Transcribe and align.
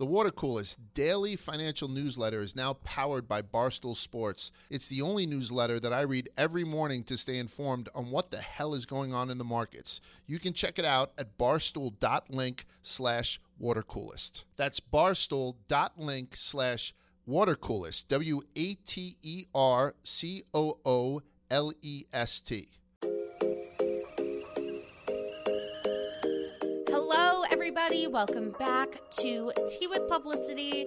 The 0.00 0.06
Water 0.06 0.30
Coolest 0.30 0.80
daily 0.94 1.36
financial 1.36 1.86
newsletter 1.86 2.40
is 2.40 2.56
now 2.56 2.72
powered 2.72 3.28
by 3.28 3.42
Barstool 3.42 3.94
Sports. 3.94 4.50
It's 4.70 4.88
the 4.88 5.02
only 5.02 5.26
newsletter 5.26 5.78
that 5.78 5.92
I 5.92 6.00
read 6.00 6.30
every 6.38 6.64
morning 6.64 7.04
to 7.04 7.18
stay 7.18 7.36
informed 7.36 7.90
on 7.94 8.10
what 8.10 8.30
the 8.30 8.38
hell 8.38 8.72
is 8.72 8.86
going 8.86 9.12
on 9.12 9.28
in 9.28 9.36
the 9.36 9.44
markets. 9.44 10.00
You 10.26 10.38
can 10.38 10.54
check 10.54 10.78
it 10.78 10.86
out 10.86 11.12
at 11.18 11.36
barstool.link 11.36 12.64
slash 12.80 13.42
watercoolest. 13.62 14.44
That's 14.56 14.80
barstool.link 14.80 16.34
slash 16.34 16.94
watercoolest. 17.28 18.08
W 18.08 18.40
everybody. 27.70 28.08
Welcome 28.08 28.50
back 28.58 29.00
to 29.20 29.52
Tea 29.68 29.86
with 29.86 30.08
Publicity. 30.08 30.86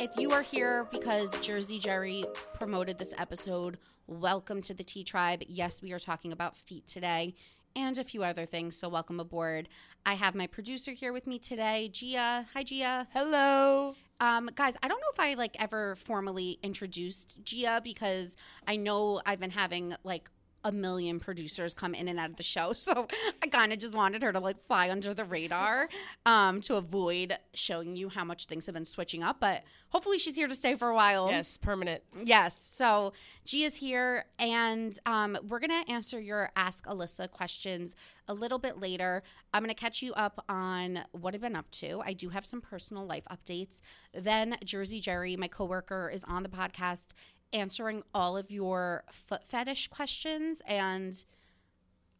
If 0.00 0.10
you 0.16 0.32
are 0.32 0.42
here 0.42 0.88
because 0.90 1.38
Jersey 1.38 1.78
Jerry 1.78 2.24
promoted 2.52 2.98
this 2.98 3.14
episode, 3.16 3.78
welcome 4.08 4.60
to 4.62 4.74
the 4.74 4.82
Tea 4.82 5.04
Tribe. 5.04 5.44
Yes, 5.46 5.80
we 5.80 5.92
are 5.92 6.00
talking 6.00 6.32
about 6.32 6.56
feet 6.56 6.84
today 6.84 7.36
and 7.76 7.96
a 7.96 8.02
few 8.02 8.24
other 8.24 8.44
things, 8.44 8.74
so 8.74 8.88
welcome 8.88 9.20
aboard. 9.20 9.68
I 10.04 10.14
have 10.14 10.34
my 10.34 10.48
producer 10.48 10.90
here 10.90 11.12
with 11.12 11.28
me 11.28 11.38
today, 11.38 11.90
Gia. 11.92 12.46
Hi, 12.52 12.64
Gia. 12.64 13.06
Hello. 13.12 13.94
Um, 14.18 14.50
guys, 14.56 14.76
I 14.82 14.88
don't 14.88 14.98
know 14.98 15.12
if 15.12 15.20
I 15.20 15.34
like 15.34 15.54
ever 15.60 15.94
formally 15.94 16.58
introduced 16.60 17.38
Gia 17.44 17.80
because 17.84 18.34
I 18.66 18.74
know 18.74 19.22
I've 19.24 19.38
been 19.38 19.50
having 19.50 19.94
like 20.02 20.28
a 20.66 20.72
million 20.72 21.20
producers 21.20 21.74
come 21.74 21.94
in 21.94 22.08
and 22.08 22.18
out 22.18 22.30
of 22.30 22.36
the 22.36 22.42
show. 22.42 22.74
So 22.86 23.08
I 23.42 23.48
kind 23.48 23.72
of 23.72 23.80
just 23.80 23.94
wanted 23.94 24.22
her 24.22 24.32
to 24.32 24.38
like 24.38 24.64
fly 24.66 24.90
under 24.90 25.12
the 25.12 25.24
radar 25.24 25.88
um, 26.24 26.60
to 26.62 26.76
avoid 26.76 27.36
showing 27.52 27.96
you 27.96 28.08
how 28.08 28.22
much 28.24 28.46
things 28.46 28.66
have 28.66 28.74
been 28.74 28.84
switching 28.84 29.24
up. 29.24 29.40
But 29.40 29.64
hopefully 29.88 30.18
she's 30.18 30.36
here 30.36 30.46
to 30.46 30.54
stay 30.54 30.76
for 30.76 30.88
a 30.88 30.94
while. 30.94 31.28
Yes, 31.30 31.56
permanent. 31.56 32.02
Yes. 32.22 32.56
So 32.62 33.12
G 33.44 33.64
is 33.64 33.76
here, 33.76 34.24
and 34.38 34.98
um, 35.06 35.38
we're 35.48 35.58
going 35.58 35.84
to 35.84 35.90
answer 35.90 36.20
your 36.20 36.50
Ask 36.56 36.86
Alyssa 36.86 37.30
questions 37.30 37.94
a 38.28 38.34
little 38.34 38.58
bit 38.58 38.78
later. 38.78 39.22
I'm 39.52 39.62
going 39.62 39.74
to 39.74 39.80
catch 39.80 40.02
you 40.02 40.12
up 40.14 40.44
on 40.48 41.00
what 41.12 41.34
I've 41.34 41.40
been 41.40 41.56
up 41.56 41.70
to. 41.72 42.02
I 42.04 42.12
do 42.12 42.28
have 42.30 42.44
some 42.44 42.60
personal 42.60 43.06
life 43.06 43.24
updates. 43.30 43.80
Then 44.12 44.56
Jersey 44.64 45.00
Jerry, 45.00 45.36
my 45.36 45.48
coworker, 45.48 46.10
is 46.12 46.24
on 46.24 46.42
the 46.42 46.48
podcast 46.48 47.14
answering 47.52 48.02
all 48.14 48.36
of 48.36 48.50
your 48.50 49.04
foot 49.10 49.44
fetish 49.44 49.88
questions 49.88 50.62
and 50.66 51.24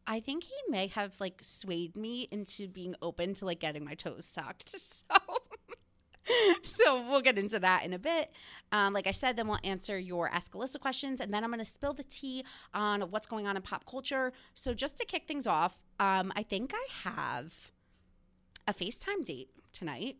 I 0.06 0.20
think 0.20 0.44
he 0.44 0.54
may 0.68 0.86
have 0.88 1.20
like 1.20 1.40
swayed 1.42 1.96
me 1.96 2.28
into 2.30 2.68
being 2.68 2.94
open 3.02 3.34
to 3.34 3.44
like 3.44 3.58
getting 3.58 3.84
my 3.84 3.94
toes 3.94 4.24
sucked. 4.24 4.74
So 5.08 5.36
so 6.62 7.08
we'll 7.08 7.20
get 7.20 7.38
into 7.38 7.58
that 7.60 7.84
in 7.84 7.92
a 7.92 7.98
bit. 7.98 8.32
Um, 8.72 8.92
like 8.92 9.06
I 9.06 9.12
said, 9.12 9.36
then 9.36 9.46
we'll 9.46 9.60
answer 9.62 9.98
your 9.98 10.28
Ask 10.28 10.52
Alyssa 10.52 10.80
questions, 10.80 11.20
and 11.20 11.32
then 11.32 11.44
I'm 11.44 11.50
going 11.50 11.60
to 11.60 11.64
spill 11.64 11.92
the 11.92 12.02
tea 12.02 12.44
on 12.74 13.02
what's 13.02 13.26
going 13.26 13.46
on 13.46 13.56
in 13.56 13.62
pop 13.62 13.86
culture. 13.86 14.32
So 14.54 14.74
just 14.74 14.96
to 14.98 15.04
kick 15.04 15.26
things 15.26 15.46
off, 15.46 15.78
um, 16.00 16.32
I 16.34 16.42
think 16.42 16.72
I 16.74 16.86
have 17.08 17.70
a 18.66 18.74
FaceTime 18.74 19.24
date 19.24 19.50
tonight. 19.72 20.16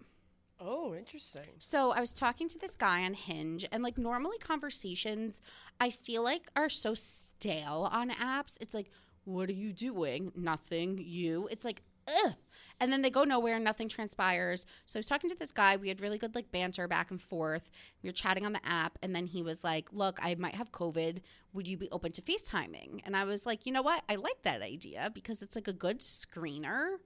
Oh, 0.58 0.94
interesting. 0.94 1.48
So 1.58 1.90
I 1.90 2.00
was 2.00 2.12
talking 2.12 2.48
to 2.48 2.58
this 2.58 2.76
guy 2.76 3.04
on 3.04 3.14
Hinge, 3.14 3.66
and 3.70 3.82
like 3.82 3.98
normally 3.98 4.38
conversations, 4.38 5.42
I 5.80 5.90
feel 5.90 6.24
like 6.24 6.48
are 6.56 6.70
so 6.70 6.94
stale 6.94 7.88
on 7.92 8.10
apps. 8.10 8.56
It's 8.60 8.74
like, 8.74 8.90
what 9.24 9.50
are 9.50 9.54
you 9.54 9.72
doing? 9.72 10.32
Nothing. 10.34 10.98
You. 10.98 11.48
It's 11.50 11.64
like, 11.64 11.82
ugh. 12.24 12.34
And 12.80 12.92
then 12.92 13.02
they 13.02 13.10
go 13.10 13.24
nowhere, 13.24 13.58
nothing 13.58 13.88
transpires. 13.88 14.66
So 14.86 14.98
I 14.98 15.00
was 15.00 15.06
talking 15.06 15.28
to 15.30 15.36
this 15.36 15.52
guy. 15.52 15.76
We 15.76 15.88
had 15.88 16.00
really 16.00 16.18
good 16.18 16.34
like 16.34 16.50
banter 16.52 16.88
back 16.88 17.10
and 17.10 17.20
forth. 17.20 17.70
We 18.02 18.08
were 18.08 18.14
chatting 18.14 18.46
on 18.46 18.52
the 18.52 18.66
app, 18.66 18.98
and 19.02 19.14
then 19.14 19.26
he 19.26 19.42
was 19.42 19.62
like, 19.62 19.92
Look, 19.92 20.18
I 20.22 20.36
might 20.36 20.54
have 20.54 20.72
COVID. 20.72 21.20
Would 21.52 21.66
you 21.66 21.76
be 21.76 21.91
open 21.91 22.12
to 22.12 22.22
FaceTiming? 22.22 23.02
And 23.04 23.14
I 23.16 23.24
was 23.24 23.44
like, 23.44 23.66
You 23.66 23.72
know 23.72 23.82
what? 23.82 24.04
I 24.08 24.14
like 24.14 24.42
that 24.44 24.62
idea 24.62 25.10
because 25.12 25.42
it's 25.42 25.56
like 25.56 25.69
a 25.69 25.72
good 25.75 26.00
screener. 26.00 26.97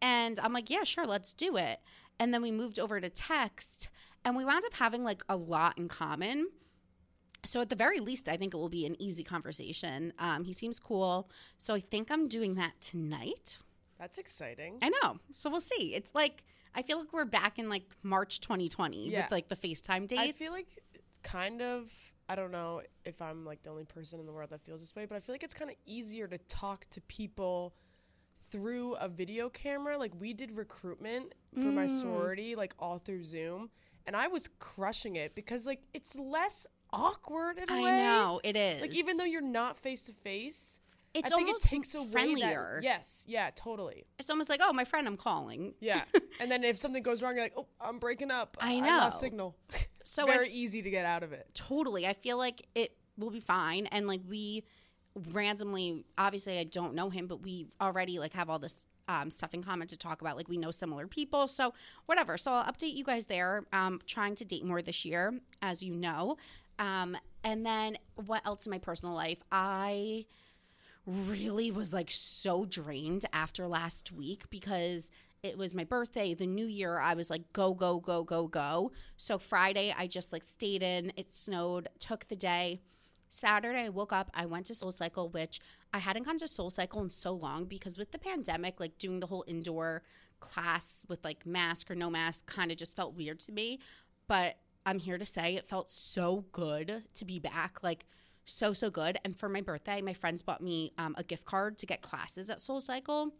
And 0.00 0.38
I'm 0.38 0.52
like, 0.52 0.70
Yeah, 0.70 0.84
sure, 0.84 1.06
let's 1.06 1.32
do 1.32 1.56
it. 1.56 1.80
And 2.20 2.32
then 2.32 2.42
we 2.42 2.52
moved 2.52 2.78
over 2.78 3.00
to 3.00 3.08
text, 3.10 3.88
and 4.24 4.36
we 4.36 4.44
wound 4.44 4.62
up 4.64 4.74
having 4.74 5.02
like 5.02 5.22
a 5.28 5.34
lot 5.36 5.76
in 5.78 5.88
common. 5.88 6.48
So 7.46 7.62
at 7.62 7.70
the 7.70 7.74
very 7.76 7.98
least, 7.98 8.28
I 8.28 8.36
think 8.36 8.52
it 8.52 8.58
will 8.58 8.68
be 8.68 8.84
an 8.84 8.94
easy 9.00 9.24
conversation. 9.24 10.12
Um, 10.18 10.44
he 10.44 10.52
seems 10.52 10.78
cool, 10.78 11.30
so 11.56 11.74
I 11.74 11.80
think 11.80 12.10
I'm 12.10 12.28
doing 12.28 12.54
that 12.56 12.78
tonight. 12.82 13.56
That's 13.98 14.18
exciting. 14.18 14.78
I 14.82 14.90
know. 15.02 15.18
So 15.34 15.50
we'll 15.50 15.60
see. 15.62 15.94
It's 15.94 16.14
like 16.14 16.44
I 16.74 16.82
feel 16.82 16.98
like 16.98 17.12
we're 17.12 17.24
back 17.24 17.58
in 17.58 17.68
like 17.68 17.84
March 18.02 18.40
2020 18.40 19.08
Yeah. 19.08 19.22
with 19.22 19.32
like 19.32 19.48
the 19.48 19.56
FaceTime 19.56 20.06
dates. 20.06 20.20
I 20.22 20.32
feel 20.32 20.52
like 20.52 20.68
it's 20.94 21.18
kind 21.22 21.62
of 21.62 21.90
I 22.28 22.36
don't 22.36 22.52
know 22.52 22.82
if 23.04 23.20
I'm 23.20 23.44
like 23.44 23.62
the 23.62 23.70
only 23.70 23.84
person 23.84 24.20
in 24.20 24.26
the 24.26 24.32
world 24.32 24.50
that 24.50 24.60
feels 24.60 24.80
this 24.80 24.94
way, 24.94 25.04
but 25.06 25.16
I 25.16 25.20
feel 25.20 25.34
like 25.34 25.42
it's 25.42 25.54
kind 25.54 25.70
of 25.70 25.76
easier 25.86 26.28
to 26.28 26.38
talk 26.38 26.84
to 26.90 27.00
people 27.02 27.74
through 28.50 28.94
a 28.94 29.08
video 29.08 29.48
camera. 29.48 29.98
Like 29.98 30.12
we 30.18 30.32
did 30.32 30.56
recruitment 30.56 31.32
for 31.54 31.68
my 31.72 31.86
Mm. 31.86 32.00
sorority 32.00 32.54
like 32.56 32.74
all 32.78 32.98
through 32.98 33.24
Zoom, 33.24 33.70
and 34.06 34.16
I 34.16 34.28
was 34.28 34.48
crushing 34.58 35.16
it 35.16 35.34
because 35.34 35.66
like 35.66 35.80
it's 35.94 36.16
less 36.16 36.66
awkward 36.92 37.58
in 37.58 37.68
a 37.70 37.72
I 37.72 37.82
way. 37.82 38.02
know 38.02 38.40
it 38.44 38.56
is. 38.56 38.80
Like 38.80 38.94
even 38.94 39.16
though 39.16 39.24
you're 39.24 39.40
not 39.40 39.76
face 39.78 40.02
to 40.02 40.12
face, 40.12 40.80
it's 41.14 41.32
I 41.32 41.36
almost 41.36 41.64
it 41.64 41.68
takes 41.68 41.94
away 41.94 42.06
friendlier. 42.10 42.72
That, 42.76 42.82
yes, 42.84 43.24
yeah, 43.26 43.50
totally. 43.54 44.04
It's 44.18 44.30
almost 44.30 44.48
like, 44.48 44.60
oh, 44.62 44.72
my 44.72 44.84
friend, 44.84 45.06
I'm 45.08 45.16
calling. 45.16 45.74
Yeah. 45.80 46.02
and 46.40 46.50
then 46.50 46.62
if 46.62 46.78
something 46.78 47.02
goes 47.02 47.20
wrong, 47.20 47.34
you're 47.34 47.44
like, 47.44 47.54
oh, 47.56 47.66
I'm 47.80 47.98
breaking 47.98 48.30
up. 48.30 48.56
I 48.60 48.74
lost 48.80 49.16
know. 49.16 49.20
signal. 49.28 49.56
So 50.04 50.24
it's 50.24 50.32
Very 50.34 50.46
I 50.48 50.52
easy 50.52 50.82
to 50.82 50.90
get 50.90 51.04
out 51.04 51.22
of 51.24 51.32
it. 51.32 51.48
totally. 51.54 52.06
I 52.06 52.12
feel 52.12 52.38
like 52.38 52.66
it 52.76 52.96
will 53.18 53.30
be 53.30 53.40
fine. 53.40 53.86
And 53.86 54.06
like 54.06 54.20
we 54.28 54.64
randomly, 55.32 56.04
obviously, 56.16 56.58
I 56.58 56.64
don't 56.64 56.94
know 56.94 57.10
him, 57.10 57.26
but 57.26 57.42
we 57.42 57.68
already 57.80 58.18
like 58.18 58.32
have 58.34 58.48
all 58.48 58.58
this 58.58 58.86
um, 59.08 59.30
stuff 59.30 59.54
in 59.54 59.62
common 59.62 59.88
to 59.88 59.96
talk 59.96 60.20
about. 60.20 60.36
Like 60.36 60.48
we 60.48 60.56
know 60.56 60.70
similar 60.70 61.06
people, 61.06 61.48
so 61.48 61.74
whatever. 62.06 62.38
So 62.38 62.52
I'll 62.52 62.72
update 62.72 62.94
you 62.94 63.04
guys 63.04 63.26
there. 63.26 63.64
Um, 63.72 64.00
trying 64.06 64.34
to 64.36 64.44
date 64.44 64.64
more 64.64 64.82
this 64.82 65.04
year, 65.04 65.34
as 65.62 65.82
you 65.82 65.94
know. 65.94 66.36
Um, 66.78 67.16
and 67.44 67.66
then 67.66 67.98
what 68.14 68.46
else 68.46 68.66
in 68.66 68.70
my 68.70 68.78
personal 68.78 69.14
life? 69.14 69.38
I 69.50 70.26
really 71.06 71.70
was 71.70 71.92
like 71.92 72.10
so 72.10 72.64
drained 72.64 73.26
after 73.32 73.66
last 73.66 74.12
week 74.12 74.44
because 74.50 75.10
it 75.42 75.56
was 75.56 75.74
my 75.74 75.84
birthday, 75.84 76.34
the 76.34 76.46
new 76.46 76.66
year. 76.66 76.98
I 76.98 77.14
was 77.14 77.30
like, 77.30 77.52
go, 77.52 77.74
go, 77.74 77.98
go, 77.98 78.22
go, 78.22 78.46
go. 78.46 78.92
So 79.16 79.38
Friday, 79.38 79.94
I 79.96 80.06
just 80.06 80.32
like 80.32 80.44
stayed 80.44 80.82
in. 80.82 81.12
It 81.16 81.34
snowed, 81.34 81.88
took 81.98 82.26
the 82.26 82.36
day. 82.36 82.80
Saturday, 83.30 83.84
I 83.84 83.88
woke 83.88 84.12
up. 84.12 84.30
I 84.34 84.44
went 84.44 84.66
to 84.66 84.74
Soul 84.74 84.90
Cycle, 84.90 85.28
which 85.28 85.60
I 85.94 85.98
hadn't 85.98 86.24
gone 86.24 86.36
to 86.38 86.48
Soul 86.48 86.68
Cycle 86.68 87.00
in 87.00 87.10
so 87.10 87.32
long 87.32 87.64
because 87.64 87.96
with 87.96 88.10
the 88.10 88.18
pandemic, 88.18 88.80
like 88.80 88.98
doing 88.98 89.20
the 89.20 89.28
whole 89.28 89.44
indoor 89.46 90.02
class 90.40 91.06
with 91.08 91.24
like 91.24 91.46
mask 91.46 91.90
or 91.90 91.94
no 91.94 92.10
mask 92.10 92.46
kind 92.46 92.70
of 92.70 92.76
just 92.76 92.96
felt 92.96 93.14
weird 93.14 93.38
to 93.40 93.52
me. 93.52 93.78
But 94.26 94.56
I'm 94.84 94.98
here 94.98 95.16
to 95.16 95.24
say 95.24 95.54
it 95.54 95.68
felt 95.68 95.90
so 95.90 96.44
good 96.52 97.04
to 97.14 97.24
be 97.24 97.38
back. 97.38 97.82
Like, 97.82 98.04
so 98.46 98.72
so 98.72 98.90
good 98.90 99.16
and 99.24 99.36
for 99.36 99.48
my 99.48 99.60
birthday 99.60 100.02
my 100.02 100.12
friends 100.12 100.42
bought 100.42 100.60
me 100.60 100.92
um, 100.98 101.14
a 101.16 101.22
gift 101.22 101.44
card 101.44 101.78
to 101.78 101.86
get 101.86 102.02
classes 102.02 102.50
at 102.50 102.60
soul 102.60 102.80
cycle 102.80 103.32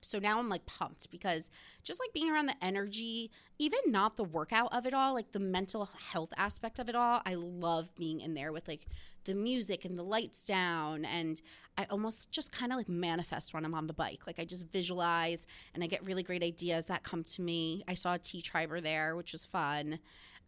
so 0.00 0.18
now 0.18 0.38
i'm 0.38 0.48
like 0.48 0.64
pumped 0.66 1.10
because 1.10 1.50
just 1.82 2.00
like 2.00 2.12
being 2.12 2.30
around 2.30 2.46
the 2.46 2.64
energy 2.64 3.30
even 3.58 3.80
not 3.86 4.16
the 4.16 4.24
workout 4.24 4.72
of 4.72 4.86
it 4.86 4.94
all 4.94 5.14
like 5.14 5.32
the 5.32 5.38
mental 5.38 5.88
health 6.12 6.32
aspect 6.36 6.78
of 6.78 6.88
it 6.88 6.94
all 6.94 7.20
i 7.26 7.34
love 7.34 7.94
being 7.96 8.20
in 8.20 8.34
there 8.34 8.52
with 8.52 8.68
like 8.68 8.86
the 9.24 9.34
music 9.34 9.84
and 9.84 9.96
the 9.96 10.02
lights 10.02 10.42
down 10.44 11.04
and 11.04 11.42
i 11.76 11.86
almost 11.90 12.30
just 12.30 12.50
kind 12.50 12.72
of 12.72 12.78
like 12.78 12.88
manifest 12.88 13.52
when 13.52 13.64
i'm 13.64 13.74
on 13.74 13.86
the 13.86 13.92
bike. 13.92 14.26
Like 14.26 14.38
i 14.38 14.44
just 14.44 14.68
visualize 14.68 15.46
and 15.74 15.84
i 15.84 15.86
get 15.86 16.04
really 16.06 16.22
great 16.22 16.42
ideas 16.42 16.86
that 16.86 17.02
come 17.02 17.24
to 17.24 17.42
me. 17.42 17.84
I 17.86 17.94
saw 17.94 18.14
a 18.14 18.18
tea 18.18 18.40
triber 18.40 18.82
there 18.82 19.16
which 19.16 19.32
was 19.32 19.44
fun. 19.44 19.98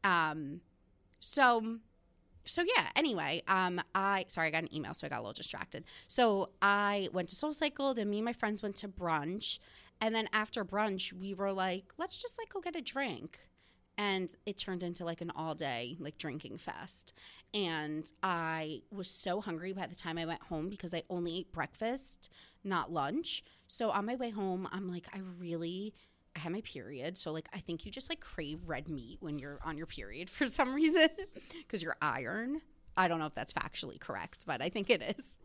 Um 0.02 0.62
so 1.20 1.78
so 2.44 2.62
yeah 2.62 2.88
anyway 2.96 3.42
um 3.48 3.80
i 3.94 4.24
sorry 4.28 4.48
i 4.48 4.50
got 4.50 4.62
an 4.62 4.74
email 4.74 4.94
so 4.94 5.06
i 5.06 5.10
got 5.10 5.18
a 5.18 5.22
little 5.22 5.32
distracted. 5.32 5.84
So 6.08 6.50
i 6.62 7.08
went 7.12 7.28
to 7.30 7.34
soul 7.34 7.52
cycle 7.52 7.94
then 7.94 8.10
me 8.10 8.18
and 8.18 8.24
my 8.24 8.32
friends 8.32 8.62
went 8.62 8.76
to 8.76 8.88
brunch 8.88 9.58
and 10.00 10.14
then 10.14 10.28
after 10.32 10.64
brunch 10.64 11.12
we 11.12 11.34
were 11.34 11.52
like 11.52 11.92
let's 11.98 12.16
just 12.16 12.38
like 12.38 12.52
go 12.52 12.60
get 12.60 12.76
a 12.76 12.80
drink. 12.80 13.40
And 13.98 14.34
it 14.46 14.56
turned 14.56 14.82
into 14.82 15.04
like 15.04 15.20
an 15.20 15.30
all 15.36 15.54
day 15.54 15.96
like 16.00 16.16
drinking 16.16 16.58
fest. 16.58 17.12
And 17.52 18.10
i 18.22 18.82
was 18.90 19.08
so 19.08 19.40
hungry 19.40 19.72
by 19.72 19.86
the 19.86 19.94
time 19.94 20.18
i 20.18 20.24
went 20.26 20.42
home 20.44 20.68
because 20.68 20.94
i 20.94 21.02
only 21.10 21.38
ate 21.38 21.52
breakfast 21.52 22.30
not 22.62 22.92
lunch. 22.92 23.42
So 23.66 23.90
on 23.90 24.06
my 24.06 24.16
way 24.16 24.30
home 24.30 24.68
i'm 24.72 24.90
like 24.90 25.06
i 25.12 25.20
really 25.38 25.94
I 26.36 26.40
had 26.40 26.52
my 26.52 26.60
period, 26.60 27.18
so 27.18 27.32
like 27.32 27.48
I 27.52 27.58
think 27.58 27.84
you 27.84 27.90
just 27.90 28.08
like 28.08 28.20
crave 28.20 28.68
red 28.68 28.88
meat 28.88 29.18
when 29.20 29.38
you're 29.38 29.58
on 29.64 29.76
your 29.76 29.86
period 29.86 30.30
for 30.30 30.46
some 30.58 30.74
reason 30.74 31.08
because 31.58 31.82
you're 31.82 31.96
iron. 32.00 32.60
I 32.96 33.08
don't 33.08 33.18
know 33.18 33.26
if 33.26 33.34
that's 33.34 33.52
factually 33.52 33.98
correct, 33.98 34.44
but 34.46 34.60
I 34.60 34.68
think 34.68 34.90
it 34.90 35.16
is. 35.16 35.38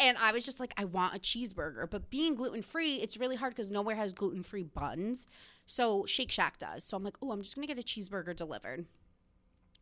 And 0.00 0.16
I 0.18 0.32
was 0.32 0.44
just 0.44 0.60
like, 0.60 0.72
I 0.76 0.84
want 0.84 1.14
a 1.14 1.18
cheeseburger, 1.18 1.90
but 1.90 2.10
being 2.10 2.34
gluten 2.34 2.62
free, 2.62 2.96
it's 2.96 3.18
really 3.18 3.36
hard 3.36 3.54
because 3.54 3.70
nowhere 3.70 3.96
has 3.96 4.12
gluten 4.12 4.42
free 4.42 4.62
buns. 4.62 5.26
So 5.66 6.06
Shake 6.06 6.30
Shack 6.30 6.58
does. 6.58 6.84
So 6.84 6.96
I'm 6.96 7.04
like, 7.04 7.16
oh, 7.20 7.32
I'm 7.32 7.42
just 7.42 7.54
gonna 7.54 7.66
get 7.66 7.78
a 7.78 7.82
cheeseburger 7.82 8.34
delivered. 8.34 8.86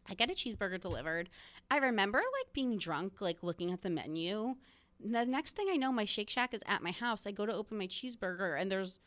I 0.09 0.15
get 0.15 0.31
a 0.31 0.35
cheeseburger 0.35 0.81
delivered. 0.81 1.29
I 1.71 1.77
remember 1.77 2.19
like 2.19 2.53
being 2.53 2.79
drunk, 2.79 3.21
like 3.21 3.43
looking 3.43 3.71
at 3.71 3.83
the 3.83 3.91
menu. 3.91 4.57
The 4.99 5.25
next 5.25 5.57
thing 5.57 5.69
I 5.71 5.77
know, 5.77 5.93
my 5.93 6.05
Shake 6.05 6.31
Shack 6.31 6.53
is 6.53 6.63
at 6.67 6.83
my 6.83 6.91
house. 6.91 7.27
I 7.27 7.33
go 7.33 7.47
to 7.47 7.55
open 7.55 7.79
my 7.79 7.87
cheeseburger, 7.87 8.61
and 8.61 8.71
there's 8.71 9.01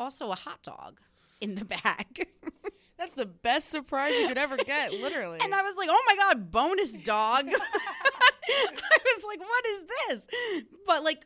also 0.00 0.30
a 0.30 0.34
hot 0.34 0.62
dog 0.62 1.00
in 1.40 1.54
the 1.54 1.64
bag. 1.82 2.28
That's 2.98 3.14
the 3.14 3.26
best 3.26 3.70
surprise 3.70 4.14
you 4.18 4.28
could 4.28 4.38
ever 4.38 4.56
get, 4.56 4.92
literally. 4.92 5.38
And 5.42 5.54
I 5.54 5.62
was 5.62 5.76
like, 5.76 5.88
oh 5.90 6.02
my 6.06 6.16
God, 6.16 6.50
bonus 6.50 6.92
dog. 6.92 7.46
I 7.48 8.98
was 9.16 9.24
like, 9.24 9.40
what 9.40 9.66
is 9.66 9.80
this? 9.86 10.66
But 10.86 11.02
like, 11.04 11.24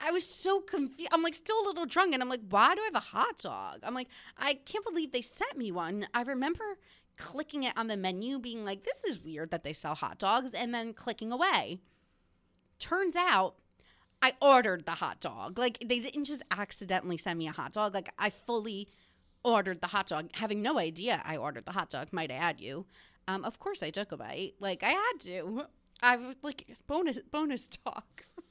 I 0.00 0.10
was 0.10 0.26
so 0.26 0.60
confused. 0.60 1.10
I'm 1.12 1.22
like 1.22 1.34
still 1.34 1.60
a 1.62 1.66
little 1.66 1.86
drunk, 1.86 2.14
and 2.14 2.22
I'm 2.22 2.28
like, 2.28 2.40
why 2.48 2.74
do 2.74 2.80
I 2.80 2.84
have 2.84 2.94
a 2.94 3.00
hot 3.00 3.38
dog? 3.38 3.80
I'm 3.82 3.94
like, 3.94 4.08
I 4.36 4.54
can't 4.54 4.84
believe 4.84 5.12
they 5.12 5.20
sent 5.20 5.56
me 5.56 5.70
one. 5.72 6.06
I 6.14 6.22
remember 6.22 6.64
clicking 7.18 7.64
it 7.64 7.76
on 7.76 7.88
the 7.88 7.96
menu, 7.96 8.38
being 8.38 8.64
like, 8.64 8.84
this 8.84 9.04
is 9.04 9.22
weird 9.22 9.50
that 9.50 9.62
they 9.62 9.72
sell 9.72 9.94
hot 9.94 10.18
dogs, 10.18 10.54
and 10.54 10.74
then 10.74 10.92
clicking 10.94 11.32
away. 11.32 11.80
Turns 12.78 13.14
out 13.14 13.56
I 14.22 14.34
ordered 14.40 14.86
the 14.86 14.92
hot 14.92 15.20
dog. 15.20 15.58
Like, 15.58 15.78
they 15.84 15.98
didn't 15.98 16.24
just 16.24 16.42
accidentally 16.50 17.16
send 17.16 17.38
me 17.38 17.48
a 17.48 17.52
hot 17.52 17.72
dog. 17.72 17.92
Like, 17.92 18.12
I 18.18 18.30
fully 18.30 18.88
ordered 19.44 19.80
the 19.80 19.88
hot 19.88 20.06
dog, 20.06 20.30
having 20.34 20.62
no 20.62 20.78
idea 20.78 21.20
I 21.24 21.36
ordered 21.36 21.66
the 21.66 21.72
hot 21.72 21.90
dog, 21.90 22.08
might 22.12 22.30
I 22.30 22.36
add 22.36 22.60
you. 22.60 22.86
Um, 23.26 23.44
of 23.44 23.58
course 23.58 23.82
I 23.82 23.90
took 23.90 24.12
a 24.12 24.16
bite. 24.16 24.54
Like, 24.60 24.82
I 24.82 24.90
had 24.90 25.12
to. 25.20 25.64
I 26.00 26.16
was 26.16 26.36
like, 26.42 26.66
bonus, 26.86 27.18
bonus 27.30 27.68
dog. 27.68 28.04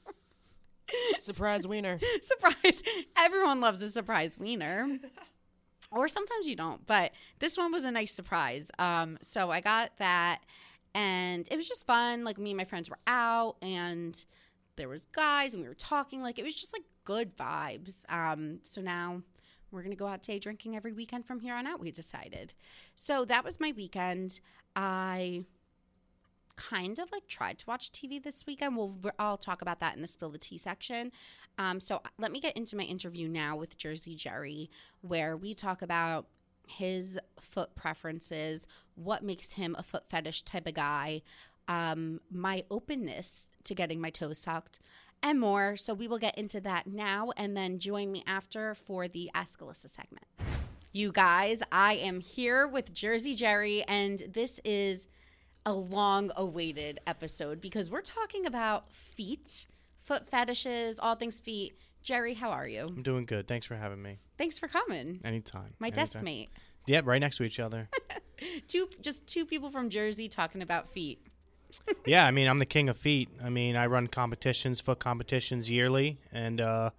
Surprise 1.18 1.66
wiener. 1.66 1.98
surprise. 2.22 2.82
Everyone 3.16 3.60
loves 3.60 3.82
a 3.82 3.90
surprise 3.90 4.38
wiener. 4.38 4.98
or 5.90 6.08
sometimes 6.08 6.46
you 6.46 6.56
don't, 6.56 6.86
but 6.86 7.12
this 7.38 7.56
one 7.56 7.72
was 7.72 7.84
a 7.84 7.90
nice 7.90 8.12
surprise. 8.12 8.70
Um, 8.78 9.18
so 9.20 9.50
I 9.50 9.60
got 9.60 9.92
that 9.98 10.40
and 10.94 11.46
it 11.50 11.56
was 11.56 11.68
just 11.68 11.86
fun. 11.86 12.24
Like 12.24 12.38
me 12.38 12.50
and 12.50 12.58
my 12.58 12.64
friends 12.64 12.90
were 12.90 12.98
out 13.06 13.56
and 13.62 14.22
there 14.76 14.88
was 14.88 15.06
guys 15.12 15.54
and 15.54 15.62
we 15.62 15.68
were 15.68 15.74
talking 15.74 16.22
like 16.22 16.38
it 16.38 16.44
was 16.44 16.54
just 16.54 16.72
like 16.72 16.84
good 17.04 17.36
vibes. 17.36 18.04
Um, 18.08 18.58
so 18.62 18.80
now 18.80 19.22
we're 19.70 19.82
to 19.90 19.96
go 19.96 20.06
out 20.06 20.22
today 20.22 20.38
drinking 20.38 20.76
every 20.76 20.92
weekend 20.92 21.26
from 21.26 21.40
here 21.40 21.54
on 21.54 21.66
out, 21.66 21.80
we 21.80 21.90
decided. 21.90 22.52
So 22.94 23.24
that 23.24 23.44
was 23.44 23.58
my 23.58 23.72
weekend. 23.76 24.40
I 24.76 25.44
kind 26.56 26.98
of 26.98 27.10
like 27.10 27.26
tried 27.26 27.58
to 27.58 27.66
watch 27.66 27.90
TV 27.92 28.22
this 28.22 28.44
weekend. 28.46 28.76
We'll 28.76 28.94
I'll 29.18 29.38
talk 29.38 29.62
about 29.62 29.80
that 29.80 29.96
in 29.96 30.02
the 30.02 30.06
spill 30.08 30.30
the 30.30 30.38
tea 30.38 30.58
section. 30.58 31.12
Um, 31.58 31.80
so 31.80 32.02
let 32.18 32.32
me 32.32 32.40
get 32.40 32.56
into 32.56 32.76
my 32.76 32.84
interview 32.84 33.28
now 33.28 33.56
with 33.56 33.76
Jersey 33.76 34.14
Jerry, 34.14 34.70
where 35.00 35.36
we 35.36 35.54
talk 35.54 35.82
about 35.82 36.26
his 36.66 37.18
foot 37.40 37.74
preferences, 37.74 38.66
what 38.94 39.22
makes 39.22 39.52
him 39.52 39.74
a 39.78 39.82
foot 39.82 40.08
fetish 40.08 40.42
type 40.42 40.66
of 40.66 40.74
guy, 40.74 41.22
um, 41.68 42.20
my 42.30 42.64
openness 42.70 43.50
to 43.64 43.74
getting 43.74 44.00
my 44.00 44.10
toes 44.10 44.38
sucked, 44.38 44.80
and 45.22 45.38
more. 45.38 45.76
So 45.76 45.94
we 45.94 46.08
will 46.08 46.18
get 46.18 46.36
into 46.36 46.60
that 46.62 46.86
now, 46.86 47.32
and 47.36 47.56
then 47.56 47.78
join 47.78 48.10
me 48.10 48.24
after 48.26 48.74
for 48.74 49.08
the 49.08 49.30
Ask 49.34 49.60
Alyssa 49.60 49.88
segment. 49.88 50.26
You 50.92 51.10
guys, 51.10 51.62
I 51.72 51.94
am 51.94 52.20
here 52.20 52.66
with 52.66 52.92
Jersey 52.92 53.34
Jerry, 53.34 53.82
and 53.84 54.22
this 54.28 54.60
is 54.64 55.08
a 55.64 55.72
long 55.72 56.30
awaited 56.36 56.98
episode 57.06 57.60
because 57.60 57.90
we're 57.90 58.02
talking 58.02 58.46
about 58.46 58.92
feet, 58.92 59.66
foot 60.00 60.28
fetishes, 60.28 60.98
all 60.98 61.14
things 61.14 61.40
feet. 61.40 61.78
Jerry, 62.02 62.34
how 62.34 62.50
are 62.50 62.66
you? 62.66 62.86
I'm 62.88 63.02
doing 63.02 63.24
good. 63.24 63.46
Thanks 63.46 63.64
for 63.64 63.76
having 63.76 64.02
me. 64.02 64.18
Thanks 64.36 64.58
for 64.58 64.66
coming. 64.66 65.20
Anytime. 65.24 65.74
My 65.78 65.86
Anytime. 65.86 66.04
desk 66.04 66.22
mate. 66.22 66.50
Yep, 66.88 67.06
right 67.06 67.20
next 67.20 67.36
to 67.36 67.44
each 67.44 67.60
other. 67.60 67.88
two 68.66 68.88
just 69.00 69.26
two 69.26 69.46
people 69.46 69.70
from 69.70 69.88
Jersey 69.88 70.26
talking 70.26 70.62
about 70.62 70.88
feet. 70.88 71.24
Yeah, 72.06 72.26
I 72.26 72.30
mean, 72.30 72.48
I'm 72.48 72.58
the 72.58 72.66
king 72.66 72.88
of 72.88 72.96
feet. 72.96 73.28
I 73.42 73.48
mean, 73.48 73.76
I 73.76 73.86
run 73.86 74.06
competitions, 74.06 74.80
foot 74.80 74.98
competitions 74.98 75.70
yearly, 75.70 76.18
and 76.32 76.60
uh, 76.60 76.90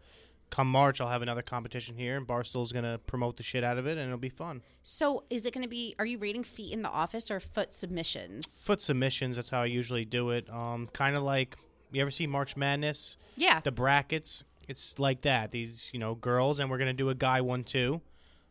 come 0.49 0.69
March, 0.69 1.01
I'll 1.01 1.09
have 1.09 1.21
another 1.21 1.41
competition 1.41 1.97
here, 1.97 2.15
and 2.15 2.27
Barstool's 2.27 2.71
going 2.71 2.85
to 2.85 2.99
promote 3.07 3.37
the 3.37 3.43
shit 3.43 3.63
out 3.63 3.77
of 3.77 3.87
it, 3.87 3.97
and 3.97 4.07
it'll 4.07 4.17
be 4.17 4.29
fun. 4.29 4.61
So, 4.83 5.23
is 5.29 5.45
it 5.45 5.53
going 5.53 5.63
to 5.63 5.69
be? 5.69 5.95
Are 5.97 6.05
you 6.05 6.17
rating 6.17 6.43
feet 6.43 6.71
in 6.71 6.81
the 6.81 6.89
office 6.89 7.31
or 7.31 7.39
foot 7.39 7.73
submissions? 7.73 8.61
Foot 8.63 8.81
submissions. 8.81 9.37
That's 9.37 9.49
how 9.49 9.61
I 9.61 9.65
usually 9.65 10.05
do 10.05 10.29
it. 10.29 10.49
Um, 10.49 10.89
kind 10.93 11.15
of 11.15 11.23
like 11.23 11.57
you 11.91 12.01
ever 12.01 12.11
see 12.11 12.27
March 12.27 12.57
Madness? 12.57 13.17
Yeah. 13.37 13.59
The 13.61 13.71
brackets. 13.71 14.43
It's 14.67 14.97
like 14.99 15.21
that. 15.21 15.51
These, 15.51 15.89
you 15.93 15.99
know, 15.99 16.15
girls, 16.15 16.59
and 16.59 16.69
we're 16.69 16.77
going 16.77 16.87
to 16.87 16.93
do 16.93 17.09
a 17.09 17.15
guy 17.15 17.41
one 17.41 17.63
too. 17.63 18.01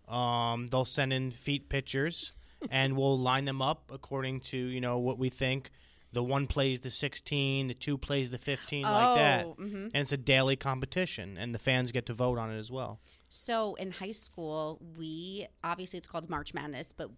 Um, 0.09 0.67
they'll 0.67 0.85
send 0.85 1.13
in 1.13 1.31
feet 1.31 1.69
pictures, 1.69 2.33
and 2.71 2.97
we'll 2.97 3.19
line 3.19 3.45
them 3.45 3.63
up 3.63 3.91
according 3.93 4.41
to 4.41 4.57
you 4.57 4.81
know 4.81 4.99
what 4.99 5.19
we 5.19 5.29
think. 5.29 5.71
The 6.13 6.23
one 6.23 6.47
plays 6.47 6.81
the 6.81 6.91
16, 6.91 7.69
the 7.69 7.75
two 7.75 7.97
plays 7.97 8.31
the 8.31 8.39
15, 8.39 8.83
like 8.83 9.17
that. 9.17 9.45
Oh, 9.47 9.57
mhm. 9.59 9.85
And 9.87 9.97
it's 9.97 10.13
a 10.13 10.17
daily 10.19 10.57
competition, 10.57 11.37
and 11.39 11.55
the 11.55 11.59
fans 11.59 11.91
get 11.93 12.07
to 12.07 12.15
vote 12.15 12.39
on 12.39 12.51
it 12.51 12.59
as 12.59 12.71
well. 12.71 13.01
So 13.29 13.75
in 13.77 13.93
high 13.93 14.11
school, 14.11 14.79
we 14.99 15.47
obviously 15.65 15.97
it's 15.99 16.07
called 16.07 16.29
March 16.29 16.53
Madness, 16.53 16.93
but 16.95 17.11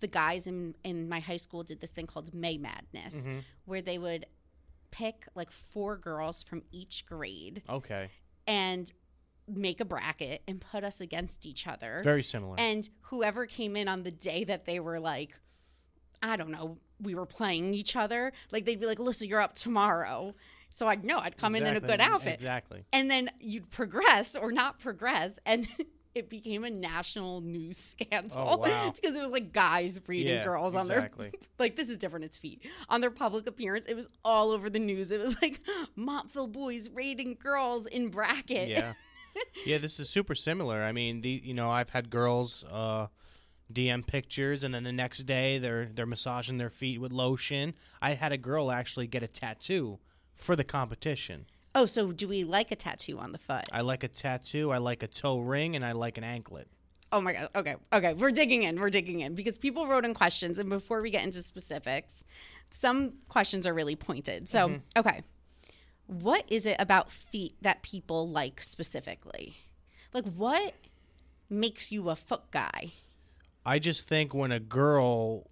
the 0.00 0.08
guys 0.08 0.48
in 0.48 0.74
in 0.82 1.08
my 1.08 1.20
high 1.20 1.36
school 1.36 1.62
did 1.62 1.80
this 1.80 1.90
thing 1.90 2.06
called 2.08 2.34
May 2.34 2.58
Madness, 2.58 3.14
Mm-hmm. 3.14 3.38
where 3.66 3.80
they 3.80 3.98
would 3.98 4.26
pick 4.90 5.26
like 5.36 5.52
four 5.52 5.96
girls 5.96 6.42
from 6.42 6.62
each 6.72 7.06
grade 7.06 7.62
Okay. 7.68 8.10
and 8.46 8.92
make 9.48 9.80
a 9.80 9.84
bracket 9.84 10.42
and 10.48 10.60
put 10.60 10.82
us 10.84 11.00
against 11.00 11.46
each 11.46 11.66
other. 11.66 12.00
Very 12.04 12.22
similar. 12.22 12.56
And 12.58 12.88
whoever 13.02 13.46
came 13.46 13.76
in 13.76 13.86
on 13.88 14.02
the 14.02 14.10
day 14.10 14.44
that 14.44 14.64
they 14.66 14.80
were 14.80 15.00
like, 15.00 15.38
I 16.22 16.36
don't 16.36 16.50
know, 16.50 16.78
we 17.00 17.14
were 17.14 17.26
playing 17.26 17.74
each 17.74 17.96
other, 17.96 18.32
like 18.50 18.64
they'd 18.64 18.80
be 18.80 18.86
like, 18.86 18.98
Alyssa, 18.98 19.28
you're 19.28 19.40
up 19.40 19.54
tomorrow. 19.54 20.34
So 20.70 20.88
I'd 20.88 21.04
know 21.04 21.18
I'd 21.18 21.36
come 21.36 21.54
in 21.54 21.66
in 21.66 21.76
a 21.76 21.80
good 21.80 22.00
outfit. 22.00 22.34
Exactly. 22.40 22.84
And 22.92 23.10
then 23.10 23.30
you'd 23.40 23.68
progress 23.70 24.36
or 24.36 24.52
not 24.52 24.78
progress. 24.78 25.38
And 25.44 25.68
it 26.14 26.28
became 26.30 26.64
a 26.64 26.70
national 26.70 27.40
news 27.40 27.76
scandal 27.78 28.36
Oh, 28.38 28.56
wow. 28.58 28.94
because 29.00 29.16
it 29.16 29.20
was 29.20 29.30
like 29.30 29.52
guys 29.52 30.00
reading 30.06 30.34
Yeah, 30.34 30.44
girls 30.44 30.74
on 30.74 30.82
exactly. 30.82 31.30
their 31.30 31.40
like 31.58 31.76
this 31.76 31.88
is 31.88 31.96
different 31.98 32.24
it's 32.26 32.36
feet 32.36 32.62
on 32.90 33.00
their 33.00 33.10
public 33.10 33.46
appearance 33.46 33.86
it 33.86 33.94
was 33.94 34.08
all 34.22 34.50
over 34.50 34.68
the 34.68 34.78
news 34.78 35.10
it 35.10 35.18
was 35.20 35.40
like 35.40 35.60
montville 35.96 36.46
boys 36.48 36.90
raiding 36.90 37.36
girls 37.40 37.86
in 37.86 38.08
bracket 38.08 38.68
yeah 38.68 38.92
yeah 39.64 39.78
this 39.78 39.98
is 39.98 40.10
super 40.10 40.34
similar 40.34 40.82
i 40.82 40.92
mean 40.92 41.22
the 41.22 41.40
you 41.42 41.54
know 41.54 41.70
i've 41.70 41.88
had 41.88 42.10
girls 42.10 42.62
uh 42.70 43.06
dm 43.72 44.06
pictures 44.06 44.64
and 44.64 44.74
then 44.74 44.84
the 44.84 44.92
next 44.92 45.24
day 45.24 45.58
they're 45.58 45.88
they're 45.94 46.06
massaging 46.06 46.58
their 46.58 46.70
feet 46.70 47.00
with 47.00 47.12
lotion 47.12 47.74
i 48.00 48.14
had 48.14 48.32
a 48.32 48.38
girl 48.38 48.70
actually 48.70 49.06
get 49.06 49.22
a 49.22 49.28
tattoo 49.28 49.98
for 50.34 50.56
the 50.56 50.64
competition 50.64 51.46
oh 51.74 51.86
so 51.86 52.12
do 52.12 52.28
we 52.28 52.44
like 52.44 52.70
a 52.70 52.76
tattoo 52.76 53.18
on 53.18 53.32
the 53.32 53.38
foot 53.38 53.64
i 53.72 53.80
like 53.80 54.02
a 54.02 54.08
tattoo 54.08 54.70
i 54.70 54.78
like 54.78 55.02
a 55.02 55.08
toe 55.08 55.38
ring 55.38 55.76
and 55.76 55.84
i 55.84 55.92
like 55.92 56.18
an 56.18 56.24
anklet 56.24 56.68
Oh 57.12 57.20
my 57.20 57.34
god. 57.34 57.48
Okay. 57.54 57.76
Okay. 57.92 58.14
We're 58.14 58.30
digging 58.30 58.62
in. 58.62 58.80
We're 58.80 58.88
digging 58.88 59.20
in 59.20 59.34
because 59.34 59.58
people 59.58 59.86
wrote 59.86 60.06
in 60.06 60.14
questions 60.14 60.58
and 60.58 60.70
before 60.70 61.02
we 61.02 61.10
get 61.10 61.22
into 61.22 61.42
specifics, 61.42 62.24
some 62.70 63.12
questions 63.28 63.66
are 63.66 63.74
really 63.74 63.96
pointed. 63.96 64.48
So, 64.48 64.68
mm-hmm. 64.68 64.98
okay. 64.98 65.22
What 66.06 66.44
is 66.48 66.64
it 66.64 66.76
about 66.78 67.10
feet 67.10 67.54
that 67.60 67.82
people 67.82 68.28
like 68.28 68.62
specifically? 68.62 69.56
Like 70.14 70.24
what 70.24 70.74
makes 71.48 71.92
you 71.92 72.08
a 72.08 72.16
foot 72.16 72.50
guy? 72.50 72.92
I 73.64 73.78
just 73.78 74.08
think 74.08 74.34
when 74.34 74.52
a 74.52 74.60
girl 74.60 75.48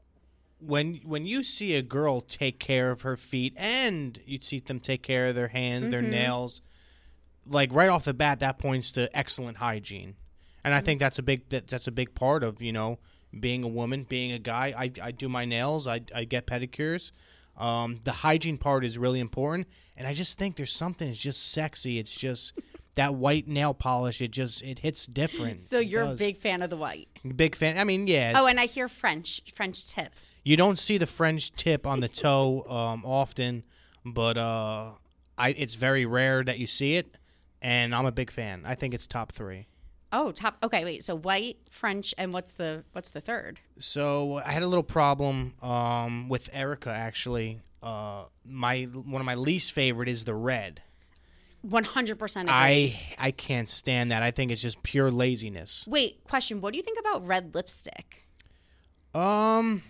when 0.59 1.01
when 1.05 1.27
you 1.27 1.43
see 1.43 1.75
a 1.75 1.83
girl 1.83 2.21
take 2.21 2.59
care 2.59 2.91
of 2.91 3.03
her 3.03 3.17
feet 3.17 3.55
and 3.57 4.21
you 4.27 4.39
see 4.41 4.59
them 4.59 4.79
take 4.79 5.03
care 5.03 5.29
of 5.29 5.35
their 5.35 5.49
hands 5.49 5.89
their 5.89 6.03
nails 6.03 6.61
like 7.47 7.73
right 7.73 7.89
off 7.89 8.05
the 8.05 8.15
bat 8.15 8.41
that 8.41 8.59
points 8.59 8.93
to 8.93 9.15
excellent 9.17 9.59
hygiene. 9.59 10.15
And 10.63 10.75
i 10.75 10.81
think 10.81 11.01
that's 11.01 11.19
a 11.19 11.23
big 11.23 11.49
that, 11.51 11.69
that's 11.69 11.87
a 11.87 11.93
big 11.93 12.15
part 12.15 12.43
of 12.43 12.63
you 12.63 12.73
know 12.73 12.99
being 13.39 13.63
a 13.63 13.69
woman 13.69 14.05
being 14.09 14.33
a 14.33 14.39
guy. 14.39 14.75
I, 14.77 14.91
I 15.01 15.11
do 15.13 15.29
my 15.29 15.45
nails. 15.45 15.87
I, 15.87 16.01
I 16.13 16.25
get 16.25 16.47
pedicures. 16.47 17.13
Um, 17.57 18.01
the 18.03 18.11
hygiene 18.11 18.59
part 18.59 18.85
is 18.85 18.99
really 18.99 19.21
important. 19.21 19.69
And 19.97 20.07
i 20.07 20.15
just 20.15 20.39
think 20.39 20.57
there's 20.57 20.73
something 20.73 21.09
it's 21.09 21.19
just 21.19 21.53
sexy. 21.53 21.99
It's 21.99 22.13
just 22.13 22.53
that 23.01 23.15
white 23.15 23.47
nail 23.49 23.73
polish 23.75 24.21
it 24.21 24.31
just 24.31 24.63
it 24.63 24.79
hits 24.81 25.07
different 25.07 25.61
So 25.61 25.79
you're 25.79 26.03
a 26.03 26.15
big 26.15 26.37
fan 26.45 26.63
of 26.63 26.71
the 26.71 26.77
white. 26.77 27.09
big 27.45 27.55
fan 27.61 27.79
i 27.79 27.85
mean 27.91 28.07
yeah 28.07 28.33
Oh, 28.37 28.47
and 28.47 28.59
I 28.61 28.67
hear 28.67 28.89
French 28.89 29.29
French 29.59 29.79
tip. 29.95 30.13
you 30.45 30.57
don't 30.63 30.79
see 30.87 30.97
the 30.99 31.07
French 31.19 31.43
tip 31.53 31.87
on 31.87 32.01
the 32.01 32.09
toe 32.09 32.65
um, 32.79 33.05
often, 33.05 33.65
but 34.05 34.37
uh, 34.39 34.93
I 35.37 35.49
it's 35.63 35.75
very 35.87 36.05
rare 36.07 36.43
that 36.49 36.59
you 36.59 36.67
see 36.79 36.93
it, 37.01 37.17
and 37.63 37.95
I'm 37.95 38.07
a 38.07 38.13
big 38.21 38.31
fan. 38.31 38.57
I 38.73 38.75
think 38.75 38.95
it's 38.95 39.07
top 39.07 39.33
three. 39.33 39.67
Oh, 40.13 40.33
top. 40.33 40.57
Okay, 40.67 40.83
wait. 40.85 41.05
So 41.05 41.15
white, 41.15 41.59
French, 41.71 42.15
and 42.19 42.33
what's 42.33 42.53
the 42.55 42.85
what's 42.93 43.11
the 43.11 43.21
third? 43.21 43.61
So 43.79 44.41
I 44.45 44.51
had 44.53 44.63
a 44.63 44.67
little 44.67 44.89
problem 45.01 45.55
um, 45.63 46.29
with 46.29 46.49
Erica 46.53 46.91
actually. 46.91 47.61
Uh, 47.83 48.25
my 48.45 48.85
one 48.85 49.21
of 49.23 49.27
my 49.27 49.37
least 49.37 49.73
favorite 49.73 50.09
is 50.09 50.25
the 50.25 50.35
red, 50.35 50.83
100% 51.67 52.41
agree. 52.41 52.51
I 52.51 53.01
I 53.19 53.31
can't 53.31 53.69
stand 53.69 54.11
that. 54.11 54.23
I 54.23 54.31
think 54.31 54.51
it's 54.51 54.63
just 54.63 54.83
pure 54.83 55.11
laziness. 55.11 55.87
Wait, 55.89 56.25
question. 56.25 56.61
What 56.61 56.73
do 56.73 56.79
you 56.79 56.83
think 56.83 56.99
about 56.99 57.27
red 57.27 57.55
lipstick? 57.55 58.27
Um, 59.15 59.83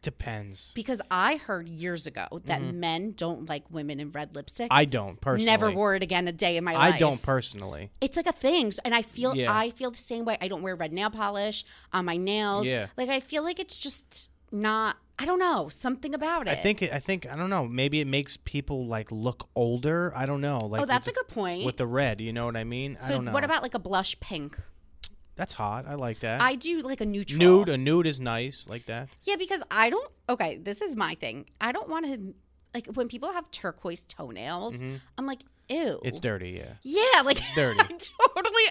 depends. 0.00 0.72
Because 0.74 1.00
I 1.10 1.36
heard 1.36 1.68
years 1.68 2.06
ago 2.06 2.26
that 2.46 2.62
men 2.62 3.12
don't 3.12 3.48
like 3.48 3.64
women 3.70 4.00
in 4.00 4.10
red 4.10 4.34
lipstick. 4.34 4.66
Mm-hmm. 4.66 4.78
I 4.78 4.84
don't 4.86 5.20
personally. 5.20 5.46
Never 5.46 5.70
wore 5.70 5.94
it 5.94 6.02
again 6.02 6.26
a 6.28 6.32
day 6.32 6.56
in 6.56 6.64
my 6.64 6.72
life. 6.74 6.94
I 6.94 6.98
don't 6.98 7.22
personally. 7.22 7.90
It's 8.00 8.16
like 8.16 8.26
a 8.26 8.32
thing, 8.32 8.72
and 8.84 8.94
I 8.94 9.02
feel 9.02 9.36
Yeah. 9.36 9.56
I 9.56 9.70
feel 9.70 9.90
the 9.90 9.98
same 9.98 10.24
way. 10.24 10.38
I 10.40 10.48
don't 10.48 10.62
wear 10.62 10.74
red 10.74 10.92
nail 10.92 11.10
polish 11.10 11.64
on 11.92 12.04
my 12.04 12.16
nails. 12.16 12.66
Yeah. 12.66 12.86
Like 12.96 13.08
I 13.08 13.20
feel 13.20 13.42
like 13.42 13.60
it's 13.60 13.78
just 13.78 14.30
not. 14.50 14.96
I 15.18 15.24
don't 15.24 15.38
know 15.38 15.68
something 15.68 16.14
about 16.14 16.48
it. 16.48 16.50
I 16.50 16.54
think 16.54 16.82
it, 16.82 16.92
I 16.92 16.98
think 16.98 17.30
I 17.30 17.36
don't 17.36 17.50
know. 17.50 17.66
Maybe 17.66 18.00
it 18.00 18.06
makes 18.06 18.36
people 18.36 18.86
like 18.86 19.12
look 19.12 19.48
older. 19.54 20.12
I 20.16 20.26
don't 20.26 20.40
know. 20.40 20.58
Like 20.58 20.82
oh, 20.82 20.86
that's 20.86 21.06
a 21.06 21.12
good 21.12 21.28
point. 21.28 21.64
with 21.64 21.76
the 21.76 21.86
red. 21.86 22.20
You 22.20 22.32
know 22.32 22.46
what 22.46 22.56
I 22.56 22.64
mean? 22.64 22.96
I 22.98 23.04
so 23.04 23.16
don't 23.16 23.26
know. 23.26 23.32
what 23.32 23.44
about 23.44 23.62
like 23.62 23.74
a 23.74 23.78
blush 23.78 24.18
pink? 24.20 24.56
that's 25.34 25.54
hot? 25.54 25.86
I 25.88 25.94
like 25.94 26.20
that. 26.20 26.40
I 26.40 26.54
do 26.54 26.80
like 26.80 27.00
a 27.00 27.06
neutral 27.06 27.38
nude. 27.38 27.68
A 27.68 27.78
nude 27.78 28.06
is 28.06 28.20
nice. 28.20 28.68
Like 28.68 28.86
that. 28.86 29.08
Yeah, 29.24 29.36
because 29.36 29.62
I 29.70 29.90
don't. 29.90 30.10
Okay, 30.28 30.58
this 30.58 30.82
is 30.82 30.94
my 30.94 31.14
thing. 31.14 31.46
I 31.60 31.72
don't 31.72 31.88
want 31.88 32.06
to 32.06 32.34
like 32.74 32.86
when 32.94 33.08
people 33.08 33.32
have 33.32 33.50
turquoise 33.50 34.02
toenails. 34.02 34.74
I'm 35.18 35.26
like, 35.26 35.40
ew. 35.68 35.76
Mm-hmm. 35.76 36.06
It's 36.06 36.20
dirty. 36.20 36.50
Yeah. 36.50 36.74
Yeah, 36.82 37.22
like 37.22 37.38
it's 37.38 37.54
dirty. 37.54 37.80
I 37.80 37.84
totally. 38.34 38.62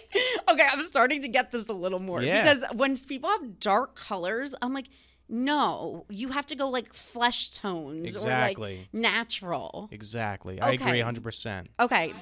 Okay, 0.49 0.67
I'm 0.71 0.83
starting 0.85 1.21
to 1.21 1.27
get 1.27 1.51
this 1.51 1.67
a 1.69 1.73
little 1.73 1.99
more 1.99 2.21
Yeah. 2.21 2.53
because 2.53 2.63
when 2.75 2.97
people 2.97 3.29
have 3.29 3.59
dark 3.59 3.95
colors, 3.95 4.55
I'm 4.61 4.73
like, 4.73 4.87
no, 5.29 6.05
you 6.09 6.29
have 6.29 6.45
to 6.47 6.55
go 6.55 6.69
like 6.69 6.93
flesh 6.93 7.51
tones 7.51 8.15
or 8.15 8.19
Exactly. 8.19 8.77
like 8.77 8.87
natural. 8.93 9.87
Exactly. 9.91 10.59
I 10.59 10.71
agree. 10.71 10.99
Hundred 11.01 11.23
percent. 11.23 11.69
Okay. 11.79 12.13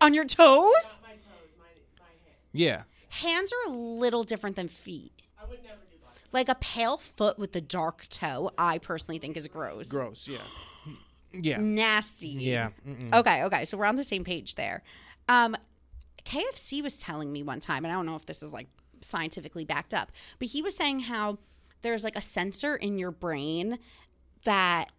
On 0.00 0.12
your 0.12 0.24
toes? 0.24 1.00
My 1.02 1.10
toes, 1.12 1.20
my, 1.58 1.64
my 1.98 2.06
hands. 2.06 2.38
Yeah. 2.52 2.82
Hands 3.08 3.52
are 3.52 3.70
a 3.70 3.74
little 3.74 4.24
different 4.24 4.56
than 4.56 4.68
feet. 4.68 5.12
I 5.40 5.44
would 5.48 5.62
never 5.62 5.76
do 5.88 5.96
black. 6.02 6.14
Like 6.32 6.48
a 6.48 6.56
pale 6.56 6.96
foot 6.96 7.38
with 7.38 7.54
a 7.56 7.60
dark 7.60 8.06
toe, 8.10 8.50
I 8.58 8.78
personally 8.78 9.18
think 9.18 9.36
is 9.36 9.46
gross. 9.48 9.88
Gross. 9.88 10.28
Yeah. 10.28 10.38
Yeah. 11.36 11.56
Nasty. 11.58 12.28
Yeah. 12.28 12.68
Mm-mm. 12.88 13.12
Okay, 13.12 13.42
okay. 13.42 13.64
So 13.64 13.76
we're 13.76 13.86
on 13.86 13.96
the 13.96 14.04
same 14.04 14.22
page 14.22 14.54
there. 14.54 14.84
Um, 15.28 15.56
KFC 16.24 16.80
was 16.80 16.96
telling 16.96 17.32
me 17.32 17.42
one 17.42 17.58
time, 17.58 17.84
and 17.84 17.90
I 17.90 17.96
don't 17.96 18.06
know 18.06 18.14
if 18.14 18.24
this 18.24 18.40
is 18.40 18.52
like 18.52 18.68
scientifically 19.04 19.64
backed 19.64 19.92
up, 19.94 20.10
but 20.38 20.48
he 20.48 20.62
was 20.62 20.76
saying 20.76 21.00
how 21.00 21.38
there's 21.82 22.04
like 22.04 22.16
a 22.16 22.20
sensor 22.22 22.76
in 22.76 22.98
your 22.98 23.10
brain 23.10 23.78
that 24.44 24.90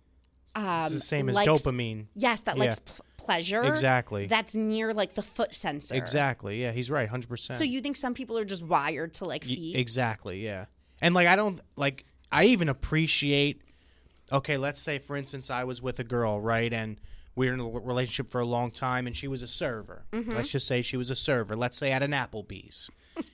um, 0.55 0.85
It's 0.85 0.93
the 0.93 1.01
same 1.01 1.27
as 1.27 1.35
likes- 1.35 1.49
dopamine. 1.49 2.05
Yes, 2.15 2.39
that 2.41 2.55
Yeah. 2.55 2.63
likes 2.63 2.79
p- 2.79 2.91
pleasure. 3.17 3.63
Exactly. 3.63 4.27
That's 4.27 4.55
near 4.55 4.93
like 4.93 5.13
the 5.15 5.21
foot 5.23 5.53
sensor. 5.53 5.95
Exactly. 5.95 6.61
Yeah. 6.61 6.71
He's 6.71 6.89
right. 6.89 7.09
Hundred 7.09 7.27
percent. 7.27 7.57
So 7.57 7.65
you 7.65 7.81
think 7.81 7.97
some 7.97 8.13
people 8.13 8.37
are 8.37 8.45
just 8.45 8.63
wired 8.63 9.13
to 9.15 9.25
like 9.25 9.43
Y- 9.43 9.55
feet? 9.55 9.75
Exactly, 9.75 10.43
yeah. 10.45 10.65
And 11.01 11.13
like 11.13 11.27
I 11.27 11.35
don't 11.35 11.59
like 11.75 12.05
I 12.31 12.45
even 12.45 12.69
appreciate 12.69 13.61
okay, 14.31 14.55
let's 14.57 14.81
say 14.81 14.97
for 14.99 15.17
instance 15.17 15.49
I 15.49 15.65
was 15.65 15.81
with 15.81 15.99
a 15.99 16.03
girl, 16.05 16.39
right? 16.39 16.71
And 16.71 17.01
we 17.35 17.47
were 17.47 17.53
in 17.53 17.59
a 17.59 17.65
relationship 17.67 18.29
for 18.31 18.39
a 18.39 18.45
long 18.45 18.71
time 18.71 19.07
and 19.07 19.15
she 19.15 19.27
was 19.27 19.41
a 19.41 19.47
server. 19.47 20.05
Mm-hmm. 20.13 20.31
Let's 20.31 20.49
just 20.49 20.67
say 20.67 20.81
she 20.81 20.95
was 20.95 21.11
a 21.11 21.15
server. 21.17 21.57
Let's 21.57 21.75
say 21.77 21.91
at 21.91 22.01
an 22.01 22.11
Applebee's. 22.11 22.89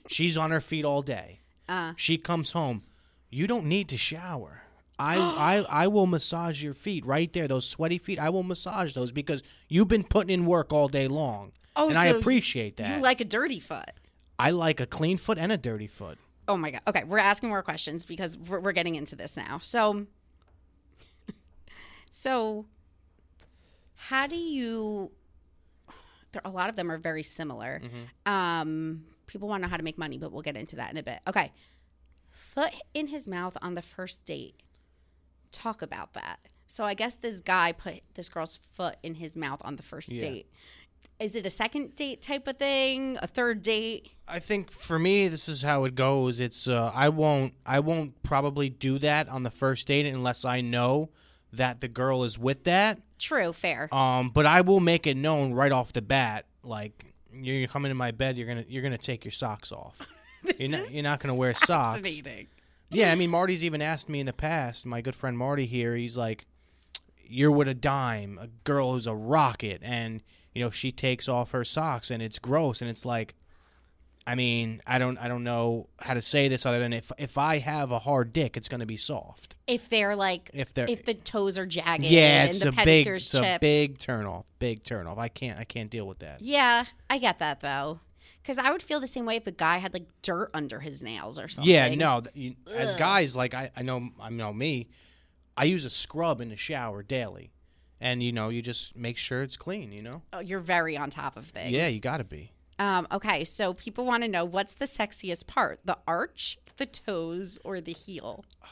She's 0.06 0.36
on 0.36 0.50
her 0.50 0.60
feet 0.60 0.84
all 0.84 1.02
day. 1.02 1.40
Uh. 1.68 1.92
She 1.96 2.18
comes 2.18 2.52
home. 2.52 2.82
You 3.30 3.46
don't 3.46 3.66
need 3.66 3.88
to 3.88 3.96
shower. 3.96 4.62
I, 4.98 5.16
I 5.70 5.84
I 5.84 5.86
will 5.88 6.06
massage 6.06 6.62
your 6.62 6.74
feet 6.74 7.04
right 7.06 7.32
there. 7.32 7.48
Those 7.48 7.68
sweaty 7.68 7.98
feet, 7.98 8.18
I 8.18 8.30
will 8.30 8.42
massage 8.42 8.94
those 8.94 9.12
because 9.12 9.42
you've 9.68 9.88
been 9.88 10.04
putting 10.04 10.30
in 10.30 10.46
work 10.46 10.72
all 10.72 10.88
day 10.88 11.08
long. 11.08 11.52
Oh, 11.74 11.88
and 11.88 11.96
I 11.96 12.06
appreciate 12.06 12.76
that. 12.76 12.96
You 12.96 13.02
like 13.02 13.20
a 13.20 13.24
dirty 13.24 13.58
foot? 13.60 13.90
I 14.38 14.50
like 14.50 14.80
a 14.80 14.86
clean 14.86 15.18
foot 15.18 15.38
and 15.38 15.50
a 15.50 15.56
dirty 15.56 15.86
foot. 15.86 16.18
Oh 16.48 16.56
my 16.56 16.72
god. 16.72 16.82
Okay, 16.86 17.04
we're 17.04 17.18
asking 17.18 17.48
more 17.48 17.62
questions 17.62 18.04
because 18.04 18.36
we're, 18.36 18.60
we're 18.60 18.72
getting 18.72 18.96
into 18.96 19.16
this 19.16 19.36
now. 19.36 19.58
So, 19.62 20.06
so 22.10 22.66
how 23.94 24.26
do 24.26 24.36
you? 24.36 25.10
There, 26.32 26.40
a 26.46 26.50
lot 26.50 26.70
of 26.70 26.76
them 26.76 26.90
are 26.90 26.96
very 26.96 27.22
similar. 27.22 27.82
Um, 28.24 29.04
people 29.32 29.48
want 29.48 29.62
to 29.62 29.66
know 29.66 29.70
how 29.70 29.76
to 29.76 29.82
make 29.82 29.98
money, 29.98 30.18
but 30.18 30.30
we'll 30.32 30.42
get 30.42 30.56
into 30.56 30.76
that 30.76 30.90
in 30.90 30.96
a 30.98 31.02
bit. 31.02 31.20
Okay, 31.26 31.52
foot 32.30 32.72
in 32.94 33.08
his 33.08 33.26
mouth 33.26 33.56
on 33.62 33.74
the 33.74 33.82
first 33.82 34.24
date. 34.24 34.62
Talk 35.50 35.82
about 35.82 36.14
that. 36.14 36.38
So 36.66 36.84
I 36.84 36.94
guess 36.94 37.14
this 37.14 37.40
guy 37.40 37.72
put 37.72 38.02
this 38.14 38.28
girl's 38.28 38.56
foot 38.56 38.96
in 39.02 39.14
his 39.16 39.36
mouth 39.36 39.60
on 39.64 39.76
the 39.76 39.82
first 39.82 40.10
Yeah. 40.10 40.20
date. 40.20 40.46
Is 41.18 41.34
it 41.34 41.44
a 41.44 41.50
second 41.50 41.94
date 41.94 42.22
type 42.22 42.48
of 42.48 42.56
thing? 42.56 43.18
A 43.20 43.26
third 43.26 43.62
date? 43.62 44.10
I 44.26 44.38
think 44.38 44.70
for 44.70 44.98
me, 44.98 45.28
this 45.28 45.48
is 45.48 45.62
how 45.62 45.84
it 45.84 45.94
goes. 45.94 46.40
It's 46.40 46.66
uh, 46.66 46.90
I 46.94 47.10
won't 47.10 47.54
I 47.66 47.80
won't 47.80 48.22
probably 48.22 48.70
do 48.70 48.98
that 49.00 49.28
on 49.28 49.42
the 49.42 49.50
first 49.50 49.86
date 49.86 50.06
unless 50.06 50.44
I 50.44 50.60
know 50.62 51.10
that 51.52 51.80
the 51.80 51.88
girl 51.88 52.24
is 52.24 52.38
with 52.38 52.64
that. 52.64 53.00
True, 53.18 53.52
fair. 53.52 53.94
Um, 53.94 54.30
but 54.30 54.46
I 54.46 54.62
will 54.62 54.80
make 54.80 55.06
it 55.06 55.16
known 55.16 55.52
right 55.52 55.70
off 55.70 55.92
the 55.92 56.02
bat, 56.02 56.46
like 56.62 57.11
you're 57.34 57.68
coming 57.68 57.90
to 57.90 57.94
my 57.94 58.10
bed, 58.10 58.36
you're 58.36 58.46
gonna 58.46 58.64
you're 58.68 58.82
gonna 58.82 58.98
take 58.98 59.24
your 59.24 59.32
socks 59.32 59.72
off. 59.72 59.96
you're 60.58 60.70
not 60.70 60.90
you're 60.90 61.02
not 61.02 61.20
gonna 61.20 61.34
wear 61.34 61.54
socks. 61.54 61.96
Yeah, 62.90 63.10
I 63.10 63.14
mean 63.14 63.30
Marty's 63.30 63.64
even 63.64 63.80
asked 63.80 64.08
me 64.08 64.20
in 64.20 64.26
the 64.26 64.32
past. 64.32 64.84
My 64.86 65.00
good 65.00 65.14
friend 65.14 65.36
Marty 65.38 65.66
here, 65.66 65.96
he's 65.96 66.16
like, 66.16 66.44
"You're 67.24 67.50
with 67.50 67.68
a 67.68 67.74
dime, 67.74 68.38
a 68.40 68.48
girl 68.64 68.92
who's 68.92 69.06
a 69.06 69.14
rocket," 69.14 69.80
and 69.82 70.22
you 70.54 70.62
know 70.62 70.70
she 70.70 70.90
takes 70.92 71.28
off 71.28 71.52
her 71.52 71.64
socks, 71.64 72.10
and 72.10 72.22
it's 72.22 72.38
gross, 72.38 72.80
and 72.82 72.90
it's 72.90 73.06
like, 73.06 73.34
I 74.26 74.36
mean, 74.36 74.80
I 74.86 74.98
don't, 74.98 75.18
I 75.18 75.26
don't 75.26 75.42
know 75.42 75.88
how 75.98 76.14
to 76.14 76.22
say 76.22 76.46
this 76.48 76.64
other 76.64 76.78
than 76.78 76.92
if 76.92 77.10
if 77.18 77.38
I 77.38 77.58
have 77.58 77.90
a 77.90 77.98
hard 77.98 78.32
dick, 78.32 78.56
it's 78.56 78.68
gonna 78.68 78.86
be 78.86 78.96
soft. 78.96 79.56
If 79.66 79.88
they're 79.88 80.14
like, 80.14 80.50
If 80.54 80.72
they're, 80.74 80.88
if 80.88 81.04
the 81.04 81.14
toes 81.14 81.58
are 81.58 81.66
jagged 81.66 82.04
yeah, 82.04 82.42
and 82.42 82.50
it's 82.50 82.60
the 82.60 82.68
a 82.68 82.72
big, 82.72 82.78
pedicure's 82.84 83.24
it's 83.26 83.34
a 83.34 83.40
chipped. 83.42 83.60
big 83.60 83.98
turn 83.98 84.26
off, 84.26 84.44
big 84.60 84.84
turn 84.84 85.06
off. 85.08 85.18
I 85.18 85.28
can't, 85.28 85.58
I 85.58 85.64
can't 85.64 85.90
deal 85.90 86.06
with 86.06 86.20
that. 86.20 86.40
Yeah, 86.42 86.84
I 87.10 87.18
get 87.18 87.38
that 87.40 87.60
though. 87.60 88.00
Because 88.42 88.58
I 88.58 88.70
would 88.72 88.82
feel 88.82 88.98
the 88.98 89.06
same 89.06 89.24
way 89.24 89.36
if 89.36 89.46
a 89.46 89.52
guy 89.52 89.78
had 89.78 89.92
like 89.92 90.06
dirt 90.22 90.50
under 90.52 90.80
his 90.80 91.00
nails 91.02 91.38
or 91.38 91.46
something. 91.48 91.72
Yeah, 91.72 91.94
no. 91.94 92.20
th- 92.22 92.34
You, 92.34 92.54
as 92.74 92.92
Ugh. 92.94 92.98
guys, 92.98 93.36
like 93.36 93.54
I, 93.54 93.70
I 93.76 93.82
know, 93.82 94.08
I 94.20 94.30
know 94.30 94.52
me. 94.52 94.88
I 95.56 95.64
use 95.64 95.84
a 95.84 95.90
scrub 95.90 96.40
in 96.40 96.48
the 96.48 96.56
shower 96.56 97.02
daily, 97.04 97.52
and 98.00 98.20
you 98.22 98.32
know, 98.32 98.48
you 98.48 98.60
just 98.62 98.96
make 98.96 99.16
sure 99.16 99.42
it's 99.42 99.56
clean. 99.56 99.92
You 99.92 100.02
know. 100.02 100.22
Oh, 100.32 100.40
you're 100.40 100.58
very 100.60 100.96
on 100.96 101.08
top 101.10 101.36
of 101.36 101.46
things. 101.46 101.70
Yeah, 101.72 101.86
you 101.88 102.00
got 102.00 102.16
to 102.16 102.24
be. 102.24 102.52
Um, 102.82 103.06
okay, 103.12 103.44
so 103.44 103.74
people 103.74 104.04
want 104.04 104.24
to 104.24 104.28
know 104.28 104.44
what's 104.44 104.74
the 104.74 104.86
sexiest 104.86 105.46
part: 105.46 105.78
the 105.84 105.98
arch, 106.04 106.58
the 106.78 106.86
toes, 106.86 107.58
or 107.64 107.80
the 107.80 107.92
heel? 107.92 108.44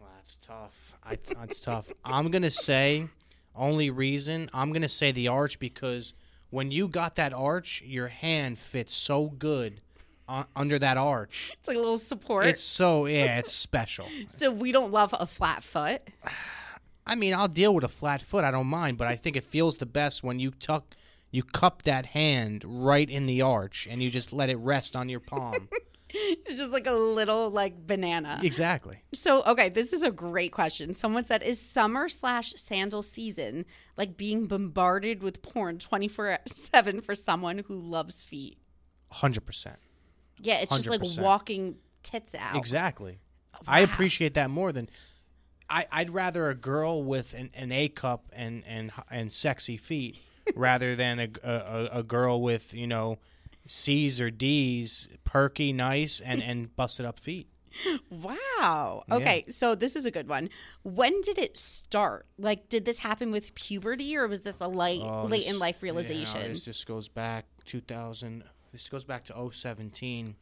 Well, 0.00 0.10
that's 0.16 0.36
tough. 0.36 0.96
I, 1.04 1.16
that's 1.38 1.60
tough. 1.60 1.90
I'm 2.04 2.30
gonna 2.30 2.50
say 2.50 3.06
only 3.54 3.90
reason 3.90 4.50
I'm 4.52 4.72
gonna 4.72 4.88
say 4.88 5.12
the 5.12 5.28
arch 5.28 5.58
because 5.58 6.14
when 6.50 6.72
you 6.72 6.88
got 6.88 7.14
that 7.14 7.32
arch, 7.32 7.80
your 7.86 8.08
hand 8.08 8.58
fits 8.58 8.94
so 8.94 9.28
good 9.28 9.80
uh, 10.28 10.44
under 10.56 10.78
that 10.78 10.96
arch. 10.96 11.52
It's 11.60 11.68
like 11.68 11.76
a 11.76 11.80
little 11.80 11.98
support. 11.98 12.46
It's 12.46 12.62
so 12.62 13.06
yeah, 13.06 13.38
it's 13.38 13.52
special. 13.52 14.06
so 14.28 14.50
we 14.50 14.72
don't 14.72 14.90
love 14.90 15.14
a 15.18 15.26
flat 15.26 15.62
foot. 15.62 16.02
I 17.06 17.14
mean, 17.14 17.34
I'll 17.34 17.48
deal 17.48 17.74
with 17.74 17.84
a 17.84 17.88
flat 17.88 18.20
foot. 18.20 18.44
I 18.44 18.50
don't 18.50 18.66
mind, 18.66 18.98
but 18.98 19.06
I 19.06 19.16
think 19.16 19.36
it 19.36 19.44
feels 19.44 19.76
the 19.76 19.86
best 19.86 20.24
when 20.24 20.40
you 20.40 20.50
tuck, 20.50 20.96
you 21.34 21.42
cup 21.42 21.82
that 21.82 22.06
hand 22.06 22.62
right 22.64 23.08
in 23.10 23.26
the 23.26 23.42
arch, 23.42 23.88
and 23.90 24.02
you 24.02 24.10
just 24.10 24.32
let 24.32 24.48
it 24.48 24.56
rest 24.56 24.94
on 24.94 25.08
your 25.08 25.20
palm. 25.20 25.68
It's 26.16 26.58
just 26.58 26.70
like 26.70 26.86
a 26.86 26.92
little 26.92 27.50
like 27.50 27.88
banana. 27.88 28.38
exactly. 28.40 29.02
So, 29.12 29.42
okay, 29.42 29.68
this 29.68 29.92
is 29.92 30.04
a 30.04 30.12
great 30.12 30.52
question. 30.52 30.94
Someone 30.94 31.24
said, 31.24 31.42
Is 31.42 31.58
summer 31.58 32.08
slash 32.08 32.54
sandal 32.56 33.02
season 33.02 33.64
like 33.96 34.16
being 34.16 34.46
bombarded 34.46 35.24
with 35.24 35.42
porn 35.42 35.80
24 35.80 36.38
7 36.46 37.00
for 37.00 37.16
someone 37.16 37.64
who 37.66 37.74
loves 37.74 38.22
feet? 38.22 38.58
Hundred 39.10 39.44
percent. 39.44 39.80
Yeah, 40.40 40.60
it's 40.60 40.70
just 40.70 40.88
like 40.88 41.00
walking 41.18 41.78
tits 42.04 42.36
out. 42.36 42.54
Exactly. 42.54 43.18
I 43.66 43.80
appreciate 43.80 44.34
that 44.34 44.50
more 44.50 44.70
than 44.70 44.88
I, 45.68 45.88
I'd 45.90 46.10
rather 46.10 46.48
a 46.48 46.54
girl 46.54 47.02
with 47.02 47.34
an, 47.34 47.50
an 47.54 47.72
A 47.72 47.88
cup 47.88 48.30
and, 48.32 48.62
and 48.68 48.92
and 49.10 49.32
sexy 49.32 49.76
feet 49.76 50.20
rather 50.54 50.94
than 50.94 51.18
a, 51.20 51.28
a, 51.42 51.88
a 51.98 52.02
girl 52.02 52.40
with 52.42 52.74
you 52.74 52.86
know 52.86 53.18
C's 53.66 54.20
or 54.20 54.30
D's, 54.30 55.08
perky, 55.24 55.72
nice, 55.72 56.20
and 56.20 56.42
and 56.42 56.74
busted 56.76 57.06
up 57.06 57.18
feet. 57.20 57.48
Wow. 58.10 59.02
Okay, 59.10 59.44
so 59.48 59.74
this 59.74 59.96
is 59.96 60.06
a 60.06 60.10
good 60.10 60.28
one. 60.28 60.48
When 60.82 61.20
did 61.22 61.38
it 61.38 61.56
start? 61.56 62.26
Like, 62.38 62.68
did 62.68 62.84
this 62.84 63.00
happen 63.00 63.32
with 63.32 63.54
puberty 63.54 64.16
or 64.16 64.28
was 64.28 64.42
this 64.42 64.60
a 64.60 64.68
light, 64.68 65.00
Oh, 65.02 65.24
late 65.24 65.44
this- 65.44 65.50
in 65.52 65.58
life 65.58 65.76
yeah, 65.80 65.86
realization? 65.86 66.52
this 66.52 66.64
just 66.64 66.86
goes 66.86 67.08
back 67.08 67.46
2000. 67.64 68.44
This 68.72 68.88
goes 68.88 69.04
back 69.04 69.24
to 69.24 69.50
017. 69.52 70.36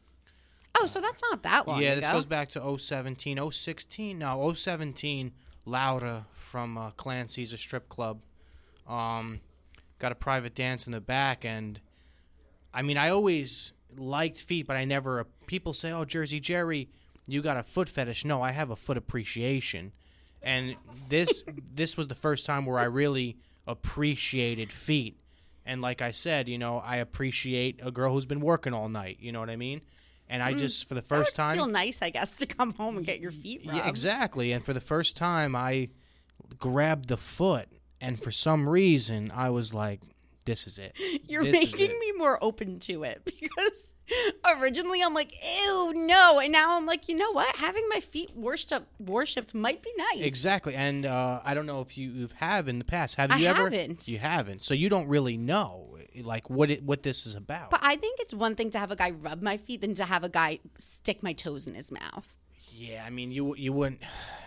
oh, 0.79 0.85
so 0.85 1.01
that's 1.01 1.21
not 1.31 1.43
that 1.43 1.67
long 1.67 1.81
yeah, 1.81 1.93
ago. 1.93 2.01
this 2.01 2.09
goes 2.11 2.25
back 2.25 2.49
to 2.49 2.77
017, 2.77 3.51
016. 3.51 4.19
No, 4.19 4.53
017. 4.53 5.31
Laura 5.65 6.25
from 6.33 6.77
uh, 6.77 6.91
Clancy's 6.91 7.53
a 7.53 7.57
strip 7.57 7.89
club. 7.89 8.19
Um, 8.87 9.39
got 9.99 10.11
a 10.11 10.15
private 10.15 10.55
dance 10.55 10.85
in 10.85 10.91
the 10.91 11.01
back, 11.01 11.45
and 11.45 11.79
I 12.73 12.81
mean, 12.81 12.97
I 12.97 13.09
always 13.09 13.73
liked 13.95 14.37
feet, 14.37 14.67
but 14.67 14.75
I 14.75 14.85
never. 14.85 15.25
People 15.47 15.73
say, 15.73 15.91
"Oh, 15.91 16.05
Jersey 16.05 16.39
Jerry, 16.39 16.89
you 17.27 17.41
got 17.41 17.57
a 17.57 17.63
foot 17.63 17.87
fetish." 17.89 18.25
No, 18.25 18.41
I 18.41 18.51
have 18.51 18.69
a 18.69 18.75
foot 18.75 18.97
appreciation, 18.97 19.91
and 20.41 20.75
this 21.09 21.43
this 21.75 21.95
was 21.97 22.07
the 22.07 22.15
first 22.15 22.45
time 22.45 22.65
where 22.65 22.79
I 22.79 22.85
really 22.85 23.37
appreciated 23.67 24.71
feet. 24.71 25.17
And 25.65 25.81
like 25.81 26.01
I 26.01 26.11
said, 26.11 26.49
you 26.49 26.57
know, 26.57 26.79
I 26.79 26.97
appreciate 26.97 27.79
a 27.81 27.91
girl 27.91 28.11
who's 28.13 28.25
been 28.25 28.41
working 28.41 28.73
all 28.73 28.89
night. 28.89 29.17
You 29.21 29.31
know 29.31 29.39
what 29.39 29.49
I 29.49 29.55
mean? 29.55 29.81
And 30.27 30.41
I 30.43 30.53
just, 30.53 30.87
for 30.87 30.93
the 30.95 31.01
Mm. 31.01 31.05
First 31.05 31.35
time, 31.35 31.55
feel 31.55 31.67
nice, 31.67 32.01
I 32.01 32.09
guess, 32.09 32.33
to 32.37 32.45
come 32.45 32.73
home 32.73 32.97
and 32.97 33.05
get 33.05 33.19
your 33.19 33.31
feet 33.31 33.61
rubbed. 33.65 33.77
yeah, 33.77 33.87
exactly. 33.87 34.51
And 34.51 34.65
for 34.65 34.73
the 34.73 34.81
first 34.81 35.15
time, 35.15 35.55
I 35.55 35.89
grabbed 36.59 37.07
the 37.09 37.17
foot, 37.17 37.69
and 38.03 38.21
for 38.21 38.31
some 38.31 38.67
reason, 38.69 39.31
I 39.33 39.49
was 39.49 39.73
like, 39.73 40.01
"This 40.45 40.67
is 40.67 40.77
it." 40.79 40.97
You're 41.27 41.43
This 41.43 41.53
making 41.53 41.91
it. 41.91 41.99
me 41.99 42.11
more 42.13 42.37
open 42.43 42.79
to 42.79 43.03
it 43.03 43.23
because 43.25 43.95
originally 44.59 45.01
I'm 45.01 45.13
like, 45.13 45.33
ew, 45.65 45.93
no. 45.95 46.39
And 46.39 46.51
now 46.51 46.75
I'm 46.77 46.85
like, 46.85 47.07
you 47.07 47.15
know 47.15 47.31
what? 47.31 47.55
Having 47.55 47.87
my 47.89 47.99
feet 48.01 48.35
worshipped, 48.35 48.87
worshipped 48.99 49.53
might 49.55 49.81
be 49.81 49.91
nice. 49.97 50.25
Exactly. 50.25 50.75
And 50.75 51.05
uh, 51.05 51.39
I 51.43 51.53
don't 51.53 51.65
know 51.65 51.79
if 51.81 51.97
you 51.97 52.09
you 52.11 52.29
have 52.35 52.67
in 52.67 52.79
the 52.79 52.85
past. 52.85 53.15
Have 53.15 53.31
I 53.31 53.37
you 53.37 53.47
ever? 53.47 53.63
haven't. 53.69 54.07
You 54.07 54.19
haven't. 54.19 54.61
So 54.61 54.73
you 54.73 54.89
don't 54.89 55.07
really 55.07 55.37
know 55.37 55.97
like 56.21 56.49
what 56.49 56.69
it 56.69 56.83
what 56.83 57.01
this 57.03 57.25
is 57.25 57.33
about. 57.35 57.69
But 57.71 57.79
I 57.81 57.95
think 57.95 58.19
it's 58.19 58.33
one 58.33 58.55
thing 58.55 58.69
to 58.71 58.79
have 58.79 58.91
a 58.91 58.95
guy 58.95 59.11
rub 59.11 59.41
my 59.41 59.57
feet 59.57 59.81
than 59.81 59.93
to 59.95 60.05
have 60.05 60.23
a 60.23 60.29
guy 60.29 60.59
stick 60.77 61.23
my 61.23 61.33
toes 61.33 61.65
in 61.65 61.73
his 61.73 61.89
mouth. 61.91 62.35
yeah, 62.71 63.03
I 63.05 63.09
mean, 63.09 63.31
you 63.31 63.55
you 63.55 63.71
wouldn't. 63.73 64.01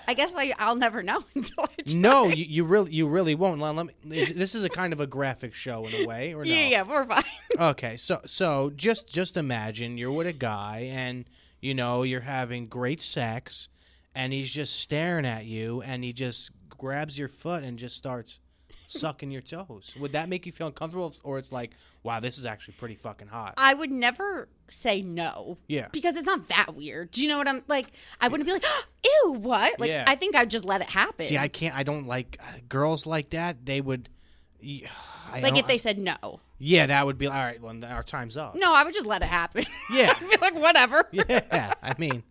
I 0.09 0.15
guess 0.15 0.35
I, 0.37 0.53
I'll 0.59 0.77
never 0.77 1.03
know 1.03 1.23
until 1.35 1.65
I 1.65 1.83
try. 1.83 1.99
No, 1.99 2.27
you, 2.27 2.45
you 2.45 2.65
really 2.65 2.93
you 2.93 3.09
really 3.09 3.35
won't. 3.35 3.61
Let, 3.61 3.75
let 3.75 3.87
me, 3.87 4.25
this 4.25 4.55
is 4.55 4.63
a 4.65 4.69
kind 4.69 4.93
of 4.93 5.01
a 5.01 5.07
graphic 5.07 5.55
show 5.55 5.85
in 5.87 5.95
a 5.95 6.07
way, 6.07 6.35
or 6.35 6.45
no? 6.45 6.51
Yeah, 6.51 6.69
yeah, 6.69 6.83
we're 6.83 7.05
fine. 7.07 7.25
Okay, 7.59 7.97
so 7.97 8.21
so 8.27 8.71
just 8.77 9.13
just 9.13 9.37
imagine 9.37 9.97
you're 9.97 10.13
with 10.13 10.27
a 10.27 10.33
guy 10.35 10.91
and 10.93 11.25
you 11.61 11.73
know 11.73 12.03
you're 12.03 12.21
having 12.21 12.67
great 12.67 13.01
sex 13.01 13.71
and 14.15 14.33
he's 14.33 14.53
just 14.53 14.79
staring 14.79 15.25
at 15.25 15.47
you 15.47 15.81
and 15.83 16.05
he 16.05 16.13
just 16.13 16.51
grabs 16.69 17.19
your 17.19 17.29
foot 17.29 17.63
and 17.63 17.79
just 17.79 17.97
starts 17.97 18.41
sucking 18.87 19.31
your 19.31 19.43
toes. 19.43 19.95
Would 19.99 20.13
that 20.13 20.29
make 20.29 20.47
you 20.47 20.53
feel 20.53 20.69
uncomfortable 20.69 21.15
or 21.25 21.39
it's 21.39 21.53
like, 21.53 21.73
wow, 22.03 22.21
this 22.21 22.39
is 22.39 22.47
actually 22.47 22.75
pretty 22.75 22.95
fucking 22.97 23.29
hot. 23.29 23.55
I 23.57 23.75
would 23.75 23.91
never 23.91 24.49
say 24.69 25.03
no. 25.03 25.59
Yeah. 25.69 25.89
Because 25.93 26.17
it's 26.17 26.27
not 26.27 26.49
that 26.49 26.75
weird. 26.75 27.11
Do 27.11 27.23
you 27.23 27.29
know 27.29 27.39
what 27.39 27.49
I'm 27.49 27.63
like? 27.69 27.87
I 28.21 28.29
wouldn't 28.29 28.47
be 28.47 28.53
like, 28.53 28.65
ew, 29.05 29.33
what? 29.39 29.79
Like, 29.81 29.91
Yeah. 29.91 30.05
I 30.07 30.15
think 30.17 30.35
I'd 30.37 30.51
just 30.51 30.65
let 30.65 30.81
it 30.81 30.89
happen. 30.91 31.25
See, 31.27 31.39
I 31.39 31.49
can't 31.49 31.75
I 31.75 31.83
don't 31.83 32.07
like 32.07 32.39
uh, 32.41 32.59
girls 32.69 33.07
like 33.07 33.31
that. 33.31 33.65
They 33.65 33.81
would 33.81 34.09
I 34.63 35.41
like 35.41 35.43
don't- 35.55 35.57
if 35.59 35.67
they 35.67 35.79
said 35.79 35.99
no. 35.99 36.41
Yeah, 36.59 36.87
that 36.87 37.05
would 37.05 37.19
be 37.19 37.27
all 37.27 37.35
right, 37.35 37.61
well, 37.61 37.75
our 37.85 38.03
time's 38.03 38.39
up. 38.39 38.55
No, 38.55 38.73
I 38.75 38.83
would 38.83 38.95
just 38.95 39.05
let 39.05 39.21
it 39.21 39.29
happen. 39.29 39.67
Yeah. 39.93 40.15
I'd 40.19 40.31
be 40.31 40.37
like, 40.41 40.55
whatever. 40.55 41.07
Yeah, 41.13 41.75
I 41.83 41.95
mean, 41.99 42.23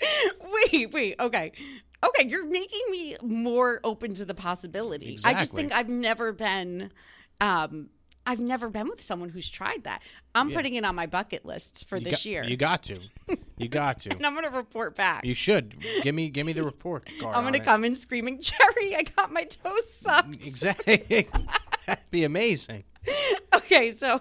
wait, 0.72 0.92
wait, 0.92 1.16
okay. 1.18 1.52
Okay, 2.04 2.28
you're 2.28 2.46
making 2.46 2.82
me 2.90 3.16
more 3.22 3.80
open 3.82 4.14
to 4.14 4.24
the 4.24 4.34
possibility. 4.34 5.18
I 5.24 5.34
just 5.34 5.54
think 5.54 5.72
I've 5.72 5.88
never 5.88 6.32
been 6.32 6.90
um 7.40 7.88
I've 8.26 8.40
never 8.40 8.70
been 8.70 8.88
with 8.88 9.02
someone 9.02 9.28
who's 9.28 9.50
tried 9.50 9.84
that. 9.84 10.02
I'm 10.34 10.48
Yeah. 10.48 10.56
putting 10.56 10.74
it 10.74 10.84
on 10.84 10.94
my 10.94 11.06
bucket 11.06 11.44
list 11.44 11.86
for 11.86 11.98
you 11.98 12.04
this 12.04 12.12
got, 12.20 12.24
year. 12.24 12.44
You 12.44 12.56
got 12.56 12.82
to. 12.84 12.98
You 13.58 13.68
got 13.68 13.98
to. 14.00 14.10
and 14.16 14.24
I'm 14.24 14.34
gonna 14.34 14.50
report 14.50 14.96
back. 14.96 15.24
You 15.24 15.34
should. 15.34 15.76
Give 16.02 16.14
me 16.14 16.30
give 16.30 16.46
me 16.46 16.52
the 16.52 16.62
report. 16.62 17.08
I'm 17.24 17.44
gonna 17.44 17.58
it. 17.58 17.64
come 17.64 17.84
in 17.84 17.96
screaming, 17.96 18.40
Jerry, 18.40 18.96
I 18.96 19.02
got 19.02 19.32
my 19.32 19.44
toes 19.44 19.92
sucked. 19.92 20.46
Exactly. 20.46 21.28
That'd 21.86 22.10
be 22.10 22.24
amazing. 22.24 22.84
Okay, 23.52 23.90
so 23.90 24.20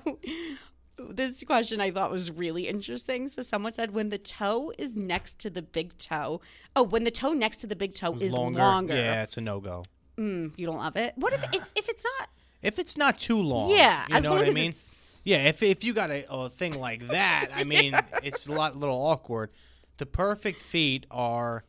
this 0.97 1.43
question 1.43 1.81
I 1.81 1.91
thought 1.91 2.11
was 2.11 2.29
really 2.31 2.67
interesting. 2.67 3.27
So 3.27 3.41
someone 3.41 3.71
said 3.73 3.91
when 3.93 4.09
the 4.09 4.17
toe 4.17 4.71
is 4.77 4.95
next 4.95 5.39
to 5.39 5.49
the 5.49 5.61
big 5.61 5.97
toe. 5.97 6.39
Oh, 6.75 6.83
when 6.83 7.03
the 7.03 7.11
toe 7.11 7.33
next 7.33 7.57
to 7.57 7.67
the 7.67 7.75
big 7.75 7.93
toe 7.95 8.13
is 8.19 8.33
longer. 8.33 8.93
Yeah, 8.93 9.23
it's 9.23 9.37
a 9.37 9.41
no 9.41 9.59
go. 9.59 9.83
Mm, 10.17 10.53
you 10.57 10.65
don't 10.67 10.77
love 10.77 10.95
it. 10.95 11.13
What 11.15 11.33
if 11.33 11.43
it's 11.53 11.73
if 11.75 11.89
it's 11.89 12.05
not? 12.19 12.29
If 12.61 12.77
it's 12.79 12.95
not 12.97 13.17
too 13.17 13.39
long. 13.39 13.71
Yeah, 13.71 14.05
you 14.09 14.15
as 14.15 14.23
know 14.23 14.29
long 14.29 14.39
what 14.39 14.47
as 14.47 14.53
I 14.53 14.55
mean. 14.55 14.69
it's 14.69 15.05
Yeah, 15.23 15.47
if 15.47 15.63
if 15.63 15.83
you 15.83 15.93
got 15.93 16.11
a, 16.11 16.25
a 16.31 16.49
thing 16.49 16.79
like 16.79 17.07
that, 17.07 17.47
I 17.55 17.63
mean, 17.73 17.95
it's 18.21 18.47
a 18.47 18.51
lot 18.51 18.75
little 18.75 18.95
awkward. 18.97 19.49
The 19.97 20.05
perfect 20.05 20.61
feet 20.61 21.05
are 21.09 21.63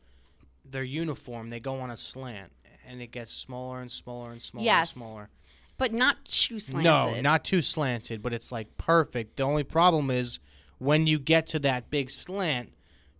they're 0.64 0.84
uniform. 0.84 1.50
They 1.50 1.60
go 1.60 1.80
on 1.80 1.90
a 1.90 1.96
slant, 1.96 2.52
and 2.86 3.00
it 3.00 3.10
gets 3.10 3.32
smaller 3.32 3.80
and 3.80 3.90
smaller 3.90 4.32
and 4.32 4.42
smaller 4.42 4.64
Yes. 4.64 4.92
and 4.94 5.02
smaller. 5.02 5.30
But 5.78 5.92
not 5.92 6.24
too 6.24 6.60
slanted. 6.60 6.84
No, 6.84 7.20
not 7.20 7.44
too 7.44 7.60
slanted, 7.62 8.22
but 8.22 8.32
it's 8.32 8.50
like 8.52 8.76
perfect. 8.78 9.36
The 9.36 9.42
only 9.42 9.64
problem 9.64 10.10
is 10.10 10.38
when 10.78 11.06
you 11.06 11.18
get 11.18 11.46
to 11.48 11.58
that 11.60 11.90
big 11.90 12.10
slant, 12.10 12.70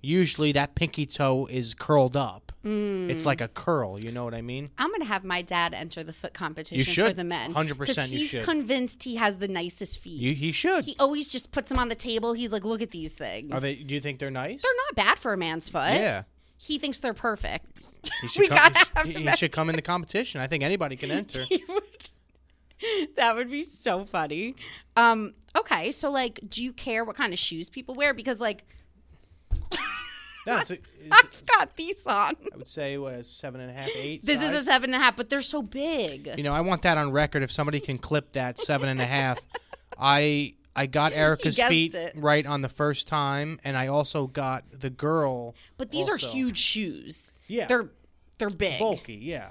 usually 0.01 0.53
that 0.53 0.75
pinky 0.75 1.07
toe 1.07 1.47
is 1.51 1.75
curled 1.75 2.17
up. 2.17 2.53
Mm. 2.65 3.11
It's 3.11 3.27
like 3.27 3.41
a 3.41 3.49
curl. 3.49 3.99
You 4.03 4.11
know 4.13 4.25
what 4.25 4.35
I 4.35 4.41
mean? 4.43 4.71
I'm 4.79 4.91
gonna 4.91 5.05
have 5.05 5.23
my 5.25 5.43
dad 5.43 5.75
enter 5.75 6.03
the 6.03 6.13
foot 6.15 6.33
competition 6.33 6.79
You 7.05 7.09
for 7.09 7.15
the 7.15 7.25
men. 7.25 7.53
100% 7.53 8.07
he's 8.07 8.29
should. 8.31 8.43
convinced 8.43 9.03
he 9.05 9.17
has 9.17 9.39
the 9.39 9.49
nicest 9.49 9.99
feet. 9.99 10.19
You 10.21 10.35
he 10.35 10.51
should. 10.53 10.85
he 10.85 10.97
always 10.99 11.31
just 11.31 11.53
puts 11.53 11.69
them 11.69 11.79
on 11.79 11.89
the 11.89 11.95
table. 11.95 12.33
He's 12.33 12.53
like, 12.53 12.65
look 12.65 12.81
at 12.83 12.91
these 12.91 13.13
things. 13.13 13.53
Are 13.53 13.61
they? 13.61 13.75
Do 13.77 13.95
you 13.95 14.01
think 14.01 14.19
they're 14.19 14.31
nice? 14.31 14.63
They're 14.63 14.73
not 14.89 14.97
bad 14.97 15.19
for 15.19 15.33
a 15.33 15.37
man's 15.37 15.69
foot. 15.69 15.95
yeah. 15.95 16.23
He 16.57 16.79
thinks 16.79 16.99
they're 16.99 17.13
perfect. 17.13 17.89
He 18.23 18.29
should 18.29 18.41
we 18.43 18.49
come, 18.49 18.57
gotta 18.57 18.87
have 18.95 19.07
he, 19.07 19.13
he 19.13 19.31
should 19.37 19.53
come 19.53 19.69
in 19.69 19.77
the 19.77 19.83
competition. 19.83 20.41
I 20.41 20.47
think 20.47 20.63
anybody 20.63 20.97
can 20.97 21.11
enter. 21.11 21.45
He 22.79 23.01
would- 23.01 23.17
that 23.17 23.37
would 23.37 23.51
be 23.51 23.63
so 23.63 24.05
funny. 24.05 24.55
Um, 24.97 25.35
okay, 25.57 25.91
so 25.91 26.11
like, 26.11 26.41
do 26.49 26.63
you 26.63 26.73
care 26.73 27.05
what 27.05 27.17
kind 27.17 27.33
of 27.33 27.39
shoes 27.39 27.69
people 27.69 27.95
wear? 27.95 28.15
Because 28.15 28.41
like, 28.41 28.65
No, 30.47 30.59
it's 30.59 30.71
a, 30.71 30.75
it's, 31.01 31.11
I've 31.11 31.47
got 31.47 31.77
these 31.77 32.07
on. 32.07 32.37
I 32.53 32.57
would 32.57 32.69
say 32.69 32.99
what 32.99 33.15
a 33.15 33.25
seven 33.25 33.61
and 33.63 33.71
a 33.71 33.75
half, 33.75 33.89
eight. 33.97 34.25
This 34.25 34.43
is 34.43 34.53
a 34.55 34.63
seven 34.63 34.93
and 34.93 35.01
a 35.01 35.05
half, 35.05 35.17
but 35.17 35.31
they're 35.31 35.41
so 35.41 35.63
big. 35.63 36.31
You 36.37 36.43
know, 36.45 36.53
I 36.53 36.61
want 36.61 36.83
that 36.83 36.99
on 36.99 37.11
record. 37.13 37.43
If 37.43 37.51
somebody 37.51 37.81
can 37.81 37.97
clip 37.99 38.33
that 38.33 38.59
seven 38.59 38.89
and 38.91 39.01
a 39.01 39.07
half, 39.07 39.41
I 39.99 40.55
I 40.77 40.87
got 40.87 41.13
Erica's 41.13 41.59
feet 41.59 41.95
it. 41.95 42.13
right 42.17 42.45
on 42.45 42.61
the 42.61 42.69
first 42.69 43.09
time, 43.09 43.59
and 43.65 43.77
I 43.77 43.87
also 43.87 44.27
got 44.27 44.65
the 44.71 44.91
girl. 44.91 45.55
But 45.79 45.91
these 45.91 46.11
also. 46.11 46.27
are 46.27 46.31
huge 46.31 46.59
shoes. 46.59 47.33
Yeah. 47.47 47.67
they're 47.67 47.89
they're 48.39 48.51
big. 48.51 48.79
bulky. 48.79 49.15
Yeah, 49.15 49.51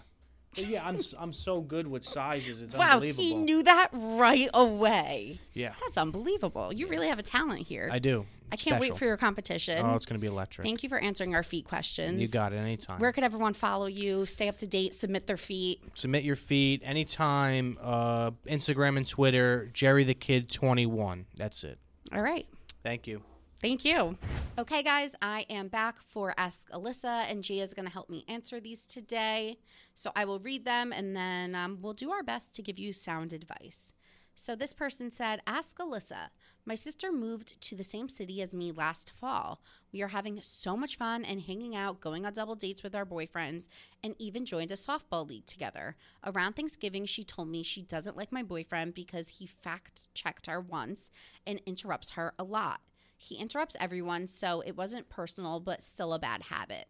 but 0.55 0.65
yeah. 0.67 0.87
I'm 0.87 0.99
I'm 1.19 1.33
so 1.33 1.61
good 1.61 1.87
with 1.87 2.03
sizes. 2.03 2.61
It's 2.61 2.75
Wow, 2.75 2.93
unbelievable. 2.95 3.23
he 3.23 3.33
knew 3.35 3.63
that 3.63 3.89
right 3.93 4.49
away. 4.53 5.39
yeah, 5.53 5.73
That's 5.83 5.97
unbelievable. 5.97 6.71
You 6.73 6.87
really 6.87 7.07
have 7.07 7.19
a 7.19 7.23
talent 7.23 7.67
here. 7.67 7.89
I 7.91 7.99
do. 7.99 8.25
I 8.51 8.55
can't 8.55 8.79
wait 8.79 8.95
for 8.95 9.05
your 9.05 9.17
competition. 9.17 9.83
Oh, 9.83 9.95
it's 9.95 10.05
gonna 10.05 10.19
be 10.19 10.27
electric. 10.27 10.63
Thank 10.65 10.83
you 10.83 10.89
for 10.89 10.99
answering 10.99 11.33
our 11.33 11.41
feet 11.41 11.65
questions. 11.67 12.19
you 12.19 12.27
got 12.27 12.53
it 12.53 12.57
anytime. 12.57 12.99
Where 12.99 13.11
could 13.11 13.23
everyone 13.23 13.53
follow 13.55 13.87
you? 13.87 14.27
Stay 14.27 14.47
up 14.47 14.59
to 14.59 14.67
date. 14.67 14.93
Submit 14.93 15.25
their 15.25 15.37
feet. 15.37 15.81
Submit 15.95 16.23
your 16.23 16.35
feet 16.35 16.81
anytime. 16.83 17.79
Uh, 17.81 18.31
Instagram 18.47 18.97
and 18.97 19.07
Twitter. 19.07 19.71
Jerry 19.73 20.03
the 20.03 20.13
Kid 20.13 20.51
twenty 20.51 20.85
one. 20.85 21.25
That's 21.35 21.63
it. 21.63 21.79
All 22.13 22.21
right. 22.21 22.45
Thank 22.83 23.07
you. 23.07 23.23
Thank 23.63 23.86
you. 23.86 24.17
Okay, 24.60 24.84
guys, 24.84 25.15
I 25.21 25.45
am 25.49 25.69
back 25.69 25.97
for 25.97 26.34
Ask 26.38 26.69
Alyssa, 26.71 27.32
and 27.32 27.41
Gia 27.41 27.62
is 27.62 27.73
going 27.73 27.86
to 27.86 27.91
help 27.93 28.10
me 28.10 28.26
answer 28.28 28.60
these 28.60 28.86
today. 28.86 29.58
So 29.93 30.12
I 30.17 30.26
will 30.26 30.41
read 30.41 30.65
them, 30.65 30.91
and 30.91 31.15
then 31.15 31.56
um, 31.56 31.78
we'll 31.82 31.93
do 31.93 32.12
our 32.12 32.23
best 32.23 32.54
to 32.56 32.62
give 32.62 32.78
you 32.78 32.91
sound 32.91 33.32
advice. 33.32 33.93
So 34.36 34.58
this 34.58 34.73
person 34.73 35.12
said, 35.12 35.41
Ask 35.47 35.78
Alyssa. 35.78 36.32
My 36.65 36.76
sister 36.76 37.10
moved 37.10 37.62
to 37.62 37.76
the 37.78 37.86
same 37.86 38.10
city 38.10 38.41
as 38.41 38.54
me 38.54 38.73
last 38.73 39.13
fall. 39.15 39.62
We 39.93 40.02
are 40.02 40.10
having 40.10 40.41
so 40.41 40.76
much 40.76 40.97
fun 40.97 41.23
and 41.23 41.39
hanging 41.39 41.73
out, 41.73 42.02
going 42.02 42.26
on 42.26 42.34
double 42.34 42.56
dates 42.56 42.84
with 42.84 42.93
our 42.93 43.06
boyfriends, 43.06 43.69
and 44.04 44.13
even 44.19 44.43
joined 44.43 44.73
a 44.73 44.76
softball 44.76 45.26
league 45.26 45.45
together. 45.45 45.95
Around 46.26 46.58
Thanksgiving, 46.58 47.06
she 47.06 47.23
told 47.23 47.47
me 47.47 47.63
she 47.63 47.82
doesn't 47.82 48.17
like 48.17 48.34
my 48.34 48.43
boyfriend 48.43 48.93
because 48.93 49.30
he 49.30 49.47
fact 49.47 50.08
checked 50.13 50.47
her 50.47 50.60
once 50.60 51.12
and 51.47 51.62
interrupts 51.65 52.12
her 52.12 52.34
a 52.38 52.43
lot. 52.43 52.82
He 53.17 53.36
interrupts 53.36 53.76
everyone, 53.80 54.28
so 54.28 54.62
it 54.65 54.76
wasn't 54.76 55.10
personal, 55.10 55.60
but 55.60 55.84
still 55.84 56.13
a 56.13 56.19
bad 56.19 56.43
habit. 56.43 56.88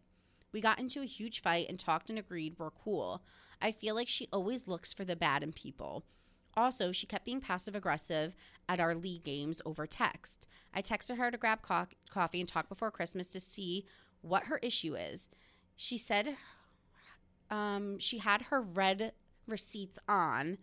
We 0.51 0.61
got 0.61 0.79
into 0.79 1.01
a 1.01 1.05
huge 1.05 1.41
fight 1.41 1.67
and 1.69 1.79
talked 1.79 2.09
and 2.09 2.19
agreed 2.19 2.55
we're 2.57 2.71
cool. 2.71 3.23
I 3.61 3.71
feel 3.71 3.95
like 3.95 4.07
she 4.07 4.27
always 4.31 4.67
looks 4.67 4.93
for 4.93 5.05
the 5.05 5.15
bad 5.15 5.43
in 5.43 5.53
people. 5.53 6.05
Also, 6.55 6.91
she 6.91 7.07
kept 7.07 7.25
being 7.25 7.41
passive 7.41 7.75
aggressive 7.75 8.35
at 8.69 8.79
our 8.79 8.93
league 8.93 9.23
games 9.23 9.61
over 9.65 9.87
text. 9.87 10.47
I 10.73 10.81
texted 10.81 11.17
her 11.17 11.31
to 11.31 11.37
grab 11.37 11.61
co- 11.61 11.87
coffee 12.09 12.39
and 12.39 12.47
talk 12.47 12.69
before 12.69 12.91
Christmas 12.91 13.29
to 13.29 13.39
see 13.39 13.85
what 14.21 14.45
her 14.45 14.59
issue 14.61 14.95
is. 14.95 15.29
She 15.75 15.97
said 15.97 16.37
um, 17.49 17.97
she 17.99 18.19
had 18.19 18.43
her 18.43 18.61
red 18.61 19.13
receipts 19.47 19.99
on 20.07 20.57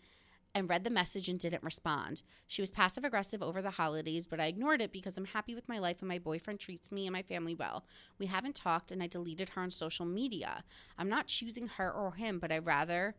and 0.55 0.69
read 0.69 0.85
the 0.85 0.91
message 0.91 1.29
and 1.29 1.39
didn't 1.39 1.63
respond. 1.63 2.23
She 2.47 2.63
was 2.63 2.71
passive 2.71 3.05
aggressive 3.05 3.43
over 3.43 3.63
the 3.63 3.71
holidays, 3.71 4.27
but 4.27 4.41
I 4.41 4.47
ignored 4.47 4.81
it 4.81 4.93
because 4.93 5.17
I'm 5.17 5.27
happy 5.27 5.55
with 5.55 5.69
my 5.69 5.79
life 5.79 6.01
and 6.01 6.09
my 6.09 6.19
boyfriend 6.19 6.59
treats 6.59 6.91
me 6.91 7.07
and 7.07 7.13
my 7.13 7.23
family 7.23 7.55
well. 7.55 7.85
We 8.19 8.27
haven't 8.27 8.57
talked 8.57 8.91
and 8.91 9.03
I 9.03 9.07
deleted 9.07 9.51
her 9.51 9.63
on 9.63 9.71
social 9.71 10.07
media. 10.07 10.65
I'm 10.99 11.09
not 11.09 11.29
choosing 11.29 11.69
her 11.69 11.91
or 11.91 12.15
him, 12.15 12.39
but 12.39 12.51
I 12.51 12.59
rather 12.59 13.15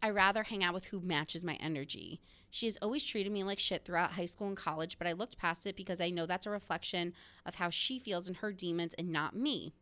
I 0.00 0.10
rather 0.10 0.44
hang 0.44 0.62
out 0.62 0.74
with 0.74 0.86
who 0.86 1.00
matches 1.00 1.44
my 1.44 1.54
energy. 1.54 2.20
She 2.50 2.66
has 2.66 2.78
always 2.80 3.04
treated 3.04 3.32
me 3.32 3.42
like 3.42 3.58
shit 3.58 3.84
throughout 3.84 4.12
high 4.12 4.26
school 4.26 4.46
and 4.46 4.56
college, 4.56 4.96
but 4.96 5.08
I 5.08 5.12
looked 5.12 5.38
past 5.38 5.66
it 5.66 5.76
because 5.76 6.00
I 6.00 6.10
know 6.10 6.24
that's 6.24 6.46
a 6.46 6.50
reflection 6.50 7.12
of 7.44 7.56
how 7.56 7.68
she 7.68 7.98
feels 7.98 8.28
and 8.28 8.36
her 8.36 8.52
demons 8.52 8.94
and 8.94 9.10
not 9.10 9.34
me. 9.34 9.74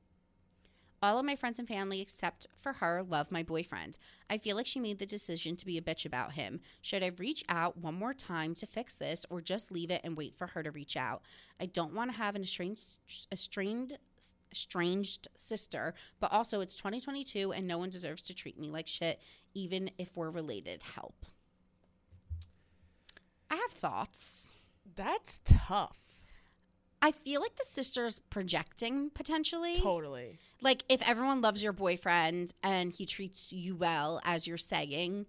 All 1.02 1.18
of 1.18 1.26
my 1.26 1.36
friends 1.36 1.58
and 1.58 1.68
family, 1.68 2.00
except 2.00 2.46
for 2.56 2.74
her, 2.74 3.02
love 3.02 3.30
my 3.30 3.42
boyfriend. 3.42 3.98
I 4.30 4.38
feel 4.38 4.56
like 4.56 4.66
she 4.66 4.80
made 4.80 4.98
the 4.98 5.06
decision 5.06 5.54
to 5.56 5.66
be 5.66 5.76
a 5.76 5.82
bitch 5.82 6.06
about 6.06 6.32
him. 6.32 6.60
Should 6.80 7.02
I 7.02 7.12
reach 7.18 7.44
out 7.48 7.76
one 7.76 7.94
more 7.94 8.14
time 8.14 8.54
to 8.56 8.66
fix 8.66 8.94
this 8.94 9.26
or 9.28 9.40
just 9.40 9.70
leave 9.70 9.90
it 9.90 10.00
and 10.04 10.16
wait 10.16 10.34
for 10.34 10.48
her 10.48 10.62
to 10.62 10.70
reach 10.70 10.96
out? 10.96 11.22
I 11.60 11.66
don't 11.66 11.94
want 11.94 12.10
to 12.12 12.16
have 12.16 12.34
an 12.34 12.42
estranged, 12.42 12.98
estranged, 13.30 13.98
estranged 14.50 15.28
sister, 15.36 15.94
but 16.18 16.32
also 16.32 16.60
it's 16.60 16.76
2022 16.76 17.52
and 17.52 17.66
no 17.66 17.76
one 17.76 17.90
deserves 17.90 18.22
to 18.22 18.34
treat 18.34 18.58
me 18.58 18.70
like 18.70 18.86
shit, 18.86 19.20
even 19.54 19.90
if 19.98 20.16
we're 20.16 20.30
related. 20.30 20.82
Help. 20.82 21.26
I 23.50 23.56
have 23.56 23.70
thoughts. 23.70 24.62
That's 24.96 25.40
tough. 25.44 26.05
I 27.02 27.12
feel 27.12 27.40
like 27.40 27.56
the 27.56 27.64
sister's 27.64 28.18
projecting 28.30 29.10
potentially. 29.10 29.78
Totally. 29.80 30.38
Like 30.60 30.82
if 30.88 31.06
everyone 31.08 31.40
loves 31.40 31.62
your 31.62 31.72
boyfriend 31.72 32.52
and 32.62 32.92
he 32.92 33.06
treats 33.06 33.52
you 33.52 33.76
well 33.76 34.20
as 34.24 34.46
you're 34.46 34.56
saying, 34.58 35.26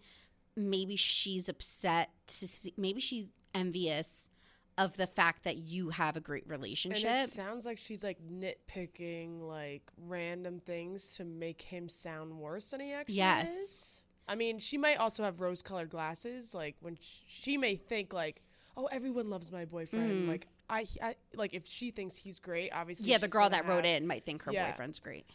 maybe 0.56 0.96
she's 0.96 1.50
upset 1.50 2.10
to 2.28 2.48
see, 2.48 2.74
maybe 2.78 3.00
she's 3.02 3.30
envious 3.54 4.30
of 4.78 4.96
the 4.98 5.08
fact 5.08 5.44
that 5.44 5.58
you 5.58 5.90
have 5.90 6.16
a 6.16 6.22
great 6.22 6.44
And 6.44 6.52
relationship. 6.52 7.10
it 7.26 7.30
sounds 7.30 7.66
like 7.66 7.78
she's 7.80 8.04
like 8.04 8.18
nitpicking 8.28 9.42
like 9.42 9.84
random 10.08 10.60
things 10.60 11.16
to 11.18 11.26
make 11.26 11.62
him 11.62 11.90
sound 11.90 12.38
worse 12.38 12.70
than 12.72 12.80
he 12.82 12.94
actually 12.94 13.16
Yes. 13.16 13.50
is. 13.54 14.04
I 14.28 14.36
mean, 14.36 14.60
she 14.60 14.78
might 14.78 14.98
also 14.98 15.24
have 15.24 15.40
rose-colored 15.40 15.90
glasses. 15.90 16.54
Like 16.54 16.76
when 16.82 16.96
sh- 16.98 17.22
she 17.28 17.58
may 17.58 17.76
think 17.76 18.14
like, 18.14 18.42
"Oh, 18.76 18.86
everyone 18.88 19.30
loves 19.30 19.52
my 19.52 19.66
boyfriend." 19.66 20.26
Mhm. 20.26 20.28
Like 20.28 20.48
I, 20.70 20.86
I, 21.02 21.16
like 21.36 21.54
if 21.54 21.66
she 21.66 21.92
thinks 21.92 22.16
he's 22.16 22.40
great, 22.40 22.72
obviously. 22.74 23.10
yeah, 23.10 23.18
the 23.18 23.28
girl 23.28 23.50
that 23.50 23.66
wrote 23.68 23.86
in 23.86 24.06
might 24.08 24.26
think 24.26 24.44
her 24.44 24.52
Yeah. 24.52 24.70
boyfriend's 24.70 25.00
great. 25.00 25.26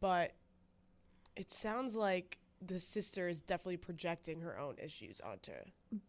But 0.00 0.32
it 1.36 1.50
sounds 1.52 1.94
like 1.96 2.38
the 2.60 2.80
sister 2.80 3.28
is 3.28 3.40
definitely 3.40 3.76
projecting 3.76 4.40
her 4.40 4.58
own 4.58 4.76
issues 4.82 5.20
onto. 5.20 5.52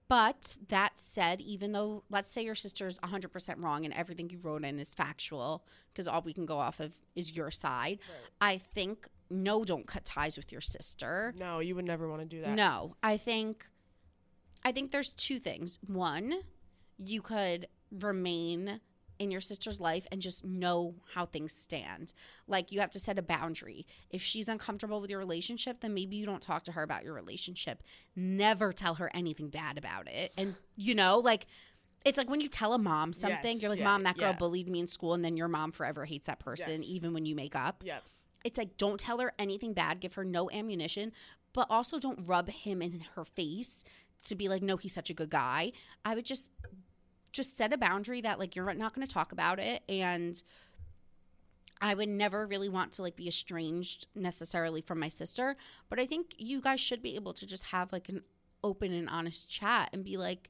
But 0.07 0.57
that 0.69 0.97
said, 0.97 1.41
even 1.41 1.73
though 1.73 2.03
let's 2.09 2.31
say 2.31 2.43
your 2.43 2.55
sister's 2.55 2.97
100% 2.99 3.63
wrong 3.63 3.85
and 3.85 3.93
everything 3.93 4.29
you 4.29 4.39
wrote 4.39 4.63
in 4.63 4.79
is 4.79 4.95
factual, 4.95 5.63
because 5.93 6.07
all 6.07 6.21
we 6.21 6.33
can 6.33 6.45
go 6.45 6.57
off 6.57 6.79
of 6.79 6.93
is 7.15 7.35
your 7.35 7.51
side, 7.51 7.99
I 8.41 8.57
think 8.57 9.07
no, 9.29 9.63
don't 9.63 9.85
cut 9.85 10.05
ties 10.05 10.37
with 10.37 10.51
your 10.51 10.61
sister. 10.61 11.35
No, 11.37 11.59
you 11.59 11.75
would 11.75 11.85
never 11.85 12.09
want 12.09 12.21
to 12.21 12.25
do 12.27 12.41
that. 12.41 12.55
No, 12.55 12.95
I 13.03 13.17
think 13.17 13.67
I 14.65 14.71
think 14.71 14.91
there's 14.91 15.13
two 15.13 15.39
things. 15.39 15.77
One, 15.85 16.39
you 16.97 17.21
could 17.21 17.67
remain 17.91 18.79
in 19.17 19.31
your 19.31 19.41
sister's 19.41 19.81
life 19.81 20.07
and 20.11 20.21
just 20.21 20.45
know 20.45 20.95
how 21.13 21.25
things 21.25 21.51
stand. 21.51 22.13
Like 22.47 22.71
you 22.71 22.79
have 22.79 22.89
to 22.91 22.99
set 22.99 23.19
a 23.19 23.21
boundary. 23.21 23.85
If 24.09 24.21
she's 24.21 24.47
uncomfortable 24.47 25.01
with 25.01 25.09
your 25.09 25.19
relationship, 25.19 25.81
then 25.81 25.93
maybe 25.93 26.15
you 26.15 26.25
don't 26.25 26.41
talk 26.41 26.63
to 26.63 26.71
her 26.71 26.83
about 26.83 27.03
your 27.03 27.13
relationship. 27.13 27.83
Never 28.15 28.71
tell 28.71 28.95
her 28.95 29.11
anything 29.13 29.49
bad 29.49 29.77
about 29.77 30.07
it. 30.07 30.31
And 30.37 30.55
you 30.77 30.95
know, 30.95 31.17
like 31.19 31.47
it's 32.05 32.17
like 32.17 32.29
when 32.29 32.39
you 32.39 32.47
tell 32.47 32.73
a 32.73 32.77
mom 32.79 33.11
something, 33.11 33.51
Yes, 33.53 33.61
you're 33.61 33.69
like, 33.69 33.79
yeah, 33.79 33.83
"Mom, 33.85 34.03
that 34.03 34.17
girl 34.17 34.29
yeah. 34.29 34.37
bullied 34.37 34.69
me 34.69 34.79
in 34.79 34.87
school," 34.87 35.13
and 35.13 35.25
then 35.25 35.35
your 35.35 35.49
mom 35.49 35.73
forever 35.73 36.05
hates 36.05 36.27
that 36.27 36.39
person 36.39 36.75
Yes. 36.81 36.85
even 36.85 37.13
when 37.13 37.25
you 37.25 37.35
make 37.35 37.57
up 37.57 37.83
Yeah. 37.85 37.99
it's 38.45 38.57
like 38.57 38.77
don't 38.77 38.97
tell 39.01 39.19
her 39.19 39.33
anything 39.37 39.73
bad 39.73 39.99
give 39.99 40.13
her 40.13 40.23
no 40.23 40.49
ammunition 40.49 41.11
but 41.51 41.67
also 41.69 41.99
don't 41.99 42.25
rub 42.25 42.47
him 42.49 42.81
in 42.81 43.01
her 43.15 43.25
face 43.25 43.83
to 44.23 44.33
be 44.35 44.47
like 44.47 44.61
no 44.61 44.77
he's 44.77 44.93
such 44.93 45.09
a 45.09 45.13
good 45.13 45.29
guy 45.29 45.73
i 46.05 46.15
would 46.15 46.23
just 46.25 46.49
just 47.31 47.55
set 47.57 47.73
a 47.73 47.77
boundary 47.77 48.21
that 48.21 48.39
like 48.39 48.55
you're 48.55 48.73
not 48.73 48.93
going 48.93 49.05
to 49.05 49.13
talk 49.13 49.31
about 49.31 49.59
it 49.59 49.83
and 49.87 50.43
i 51.81 51.93
would 51.93 52.09
never 52.09 52.45
really 52.47 52.69
want 52.69 52.91
to 52.91 53.01
like 53.01 53.15
be 53.15 53.27
estranged 53.27 54.07
necessarily 54.15 54.81
from 54.81 54.99
my 54.99 55.07
sister 55.07 55.55
but 55.89 55.99
i 55.99 56.05
think 56.05 56.33
you 56.37 56.59
guys 56.61 56.79
should 56.79 57.01
be 57.01 57.15
able 57.15 57.33
to 57.33 57.45
just 57.47 57.65
have 57.65 57.91
like 57.91 58.09
an 58.09 58.21
open 58.63 58.91
and 58.93 59.09
honest 59.09 59.49
chat 59.49 59.89
and 59.93 60.03
be 60.03 60.17
like 60.17 60.49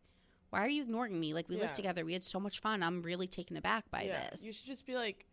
why 0.49 0.59
are 0.59 0.69
you 0.69 0.81
ignoring 0.81 1.19
me 1.19 1.33
like 1.33 1.47
we 1.47 1.55
Yeah. 1.55 1.63
lived 1.63 1.75
together 1.75 2.03
we 2.03 2.13
had 2.13 2.23
so 2.23 2.39
much 2.39 2.59
fun 2.59 2.81
i'm 2.81 3.01
really 3.03 3.27
taken 3.27 3.55
aback 3.57 3.89
by 3.91 4.03
yeah. 4.03 4.29
this 4.31 4.41
You 4.43 4.51
should 4.51 4.67
just 4.67 4.85
be 4.87 4.95
like, 4.95 5.27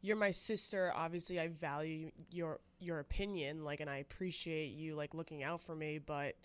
"You're 0.00 0.16
my 0.16 0.30
sister. 0.30 0.92
Obviously, 0.94 1.38
I 1.38 1.48
value 1.48 2.10
your 2.30 2.60
your 2.78 3.00
opinion. 3.00 3.64
Like, 3.64 3.80
and 3.80 3.90
I 3.90 3.98
appreciate 3.98 4.68
you 4.68 4.94
like 4.94 5.14
looking 5.14 5.42
out 5.42 5.60
for 5.60 5.74
me. 5.74 5.98
But 5.98 6.36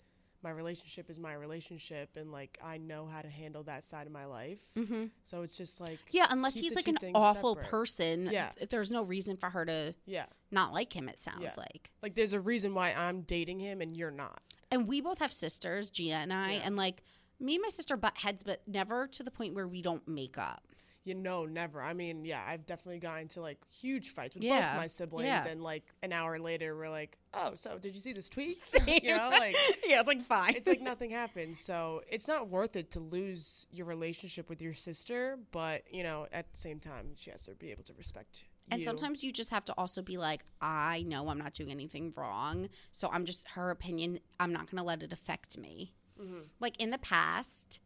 my 0.42 0.50
relationship 0.50 1.08
is 1.10 1.18
my 1.20 1.34
relationship, 1.34 2.10
and 2.16 2.32
like 2.32 2.58
I 2.62 2.78
know 2.78 3.06
how 3.06 3.22
to 3.22 3.28
handle 3.28 3.62
that 3.64 3.84
side 3.84 4.06
of 4.06 4.12
my 4.12 4.24
life. 4.24 4.60
mm-hmm. 4.76 5.06
So 5.24 5.42
it's 5.42 5.56
just 5.56 5.80
like, 5.80 5.98
Yeah, 6.10 6.26
unless 6.30 6.58
he's 6.58 6.74
like 6.74 6.88
an 6.88 6.98
awful 7.14 7.54
separate. 7.54 7.70
person. 7.70 8.28
Yeah. 8.30 8.50
th- 8.56 8.68
There's 8.70 8.90
no 8.90 9.02
reason 9.04 9.36
for 9.36 9.50
her 9.50 9.64
to 9.66 9.94
yeah, 10.06 10.26
not 10.50 10.72
like 10.72 10.94
him, 10.94 11.08
it 11.08 11.18
sounds 11.18 11.42
Yeah. 11.42 11.54
like. 11.56 11.90
like 12.02 12.14
there's 12.14 12.32
a 12.32 12.40
reason 12.40 12.74
why 12.74 12.92
I'm 12.92 13.22
dating 13.22 13.60
him 13.60 13.80
and 13.80 13.96
you're 13.96 14.10
not. 14.10 14.40
And 14.70 14.88
we 14.88 15.00
both 15.00 15.18
have 15.18 15.32
sisters, 15.32 15.90
Gia 15.90 16.14
and 16.14 16.32
I, 16.32 16.52
Yeah. 16.54 16.60
and 16.64 16.76
like 16.76 17.02
me 17.38 17.54
and 17.56 17.62
my 17.62 17.68
sister 17.68 17.96
butt 17.96 18.16
heads, 18.18 18.42
but 18.42 18.62
never 18.66 19.06
to 19.08 19.22
the 19.22 19.30
point 19.30 19.54
where 19.54 19.66
we 19.68 19.82
don't 19.82 20.06
make 20.06 20.38
up. 20.38 20.62
You 21.04 21.14
know, 21.16 21.46
never. 21.46 21.82
I 21.82 21.94
mean, 21.94 22.24
yeah, 22.24 22.42
I've 22.46 22.64
definitely 22.64 23.00
gotten 23.00 23.22
into 23.22 23.40
like 23.40 23.58
huge 23.68 24.10
fights 24.10 24.34
with 24.34 24.44
Yeah, 24.44 24.70
both 24.72 24.80
my 24.82 24.86
siblings, 24.86 25.26
yeah. 25.26 25.46
and 25.48 25.60
like 25.62 25.82
an 26.02 26.12
hour 26.12 26.38
later, 26.38 26.76
we're 26.76 26.88
like, 26.90 27.18
"Oh, 27.34 27.56
so 27.56 27.76
did 27.78 27.94
you 27.96 28.00
see 28.00 28.12
this 28.12 28.28
tweet?" 28.28 28.56
You 28.86 29.16
know, 29.16 29.30
like 29.32 29.56
yeah, 29.84 29.98
it's 30.00 30.06
like 30.06 30.22
fine. 30.22 30.54
it's 30.54 30.68
like 30.68 30.80
nothing 30.80 31.10
happened. 31.10 31.56
So 31.56 32.02
it's 32.08 32.28
not 32.28 32.48
worth 32.48 32.76
it 32.76 32.92
to 32.92 33.00
lose 33.00 33.66
your 33.72 33.86
relationship 33.86 34.48
with 34.48 34.62
your 34.62 34.74
sister, 34.74 35.38
but 35.50 35.82
you 35.90 36.04
know, 36.04 36.28
at 36.32 36.50
the 36.52 36.56
same 36.56 36.78
time, 36.78 37.12
she 37.16 37.30
has 37.32 37.44
to 37.46 37.52
be 37.56 37.72
able 37.72 37.82
to 37.84 37.94
respect. 37.94 38.44
and 38.70 38.78
you. 38.80 38.84
sometimes 38.84 39.24
you 39.24 39.32
just 39.32 39.50
have 39.50 39.64
to 39.64 39.72
also 39.76 40.02
be 40.02 40.16
like, 40.18 40.44
I 40.60 41.02
know 41.02 41.28
I'm 41.30 41.38
not 41.38 41.52
doing 41.52 41.72
anything 41.72 42.12
wrong, 42.16 42.68
so 42.92 43.08
I'm 43.12 43.24
just 43.24 43.48
her 43.50 43.70
opinion. 43.70 44.20
I'm 44.38 44.52
not 44.52 44.70
going 44.70 44.78
to 44.78 44.84
let 44.84 45.02
it 45.02 45.12
affect 45.12 45.58
me. 45.58 45.94
Mhm. 46.20 46.44
Like 46.60 46.80
in 46.80 46.90
the 46.90 46.98
past, 46.98 47.80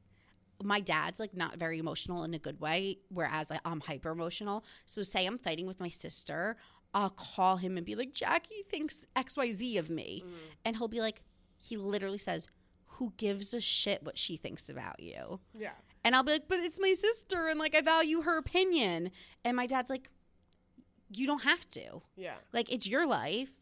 my 0.62 0.81
dad's 0.81 1.21
like 1.21 1.35
not 1.35 1.57
very 1.59 1.79
emotional 1.79 2.25
in 2.25 2.33
a 2.35 2.38
good 2.38 2.61
way, 2.61 2.99
whereas 3.09 3.51
like, 3.51 3.61
I'm 3.64 3.81
hyper 3.81 4.11
emotional. 4.11 4.64
So 4.87 5.03
say 5.03 5.27
I'm 5.27 5.38
fighting 5.38 5.66
with 5.66 5.81
my 5.81 5.88
sister, 5.88 6.57
I'll 6.95 7.11
call 7.11 7.57
him 7.59 7.77
and 7.77 7.85
be 7.85 7.95
like, 7.95 8.12
Jackie 8.12 8.64
thinks 8.71 9.03
X 9.14 9.37
Y 9.37 9.53
Z 9.53 9.77
of 9.79 9.90
me, 9.90 10.23
Mhm. 10.27 10.33
and 10.64 10.77
he'll 10.77 10.88
be 10.88 11.01
like, 11.01 11.23
he 11.59 11.77
literally 11.77 12.19
says, 12.19 12.49
"Who 12.87 13.12
gives 13.16 13.53
a 13.53 13.61
shit 13.61 14.03
what 14.03 14.16
she 14.19 14.37
thinks 14.37 14.69
about 14.71 15.01
you?" 15.01 15.40
yeah, 15.53 15.75
And 16.05 16.14
I'll 16.16 16.23
be 16.23 16.33
like, 16.33 16.49
but 16.49 16.61
it's 16.61 16.79
my 16.81 16.92
sister 16.95 17.49
and 17.49 17.59
like 17.59 17.75
I 17.75 17.81
value 17.83 18.23
her 18.23 18.38
opinion. 18.38 19.11
And 19.45 19.57
my 19.57 19.66
dad's 19.66 19.90
like, 19.90 20.09
you 21.11 21.27
don't 21.27 21.42
have 21.45 21.69
to. 21.71 22.03
yeah. 22.16 22.35
Like 22.53 22.73
it's 22.73 22.87
your 22.87 23.07
life. 23.07 23.53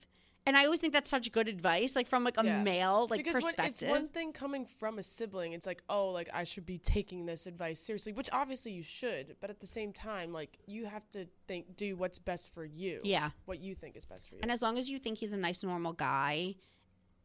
And 0.46 0.56
I 0.58 0.64
always 0.66 0.78
think 0.80 0.92
that's 0.92 1.08
such 1.08 1.32
good 1.32 1.48
advice, 1.48 1.96
like 1.96 2.06
from 2.06 2.22
like 2.22 2.36
a 2.36 2.44
Yeah. 2.44 2.62
male 2.62 3.06
like 3.08 3.24
because 3.24 3.42
when, 3.42 3.54
it's 3.54 3.56
perspective. 3.56 3.88
one 3.88 4.08
thing 4.08 4.32
coming 4.32 4.66
from 4.66 4.98
a 4.98 5.02
sibling. 5.02 5.54
It's 5.54 5.66
like, 5.66 5.82
oh, 5.88 6.08
like 6.10 6.28
I 6.34 6.44
should 6.44 6.66
be 6.66 6.78
taking 6.78 7.24
this 7.24 7.46
advice 7.46 7.80
seriously, 7.80 8.12
which 8.12 8.28
obviously 8.32 8.72
you 8.72 8.82
should. 8.82 9.36
But 9.40 9.48
at 9.48 9.60
the 9.60 9.66
same 9.66 9.92
time, 9.92 10.32
like 10.32 10.58
you 10.66 10.84
have 10.86 11.08
to 11.12 11.26
think, 11.48 11.76
do 11.76 11.96
what's 11.96 12.18
best 12.18 12.52
for 12.52 12.64
you. 12.64 13.00
yeah. 13.04 13.30
what 13.46 13.58
you 13.60 13.74
think 13.74 13.96
is 13.96 14.04
best 14.04 14.28
for 14.28 14.34
you. 14.34 14.40
And 14.42 14.50
as 14.50 14.60
long 14.60 14.76
as 14.76 14.90
you 14.90 14.98
think 14.98 15.18
he's 15.18 15.32
a 15.32 15.38
nice 15.38 15.62
normal 15.62 15.94
guy, 15.94 16.56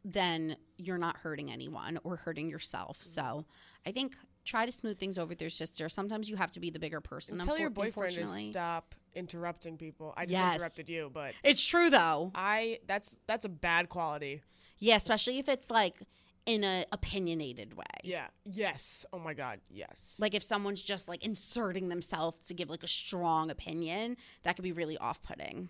then 0.05 0.55
you're 0.77 0.97
not 0.97 1.17
hurting 1.17 1.51
anyone 1.51 1.99
or 2.03 2.15
hurting 2.17 2.49
yourself. 2.49 2.99
Mm-hmm. 2.99 3.09
So 3.09 3.45
I 3.85 3.91
think 3.91 4.15
try 4.45 4.65
to 4.65 4.71
smooth 4.71 4.97
things 4.97 5.19
over 5.19 5.29
with 5.29 5.41
your 5.41 5.49
sister. 5.49 5.89
Sometimes 5.89 6.29
you 6.29 6.35
have 6.37 6.51
to 6.51 6.59
be 6.59 6.69
the 6.69 6.79
bigger 6.79 7.01
person. 7.01 7.37
Tell 7.39 7.57
your 7.57 7.69
boyfriend 7.69 8.15
to 8.15 8.25
stop 8.25 8.95
interrupting 9.15 9.77
people. 9.77 10.13
I 10.17 10.25
just 10.25 10.31
Yes. 10.33 10.55
interrupted 10.55 10.89
you, 10.89 11.09
but 11.13 11.33
It's 11.43 11.63
true 11.63 11.89
though. 11.89 12.31
I 12.35 12.79
that's 12.87 13.17
that's 13.27 13.45
a 13.45 13.49
bad 13.49 13.89
quality. 13.89 14.41
Yeah, 14.77 14.95
especially 14.95 15.39
if 15.39 15.49
it's 15.49 15.69
like 15.69 16.01
in 16.45 16.63
a 16.63 16.85
opinionated 16.91 17.73
way. 17.75 17.83
Yeah. 18.03 18.27
Yes. 18.45 19.05
Oh 19.11 19.19
my 19.19 19.33
god. 19.33 19.59
Yes. 19.69 20.15
Like 20.19 20.33
if 20.33 20.41
someone's 20.41 20.81
just 20.81 21.07
like 21.07 21.23
inserting 21.25 21.89
themselves 21.89 22.47
to 22.47 22.53
give 22.53 22.69
like 22.69 22.81
a 22.83 22.87
strong 22.87 23.51
opinion, 23.51 24.15
that 24.43 24.55
could 24.55 24.63
be 24.63 24.71
really 24.71 24.97
off-putting. 24.97 25.69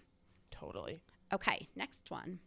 totally. 0.52 1.02
Okay, 1.34 1.68
next 1.76 2.10
one. 2.10 2.39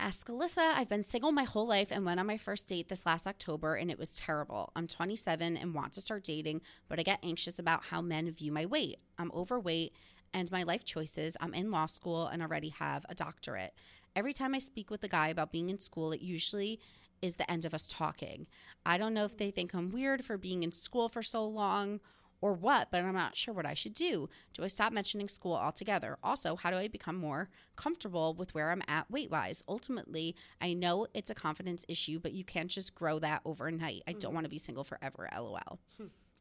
Ask 0.00 0.28
Alyssa. 0.28 0.74
I've 0.76 0.88
been 0.88 1.02
single 1.02 1.32
my 1.32 1.42
whole 1.42 1.66
life 1.66 1.88
and 1.90 2.06
went 2.06 2.20
on 2.20 2.26
my 2.26 2.36
first 2.36 2.68
date 2.68 2.88
this 2.88 3.04
last 3.04 3.26
October 3.26 3.74
and 3.74 3.90
it 3.90 3.98
was 3.98 4.14
terrible. 4.14 4.70
I'm 4.76 4.86
27 4.86 5.56
and 5.56 5.74
want 5.74 5.92
to 5.94 6.00
start 6.00 6.22
dating, 6.22 6.60
but 6.88 7.00
I 7.00 7.02
get 7.02 7.18
anxious 7.24 7.58
about 7.58 7.86
how 7.86 8.00
men 8.00 8.30
view 8.30 8.52
my 8.52 8.64
weight. 8.64 8.98
I'm 9.18 9.32
overweight 9.34 9.92
and 10.32 10.50
my 10.52 10.62
life 10.62 10.84
choices. 10.84 11.36
I'm 11.40 11.52
in 11.52 11.72
law 11.72 11.86
school 11.86 12.28
and 12.28 12.40
already 12.40 12.68
have 12.68 13.04
a 13.08 13.14
doctorate. 13.14 13.74
Every 14.14 14.32
time 14.32 14.54
I 14.54 14.60
speak 14.60 14.88
with 14.88 15.02
a 15.02 15.08
guy 15.08 15.28
about 15.28 15.50
being 15.50 15.68
in 15.68 15.80
school, 15.80 16.12
it 16.12 16.20
usually 16.20 16.78
is 17.20 17.34
the 17.34 17.50
end 17.50 17.64
of 17.64 17.74
us 17.74 17.88
talking. 17.88 18.46
I 18.86 18.98
don't 18.98 19.14
know 19.14 19.24
if 19.24 19.36
they 19.36 19.50
think 19.50 19.74
I'm 19.74 19.90
weird 19.90 20.24
for 20.24 20.38
being 20.38 20.62
in 20.62 20.70
school 20.70 21.08
for 21.08 21.24
so 21.24 21.44
long 21.44 21.98
or 22.40 22.52
what, 22.52 22.88
but 22.90 23.02
I'm 23.02 23.14
not 23.14 23.36
sure 23.36 23.52
what 23.52 23.66
I 23.66 23.74
should 23.74 23.94
do. 23.94 24.28
Do 24.54 24.62
I 24.62 24.68
stop 24.68 24.92
mentioning 24.92 25.28
school 25.28 25.54
altogether? 25.54 26.18
Also, 26.22 26.56
how 26.56 26.70
do 26.70 26.76
I 26.76 26.88
become 26.88 27.16
more 27.16 27.48
comfortable 27.76 28.34
with 28.34 28.54
where 28.54 28.70
I'm 28.70 28.82
at 28.86 29.10
weight 29.10 29.30
wise? 29.30 29.64
Ultimately, 29.68 30.36
I 30.60 30.74
know 30.74 31.06
it's 31.14 31.30
a 31.30 31.34
confidence 31.34 31.84
issue, 31.88 32.20
but 32.20 32.32
you 32.32 32.44
can't 32.44 32.70
just 32.70 32.94
grow 32.94 33.18
that 33.18 33.42
overnight. 33.44 34.02
I 34.06 34.12
don't 34.12 34.30
hmm. 34.30 34.36
want 34.36 34.44
to 34.44 34.50
be 34.50 34.58
single 34.58 34.84
forever, 34.84 35.28
lol. 35.36 35.78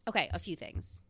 Okay, 0.07 0.29
a 0.33 0.39
few 0.39 0.55
things. 0.55 1.01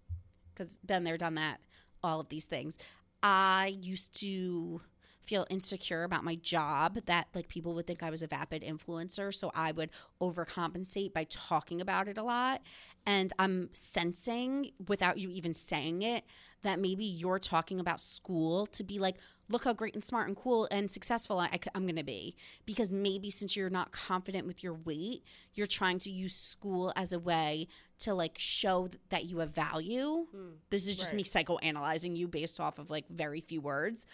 Because 0.54 0.80
been 0.86 1.04
there, 1.04 1.18
done 1.18 1.36
that, 1.36 1.60
all 2.02 2.20
of 2.20 2.30
these 2.30 2.46
things. 2.46 2.78
I 3.22 3.78
used 3.82 4.20
to 4.22 4.82
feel 5.28 5.46
insecure 5.50 6.04
about 6.04 6.24
my 6.24 6.36
job 6.36 7.00
that 7.06 7.28
like 7.36 7.50
people 7.50 7.76
would 7.76 7.86
think 7.86 8.02
I 8.02 8.10
was 8.10 8.24
a 8.24 8.28
vapid 8.28 8.64
influencer 8.64 9.34
so 9.34 9.52
I 9.54 9.74
would 9.74 9.90
overcompensate 10.22 11.14
by 11.14 11.26
talking 11.30 11.82
about 11.82 12.08
it 12.08 12.18
a 12.18 12.24
lot. 12.24 12.62
And 13.06 13.32
I'm 13.38 13.70
sensing 13.74 14.72
without 14.88 15.18
you 15.18 15.30
even 15.30 15.54
saying 15.54 16.02
it 16.02 16.24
that 16.64 16.80
maybe 16.80 17.06
you're 17.06 17.40
talking 17.40 17.80
about 17.80 18.02
school 18.02 18.66
to 18.68 18.84
be 18.84 19.00
like 19.00 19.18
look 19.50 19.64
how 19.64 19.72
great 19.72 19.94
and 19.94 20.04
smart 20.04 20.28
and 20.28 20.36
cool 20.36 20.68
and 20.72 20.92
successful 20.92 21.40
I, 21.40 21.58
am 21.74 21.84
going 21.84 21.96
to 21.96 22.04
be. 22.04 22.36
Because 22.66 22.92
maybe 22.92 23.30
since 23.30 23.56
you're 23.56 23.70
not 23.70 23.92
confident 23.92 24.48
with 24.48 24.64
your 24.64 24.74
weight 24.74 25.24
you're 25.56 25.68
trying 25.68 26.00
to 26.00 26.10
use 26.10 26.36
school 26.36 26.94
as 26.96 27.12
a 27.12 27.20
way 27.20 27.68
to 28.00 28.14
like 28.14 28.38
show 28.38 28.88
th- 28.88 29.02
that 29.10 29.26
you 29.26 29.40
have 29.40 29.52
value. 29.52 30.28
Hmm. 30.32 30.50
This 30.70 30.88
is 30.88 30.96
just 30.96 31.14
me 31.14 31.24
psychoanalyzing 31.24 32.16
you 32.16 32.28
based 32.28 32.60
off 32.60 32.80
of 32.80 32.90
like 32.90 33.10
very 33.10 33.42
few 33.42 33.60
words 33.60 34.06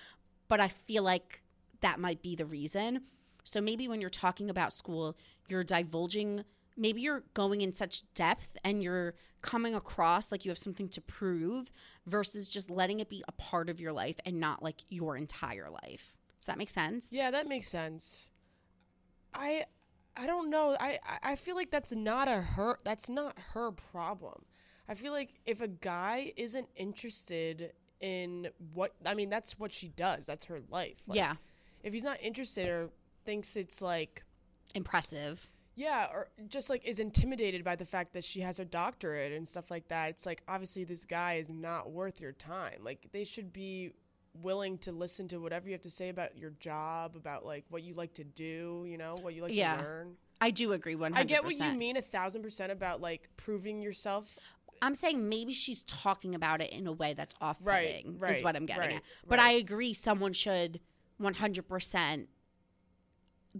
but 0.48 0.60
I 0.60 0.68
feel 0.68 1.04
like 1.04 1.42
that 1.82 2.00
might 2.00 2.22
be 2.22 2.36
the 2.36 2.46
reason. 2.46 3.04
So 3.44 3.60
maybe 3.62 3.88
when 3.88 4.00
you're 4.02 4.10
talking 4.10 4.50
about 4.50 4.72
school, 4.74 5.18
you're 5.48 5.64
divulging, 5.64 6.44
maybe 6.78 7.02
you're 7.02 7.24
going 7.34 7.62
in 7.62 7.74
such 7.74 8.04
depth 8.14 8.58
and 8.64 8.82
you're 8.82 9.16
coming 9.42 9.76
across 9.76 10.32
like 10.32 10.46
you 10.46 10.50
have 10.52 10.58
something 10.58 10.88
to 10.90 11.02
prove 11.02 11.72
versus 12.06 12.48
just 12.48 12.70
letting 12.70 13.02
it 13.02 13.10
be 13.10 13.24
a 13.28 13.32
part 13.34 13.70
of 13.70 13.82
your 13.82 13.92
life 13.92 14.18
and 14.26 14.40
not 14.40 14.64
like 14.64 14.84
your 14.90 15.18
entire 15.18 15.70
life. 15.70 16.16
Does 16.40 16.46
that 16.48 16.58
make 16.58 16.70
sense? 16.70 17.12
Yeah, 17.12 17.32
that 17.32 17.48
makes 17.48 17.68
sense. 17.68 18.30
I 19.34 19.66
I 20.16 20.28
don't 20.28 20.50
know. 20.50 20.76
I 20.80 21.00
I- 21.22 21.36
feel 21.36 21.56
like 21.56 21.72
that's 21.72 21.92
not 21.94 22.28
a 22.28 22.42
her 22.42 22.80
that's 22.84 23.10
not 23.10 23.38
her 23.54 23.72
problem. 23.72 24.46
I 24.88 24.94
feel 24.96 25.12
like 25.12 25.40
if 25.46 25.62
a 25.62 25.68
guy 25.68 26.34
isn't 26.38 26.68
interested 26.76 27.74
in 28.04 28.50
what 28.74 28.92
I 29.06 29.14
mean, 29.16 29.30
that's 29.30 29.58
what 29.58 29.72
she 29.72 29.88
does. 29.88 30.26
That's 30.26 30.46
her 30.46 30.60
life. 30.70 31.02
Like, 31.08 31.16
yeah. 31.18 31.34
If 31.84 31.94
he's 31.94 32.04
not 32.04 32.18
interested 32.22 32.68
or 32.70 32.90
thinks 33.26 33.56
it's 33.56 33.82
like 33.82 34.24
Impressive. 34.76 35.50
yeah, 35.76 36.08
or 36.14 36.28
just 36.48 36.70
like 36.70 36.84
is 36.86 37.00
intimidated 37.00 37.64
by 37.64 37.76
the 37.76 37.86
fact 37.86 38.14
that 38.14 38.24
she 38.24 38.42
has 38.42 38.58
her 38.58 38.66
doctorate 38.66 39.32
and 39.32 39.48
stuff 39.48 39.72
like 39.72 39.88
that. 39.88 40.10
It's 40.10 40.26
like 40.26 40.42
obviously 40.48 40.84
this 40.84 41.06
guy 41.06 41.36
is 41.36 41.50
not 41.50 41.92
worth 41.92 42.20
your 42.22 42.32
time. 42.34 42.80
Like 42.84 43.08
they 43.12 43.24
should 43.24 43.54
be 43.54 43.92
willing 44.42 44.78
to 44.80 44.92
listen 44.92 45.28
to 45.30 45.38
whatever 45.38 45.68
you 45.68 45.74
have 45.74 45.82
to 45.82 45.90
say 45.92 46.10
about 46.10 46.38
your 46.38 46.52
job, 46.60 47.16
about 47.16 47.46
like 47.46 47.66
what 47.70 47.84
you 47.84 47.94
like 47.94 48.14
to 48.16 48.24
do, 48.24 48.84
you 48.88 48.98
know, 48.98 49.16
what 49.22 49.34
you 49.36 49.44
like 49.44 49.54
Yeah. 49.54 49.78
to 49.78 49.84
learn. 49.84 50.16
I 50.42 50.50
do 50.52 50.72
agree 50.74 50.96
100%. 50.96 51.16
I 51.16 51.24
get 51.24 51.44
what 51.44 51.58
you 51.58 51.72
mean 51.74 51.96
a 51.98 52.02
thousand 52.02 52.42
percent 52.42 52.72
about 52.72 53.00
like 53.00 53.30
proving 53.38 53.82
yourself. 53.82 54.38
I'm 54.82 54.96
saying 54.96 55.30
maybe 55.30 55.54
she's 55.54 55.84
talking 55.84 56.36
about 56.36 56.62
it 56.62 56.72
in 56.72 56.88
a 56.88 56.92
way 56.92 57.14
that's 57.14 57.34
off-putting. 57.40 58.20
Right, 58.20 58.36
is 58.36 58.44
what 58.44 58.56
I'm 58.56 58.66
getting 58.66 58.82
right, 58.82 58.96
at. 58.96 59.04
But 59.28 59.40
right. 59.40 59.48
I 59.48 59.52
agree, 59.54 59.94
someone 59.94 60.34
should 60.34 60.80
100% 61.22 62.28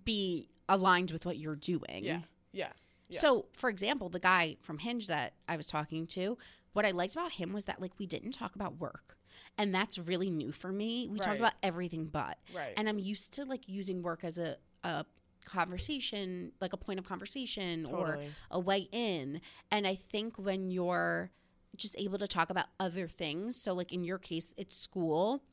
be 0.04 0.50
aligned 0.68 1.12
with 1.12 1.26
what 1.26 1.38
you're 1.38 1.56
doing. 1.56 2.02
Yeah. 2.02 2.20
Yeah. 2.52 2.70
Yeah. 3.10 3.20
So, 3.20 3.46
for 3.54 3.70
example, 3.70 4.10
the 4.10 4.20
guy 4.20 4.58
from 4.62 4.80
Hinge 4.80 5.08
that 5.08 5.34
I 5.48 5.58
was 5.58 5.68
talking 5.68 6.08
to, 6.08 6.38
what 6.74 6.86
I 6.86 6.92
liked 6.92 7.14
about 7.14 7.34
him 7.34 7.54
was 7.54 7.66
that 7.66 7.82
like 7.82 7.92
we 8.00 8.08
didn't 8.08 8.32
talk 8.32 8.56
about 8.56 8.80
work. 8.80 9.18
And 9.58 9.74
that's 9.74 10.00
really 10.00 10.32
new 10.32 10.52
for 10.52 10.72
me. 10.72 11.08
We 11.08 11.20
Right. 11.20 11.26
talked 11.26 11.40
about 11.40 11.54
everything 11.62 12.06
but. 12.06 12.40
Right. 12.56 12.74
And 12.76 12.90
I'm 12.90 12.98
used 12.98 13.34
to 13.34 13.46
like 13.46 13.68
using 13.68 14.02
work 14.02 14.24
as 14.24 14.40
a, 14.40 14.58
a 14.84 15.06
conversation, 15.46 16.52
like 16.62 16.74
a 16.74 16.78
point 16.78 17.00
of 17.00 17.06
conversation 17.06 17.86
or 17.86 18.20
a 18.52 18.60
way 18.60 18.88
in. 18.92 19.42
And 19.72 19.86
I 19.88 19.96
think 19.96 20.38
when 20.38 20.72
you're 20.72 21.32
just 21.76 21.96
able 21.98 22.20
to 22.20 22.28
talk 22.28 22.50
about 22.50 22.68
other 22.80 23.08
things, 23.08 23.56
so 23.56 23.74
like 23.74 23.92
in 23.92 24.04
your 24.04 24.20
case, 24.20 24.54
it's 24.58 24.78
school, 24.78 25.44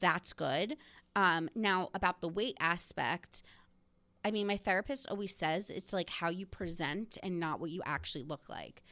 that's 0.00 0.32
good. 0.32 0.76
Um, 1.14 1.50
now, 1.54 1.90
about 1.94 2.20
the 2.20 2.28
weight 2.28 2.56
aspect, 2.58 3.42
I 4.24 4.30
mean, 4.30 4.46
my 4.46 4.56
therapist 4.56 5.08
always 5.10 5.34
says 5.34 5.70
it's 5.70 5.92
like 5.92 6.10
how 6.10 6.30
you 6.30 6.46
present 6.46 7.18
and 7.22 7.40
not 7.40 7.60
what 7.60 7.70
you 7.70 7.82
actually 7.84 8.24
look 8.24 8.48
like. 8.48 8.82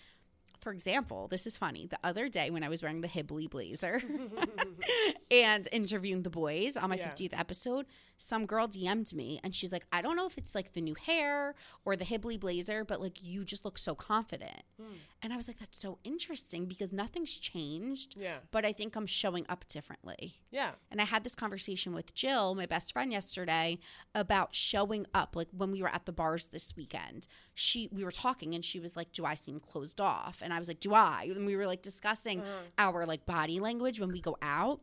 For 0.60 0.72
example, 0.72 1.28
this 1.28 1.46
is 1.46 1.56
funny. 1.56 1.86
The 1.86 1.98
other 2.04 2.28
day 2.28 2.50
when 2.50 2.62
I 2.62 2.68
was 2.68 2.82
wearing 2.82 3.00
the 3.00 3.08
Hibley 3.08 3.48
blazer 3.48 4.02
and 5.30 5.68
interviewing 5.72 6.22
the 6.22 6.30
boys 6.30 6.76
on 6.76 6.88
my 6.90 6.96
Yeah. 6.96 7.08
50th 7.10 7.38
episode, 7.38 7.86
some 8.16 8.44
girl 8.44 8.66
DM'd 8.68 9.14
me 9.14 9.40
and 9.42 9.54
she's 9.54 9.72
like, 9.72 9.86
I 9.92 10.02
don't 10.02 10.16
know 10.16 10.26
if 10.26 10.36
it's 10.36 10.54
like 10.54 10.72
the 10.72 10.80
new 10.82 10.94
hair 10.94 11.54
or 11.84 11.96
the 11.96 12.04
Hibley 12.04 12.38
blazer, 12.38 12.84
but 12.84 13.00
like 13.00 13.22
you 13.22 13.44
just 13.44 13.64
look 13.64 13.78
so 13.78 13.94
confident. 13.94 14.62
Hmm. 14.78 14.94
And 15.22 15.32
I 15.32 15.36
was 15.36 15.48
like, 15.48 15.58
that's 15.58 15.78
so 15.78 15.98
interesting 16.04 16.66
because 16.66 16.92
nothing's 16.92 17.32
changed, 17.32 18.16
Yeah. 18.18 18.38
but 18.50 18.64
I 18.66 18.72
think 18.72 18.96
I'm 18.96 19.06
showing 19.06 19.46
up 19.48 19.66
differently. 19.68 20.34
Yeah. 20.50 20.72
And 20.90 21.00
I 21.00 21.04
had 21.04 21.24
this 21.24 21.34
conversation 21.34 21.94
with 21.94 22.14
Jill, 22.14 22.54
my 22.54 22.66
best 22.66 22.92
friend 22.92 23.12
yesterday, 23.12 23.78
about 24.14 24.54
showing 24.54 25.06
up. 25.14 25.36
Like 25.36 25.48
when 25.56 25.70
we 25.70 25.80
were 25.80 25.88
at 25.88 26.04
the 26.06 26.12
bars 26.12 26.48
this 26.48 26.74
weekend, 26.76 27.26
she 27.54 27.88
we 27.92 28.04
were 28.04 28.10
talking 28.10 28.54
and 28.54 28.64
she 28.64 28.80
was 28.80 28.96
like, 28.96 29.12
"Do 29.12 29.24
I 29.24 29.34
seem 29.34 29.60
closed 29.60 30.00
off?" 30.00 30.40
And 30.42 30.52
I 30.52 30.58
was 30.58 30.68
like, 30.68 30.80
"Do 30.80 30.92
I?" 30.94 31.28
And 31.34 31.46
we 31.46 31.56
were 31.56 31.66
like 31.66 31.82
discussing 31.82 32.40
uh-huh. 32.40 32.62
our 32.78 33.06
like 33.06 33.24
body 33.26 33.60
language 33.60 34.00
when 34.00 34.10
we 34.12 34.20
go 34.20 34.36
out, 34.42 34.80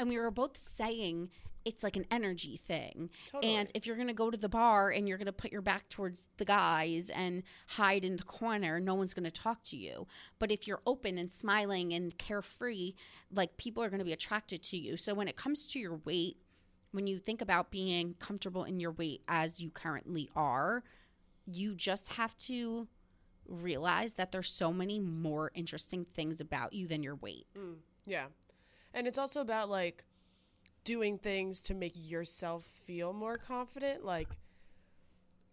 and 0.00 0.08
we 0.08 0.18
were 0.18 0.30
both 0.30 0.56
saying 0.56 1.30
it's 1.64 1.82
like 1.82 1.96
an 1.96 2.06
energy 2.10 2.56
thing. 2.56 3.10
Totally. 3.30 3.54
And 3.54 3.70
if 3.74 3.86
you're 3.86 3.96
going 3.96 4.08
to 4.08 4.14
go 4.14 4.30
to 4.30 4.36
the 4.36 4.48
bar 4.48 4.90
and 4.90 5.06
you're 5.06 5.18
going 5.18 5.26
to 5.26 5.32
put 5.32 5.52
your 5.52 5.60
back 5.60 5.88
towards 5.90 6.28
the 6.38 6.44
guys 6.44 7.10
and 7.10 7.42
hide 7.68 8.04
in 8.04 8.16
the 8.16 8.22
corner, 8.22 8.80
no 8.80 8.94
one's 8.94 9.12
going 9.12 9.24
to 9.24 9.30
talk 9.30 9.62
to 9.64 9.76
you. 9.76 10.06
But 10.38 10.50
if 10.50 10.66
you're 10.66 10.80
open 10.86 11.18
and 11.18 11.30
smiling 11.30 11.92
and 11.92 12.16
carefree, 12.16 12.94
like 13.30 13.58
people 13.58 13.82
are 13.82 13.90
going 13.90 13.98
to 13.98 14.04
be 14.06 14.12
attracted 14.12 14.62
to 14.64 14.78
you. 14.78 14.96
So 14.96 15.12
when 15.12 15.28
it 15.28 15.36
comes 15.36 15.66
to 15.68 15.78
your 15.78 16.00
weight, 16.04 16.38
when 16.92 17.06
you 17.06 17.18
think 17.18 17.42
about 17.42 17.70
being 17.70 18.14
comfortable 18.18 18.64
in 18.64 18.80
your 18.80 18.92
weight 18.92 19.22
as 19.28 19.60
you 19.60 19.70
currently 19.70 20.30
are, 20.34 20.82
you 21.46 21.74
just 21.74 22.14
have 22.14 22.36
to 22.38 22.88
realize 23.46 24.14
that 24.14 24.32
there's 24.32 24.48
so 24.48 24.72
many 24.72 24.98
more 24.98 25.50
interesting 25.54 26.04
things 26.04 26.40
about 26.40 26.72
you 26.72 26.86
than 26.86 27.02
your 27.02 27.16
weight. 27.16 27.46
Mm, 27.56 27.76
yeah. 28.06 28.26
And 28.94 29.06
it's 29.06 29.18
also 29.18 29.40
about 29.40 29.68
like 29.70 30.04
doing 30.84 31.18
things 31.18 31.60
to 31.62 31.74
make 31.74 31.92
yourself 31.94 32.64
feel 32.64 33.12
more 33.12 33.38
confident. 33.38 34.04
Like 34.04 34.28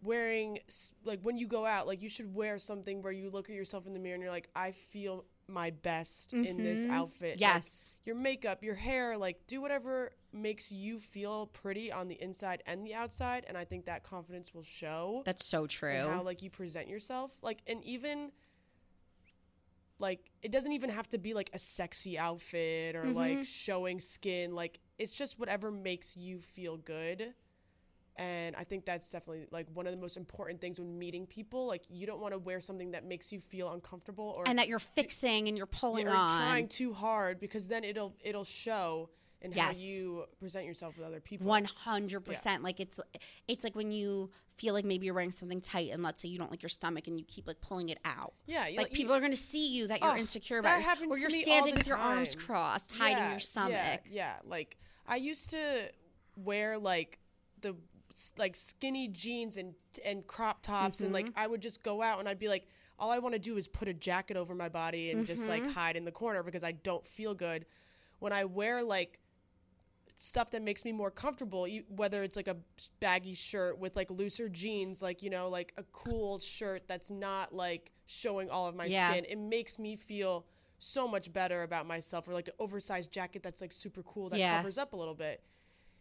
wearing, 0.02 0.58
like 1.04 1.20
when 1.22 1.36
you 1.38 1.46
go 1.46 1.66
out, 1.66 1.86
like 1.86 2.02
you 2.02 2.08
should 2.08 2.34
wear 2.34 2.58
something 2.58 3.02
where 3.02 3.12
you 3.12 3.30
look 3.30 3.48
at 3.50 3.56
yourself 3.56 3.86
in 3.86 3.92
the 3.92 3.98
mirror 3.98 4.14
and 4.14 4.22
you're 4.22 4.32
like, 4.32 4.48
I 4.54 4.72
feel 4.72 5.24
my 5.50 5.70
best 5.70 6.34
in 6.34 6.58
this 6.58 6.84
Mhm. 6.84 6.90
outfit. 6.90 7.32
Like, 7.32 7.40
Yes. 7.40 7.96
your 8.04 8.14
makeup, 8.16 8.62
your 8.62 8.74
hair, 8.74 9.16
like 9.16 9.46
do 9.46 9.60
whatever 9.60 10.12
makes 10.30 10.70
you 10.70 10.98
feel 10.98 11.46
pretty 11.46 11.90
on 11.90 12.06
the 12.08 12.20
inside 12.20 12.62
and 12.66 12.84
the 12.86 12.94
outside. 12.94 13.44
And 13.48 13.56
I 13.56 13.64
think 13.64 13.86
that 13.86 14.02
confidence 14.02 14.52
will 14.52 14.62
show 14.62 15.22
That's 15.24 15.46
so 15.46 15.66
true. 15.66 15.88
and 15.90 16.10
how 16.10 16.22
like 16.22 16.42
you 16.42 16.50
present 16.50 16.86
yourself 16.88 17.32
like 17.42 17.62
and 17.66 17.82
even 17.82 18.30
like 19.98 20.30
it 20.42 20.52
doesn't 20.52 20.72
even 20.72 20.90
have 20.90 21.08
to 21.10 21.18
be 21.18 21.34
like 21.34 21.50
a 21.52 21.58
sexy 21.58 22.18
outfit 22.18 22.94
or 22.94 23.02
mm-hmm. 23.02 23.14
like 23.14 23.44
showing 23.44 24.00
skin 24.00 24.54
like 24.54 24.78
it's 24.98 25.12
just 25.12 25.38
whatever 25.38 25.70
makes 25.70 26.16
you 26.16 26.40
feel 26.40 26.76
good. 26.76 27.34
And 28.16 28.56
i 28.56 28.64
think 28.64 28.84
that's 28.84 29.08
definitely 29.08 29.46
like 29.52 29.68
one 29.74 29.86
of 29.86 29.92
the 29.92 30.00
most 30.00 30.16
important 30.16 30.60
things 30.60 30.80
when 30.80 30.98
meeting 30.98 31.24
people 31.24 31.68
like 31.68 31.84
you 31.88 32.04
don't 32.04 32.20
want 32.20 32.34
to 32.34 32.38
wear 32.40 32.60
something 32.60 32.90
that 32.90 33.04
makes 33.04 33.30
you 33.30 33.40
feel 33.40 33.72
uncomfortable 33.72 34.34
or 34.36 34.42
and 34.48 34.58
that 34.58 34.66
you're 34.66 34.80
fixing 34.80 35.46
and 35.46 35.56
you're 35.56 35.66
pulling 35.66 36.08
or 36.08 36.16
on. 36.16 36.36
trying 36.36 36.66
too 36.66 36.92
hard 36.92 37.38
because 37.38 37.68
then 37.68 37.84
it'll 37.84 38.16
it'll 38.24 38.42
show 38.42 39.08
in 39.40 39.52
Yes. 39.52 39.76
how 39.76 39.80
you 39.82 40.24
present 40.40 40.64
yourself 40.66 40.96
with 40.98 41.06
other 41.06 41.20
people 41.20 41.46
One 41.46 41.64
hundred 41.64 42.20
percent. 42.20 42.62
Like 42.62 42.80
it's 42.80 42.98
it's 43.46 43.64
like 43.64 43.76
when 43.76 43.90
you 43.92 44.30
feel 44.56 44.74
like 44.74 44.84
maybe 44.84 45.06
you're 45.06 45.14
wearing 45.14 45.30
something 45.30 45.60
tight, 45.60 45.90
and 45.92 46.02
let's 46.02 46.20
say 46.20 46.28
you 46.28 46.36
don't 46.38 46.50
like 46.50 46.62
your 46.62 46.68
stomach, 46.68 47.06
and 47.06 47.18
you 47.18 47.24
keep 47.26 47.46
like 47.46 47.60
pulling 47.60 47.88
it 47.90 47.98
out. 48.04 48.34
yeah 48.46 48.62
Like 48.76 48.90
you- 48.90 48.96
people 48.96 49.14
are 49.14 49.20
going 49.20 49.30
to 49.30 49.36
see 49.36 49.68
you 49.68 49.86
that 49.86 50.00
you're 50.00 50.10
Oh, 50.10 50.16
insecure 50.16 50.60
that 50.62 50.80
about, 50.82 51.06
or 51.10 51.16
you're 51.18 51.30
standing 51.30 51.74
with 51.76 51.86
your 51.86 51.96
arms 51.96 52.34
time. 52.34 52.44
crossed, 52.44 52.92
hiding 52.92 53.18
Yeah, 53.18 53.30
your 53.30 53.40
stomach. 53.40 53.70
Yeah, 53.72 53.98
yeah, 54.10 54.34
like 54.44 54.76
I 55.06 55.16
used 55.16 55.50
to 55.50 55.88
wear 56.36 56.76
like 56.78 57.18
the 57.60 57.76
like 58.36 58.56
skinny 58.56 59.06
jeans 59.06 59.56
and 59.56 59.74
and 60.04 60.26
crop 60.26 60.62
tops 60.62 61.00
and 61.00 61.08
Mm-hmm. 61.14 61.26
like 61.26 61.32
I 61.36 61.46
would 61.46 61.60
just 61.60 61.84
go 61.84 62.02
out 62.02 62.18
and 62.18 62.28
I'd 62.28 62.38
be 62.40 62.48
like 62.48 62.66
all 62.98 63.12
I 63.12 63.20
want 63.20 63.34
to 63.34 63.38
do 63.38 63.56
is 63.56 63.68
put 63.68 63.86
a 63.86 63.94
jacket 63.94 64.36
over 64.36 64.56
my 64.56 64.68
body 64.68 65.12
and 65.12 65.24
just 65.24 65.48
like 65.48 65.62
Mm-hmm. 65.62 65.70
hide 65.72 65.96
in 65.96 66.04
the 66.04 66.10
corner 66.10 66.42
because 66.42 66.64
I 66.64 66.72
don't 66.72 67.06
feel 67.06 67.32
good. 67.34 67.64
When 68.18 68.32
I 68.32 68.44
wear 68.44 68.82
like 68.82 69.20
stuff 70.18 70.50
that 70.50 70.62
makes 70.62 70.84
me 70.84 70.92
more 70.92 71.10
comfortable, 71.10 71.66
whether 71.88 72.22
it's 72.24 72.36
like 72.36 72.48
a 72.48 72.56
baggy 73.00 73.34
shirt 73.34 73.78
with 73.78 73.94
like 73.96 74.10
looser 74.10 74.48
jeans, 74.48 75.00
like 75.00 75.22
you 75.22 75.30
know, 75.30 75.48
like 75.48 75.72
a 75.76 75.84
cool 75.92 76.38
shirt 76.38 76.82
that's 76.88 77.10
not 77.10 77.54
like 77.54 77.92
showing 78.06 78.50
all 78.50 78.66
of 78.66 78.74
my 78.74 78.86
Yeah. 78.86 79.12
skin, 79.12 79.24
it 79.28 79.38
makes 79.38 79.78
me 79.78 79.96
feel 79.96 80.46
so 80.80 81.08
much 81.08 81.32
better 81.32 81.62
about 81.62 81.86
myself 81.86 82.28
or 82.28 82.32
like 82.32 82.48
an 82.48 82.54
oversized 82.58 83.10
jacket 83.12 83.42
that's 83.42 83.60
like 83.60 83.72
super 83.72 84.02
cool 84.02 84.28
that 84.30 84.38
Yeah. 84.38 84.56
covers 84.56 84.78
up 84.78 84.92
a 84.92 84.96
little 84.96 85.14
bit. 85.14 85.42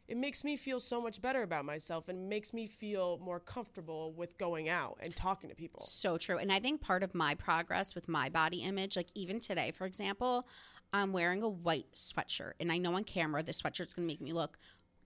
It 0.08 0.16
makes 0.16 0.44
me 0.46 0.56
feel 0.56 0.80
so 0.80 1.02
much 1.02 1.22
better 1.22 1.42
about 1.42 1.66
myself 1.66 2.08
and 2.08 2.30
makes 2.30 2.54
me 2.54 2.66
feel 2.66 3.18
more 3.18 3.42
comfortable 3.42 4.14
with 4.14 4.38
going 4.38 4.70
out 4.70 4.98
and 5.02 5.14
talking 5.14 5.50
to 5.50 5.56
people. 5.56 5.82
So 5.82 6.18
true. 6.18 6.38
And 6.38 6.50
I 6.50 6.60
think 6.62 6.80
part 6.80 7.04
of 7.04 7.14
my 7.14 7.36
progress 7.36 7.94
with 7.94 8.08
my 8.08 8.30
body 8.30 8.60
image, 8.60 8.96
like 8.96 9.10
even 9.16 9.42
today, 9.42 9.72
for 9.72 9.86
example, 9.86 10.48
I'm 10.94 11.14
wearing 11.14 11.44
a 11.44 11.50
white 11.50 11.94
sweatshirt. 11.94 12.54
And 12.60 12.72
I 12.72 12.78
know 12.78 12.96
on 12.96 13.04
camera 13.04 13.44
this 13.44 13.62
sweatshirt's 13.62 13.94
gonna 13.94 14.08
make 14.08 14.22
me 14.22 14.32
look 14.32 14.58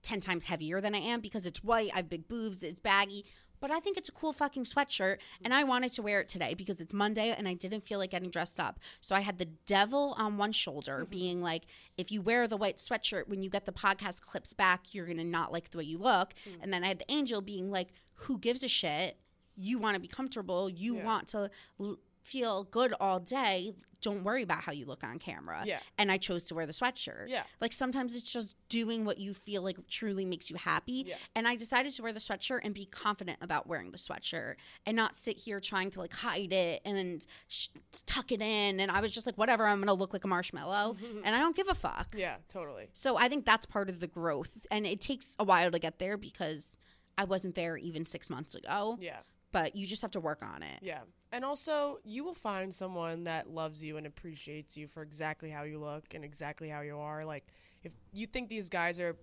10 0.03 0.19
times 0.19 0.45
heavier 0.45 0.81
than 0.81 0.95
I 0.95 0.99
am 0.99 1.21
because 1.21 1.45
it's 1.45 1.63
white, 1.63 1.91
I 1.93 1.97
have 1.97 2.09
big 2.09 2.27
boobs, 2.27 2.63
it's 2.63 2.79
baggy. 2.79 3.25
But 3.59 3.69
I 3.69 3.79
think 3.79 3.95
it's 3.95 4.09
a 4.09 4.11
cool 4.11 4.33
fucking 4.33 4.63
sweatshirt. 4.63 5.17
And 5.43 5.53
I 5.53 5.63
wanted 5.63 5.91
to 5.93 6.01
wear 6.01 6.19
it 6.19 6.27
today 6.27 6.55
because 6.55 6.81
it's 6.81 6.93
Monday 6.93 7.29
and 7.37 7.47
I 7.47 7.53
didn't 7.53 7.81
feel 7.81 7.99
like 7.99 8.09
getting 8.09 8.31
dressed 8.31 8.59
up. 8.59 8.79
So 9.01 9.15
I 9.15 9.19
had 9.19 9.37
the 9.37 9.45
devil 9.45 10.15
on 10.17 10.37
one 10.37 10.51
shoulder 10.51 11.01
mm-hmm. 11.01 11.11
being 11.11 11.41
like, 11.43 11.65
if 11.95 12.11
you 12.11 12.21
wear 12.21 12.47
the 12.47 12.57
white 12.57 12.77
sweatshirt, 12.77 13.27
when 13.27 13.43
you 13.43 13.51
get 13.51 13.67
the 13.67 13.71
podcast 13.71 14.21
clips 14.21 14.53
back, 14.53 14.95
you're 14.95 15.05
gonna 15.05 15.23
not 15.23 15.51
like 15.51 15.69
the 15.69 15.77
way 15.77 15.83
you 15.83 15.99
look. 15.99 16.33
Mm. 16.49 16.63
And 16.63 16.73
then 16.73 16.83
I 16.83 16.87
had 16.87 16.99
the 16.99 17.11
angel 17.11 17.39
being 17.41 17.69
like, 17.69 17.89
who 18.15 18.39
gives 18.39 18.63
a 18.63 18.67
shit? 18.67 19.17
you 19.55 19.77
want 19.77 19.95
to 19.95 19.99
be 19.99 20.07
comfortable 20.07 20.69
you 20.69 20.97
Yeah. 20.97 21.05
want 21.05 21.27
to 21.29 21.49
l- 21.79 21.97
feel 22.23 22.63
good 22.63 22.93
all 22.99 23.19
day 23.19 23.73
don't 24.01 24.23
worry 24.23 24.41
about 24.41 24.61
how 24.63 24.71
you 24.71 24.83
look 24.87 25.03
on 25.03 25.19
camera 25.19 25.61
Yeah. 25.63 25.79
and 25.99 26.11
i 26.11 26.17
chose 26.17 26.45
to 26.45 26.55
wear 26.55 26.65
the 26.65 26.73
sweatshirt 26.73 27.25
Yeah. 27.27 27.43
like 27.59 27.71
sometimes 27.71 28.15
it's 28.15 28.31
just 28.31 28.55
doing 28.67 29.05
what 29.05 29.19
you 29.19 29.33
feel 29.35 29.61
like 29.61 29.77
truly 29.87 30.25
makes 30.25 30.49
you 30.49 30.55
happy 30.55 31.03
Yeah. 31.07 31.15
and 31.35 31.47
i 31.47 31.55
decided 31.55 31.93
to 31.93 32.01
wear 32.01 32.11
the 32.11 32.19
sweatshirt 32.19 32.61
and 32.63 32.73
be 32.73 32.85
confident 32.85 33.37
about 33.41 33.67
wearing 33.67 33.91
the 33.91 33.97
sweatshirt 33.99 34.55
and 34.87 34.95
not 34.97 35.15
sit 35.15 35.37
here 35.37 35.59
trying 35.59 35.91
to 35.91 35.99
like 35.99 36.13
hide 36.13 36.51
it 36.51 36.81
and 36.83 37.25
sh- 37.47 37.67
tuck 38.07 38.31
it 38.31 38.41
in 38.41 38.79
and 38.79 38.89
i 38.91 39.01
was 39.01 39.11
just 39.11 39.27
like 39.27 39.37
whatever 39.37 39.67
i'm 39.67 39.79
gonna 39.79 39.93
look 39.93 40.13
like 40.13 40.23
a 40.23 40.27
marshmallow 40.27 40.95
and 41.23 41.35
i 41.35 41.39
don't 41.39 41.55
give 41.55 41.69
a 41.69 41.75
fuck 41.75 42.15
Yeah, 42.17 42.37
totally. 42.49 42.87
so 42.93 43.17
I 43.17 43.29
think 43.29 43.45
that's 43.45 43.65
part 43.67 43.87
of 43.89 43.99
the 43.99 44.07
growth, 44.07 44.65
and 44.71 44.85
it 44.87 44.99
takes 44.99 45.35
a 45.37 45.43
while 45.43 45.69
to 45.71 45.77
get 45.79 45.99
there 45.99 46.17
because 46.17 46.77
I 47.17 47.25
wasn't 47.25 47.55
there 47.55 47.77
even 47.77 48.05
six 48.05 48.29
months 48.29 48.55
ago. 48.55 48.97
Yeah. 48.99 49.17
But 49.51 49.75
you 49.75 49.85
just 49.85 50.01
have 50.01 50.11
to 50.11 50.19
work 50.19 50.39
on 50.43 50.63
it. 50.63 50.79
Yeah. 50.81 51.01
And 51.31 51.43
also, 51.45 51.99
you 52.03 52.23
will 52.23 52.33
find 52.33 52.73
someone 52.73 53.23
that 53.25 53.49
loves 53.49 53.83
you 53.83 53.97
and 53.97 54.05
appreciates 54.07 54.75
you 54.77 54.87
for 54.87 55.01
exactly 55.01 55.49
how 55.49 55.63
you 55.63 55.79
look 55.79 56.13
and 56.13 56.23
exactly 56.23 56.69
how 56.69 56.81
you 56.81 56.97
are. 56.97 57.25
Like, 57.25 57.45
if 57.83 57.91
you 58.13 58.27
think 58.27 58.49
these 58.49 58.69
guys 58.69 58.99
are 58.99 59.15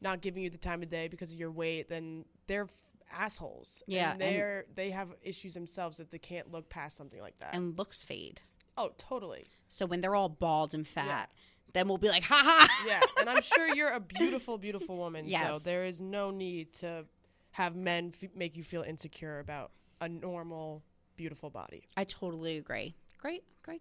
not 0.00 0.20
giving 0.20 0.42
you 0.42 0.50
the 0.50 0.58
time 0.58 0.82
of 0.82 0.90
day 0.90 1.08
because 1.08 1.32
of 1.32 1.38
your 1.38 1.50
weight, 1.50 1.88
then 1.88 2.24
they're 2.46 2.68
assholes. 3.12 3.82
Yeah, 3.86 4.12
And 4.12 4.22
and- 4.22 4.34
they're 4.34 4.64
they 4.74 4.90
have 4.90 5.08
issues 5.22 5.54
themselves 5.54 5.98
that 5.98 6.10
they 6.10 6.18
can't 6.18 6.50
look 6.50 6.68
past 6.68 6.96
something 6.96 7.20
like 7.20 7.38
that. 7.38 7.54
And 7.54 7.76
looks 7.78 8.02
fade. 8.02 8.40
oh, 8.76 8.90
totally. 8.98 9.44
So 9.68 9.86
when 9.86 10.00
they're 10.00 10.14
all 10.16 10.28
bald 10.28 10.74
and 10.74 10.86
fat, 10.86 11.30
then 11.74 11.86
we'll 11.88 11.98
be 11.98 12.08
like, 12.08 12.24
ha 12.24 12.40
ha. 12.44 12.84
Yeah. 12.86 13.00
and 13.20 13.30
I'm 13.30 13.42
sure 13.42 13.68
you're 13.74 13.90
a 13.92 14.00
beautiful, 14.00 14.58
beautiful 14.58 14.96
woman. 14.96 15.24
So 15.26 15.30
Yes. 15.38 15.62
there 15.62 15.84
is 15.84 16.00
no 16.00 16.30
need 16.30 16.72
to 16.74 17.04
have 17.54 17.76
men 17.76 18.12
f- 18.20 18.30
make 18.34 18.56
you 18.56 18.64
feel 18.64 18.82
insecure 18.82 19.38
about 19.38 19.70
a 20.00 20.08
normal, 20.08 20.82
beautiful 21.16 21.50
body. 21.50 21.84
I 21.96 22.02
totally 22.02 22.56
agree. 22.58 22.96
Great, 23.16 23.44
great, 23.62 23.80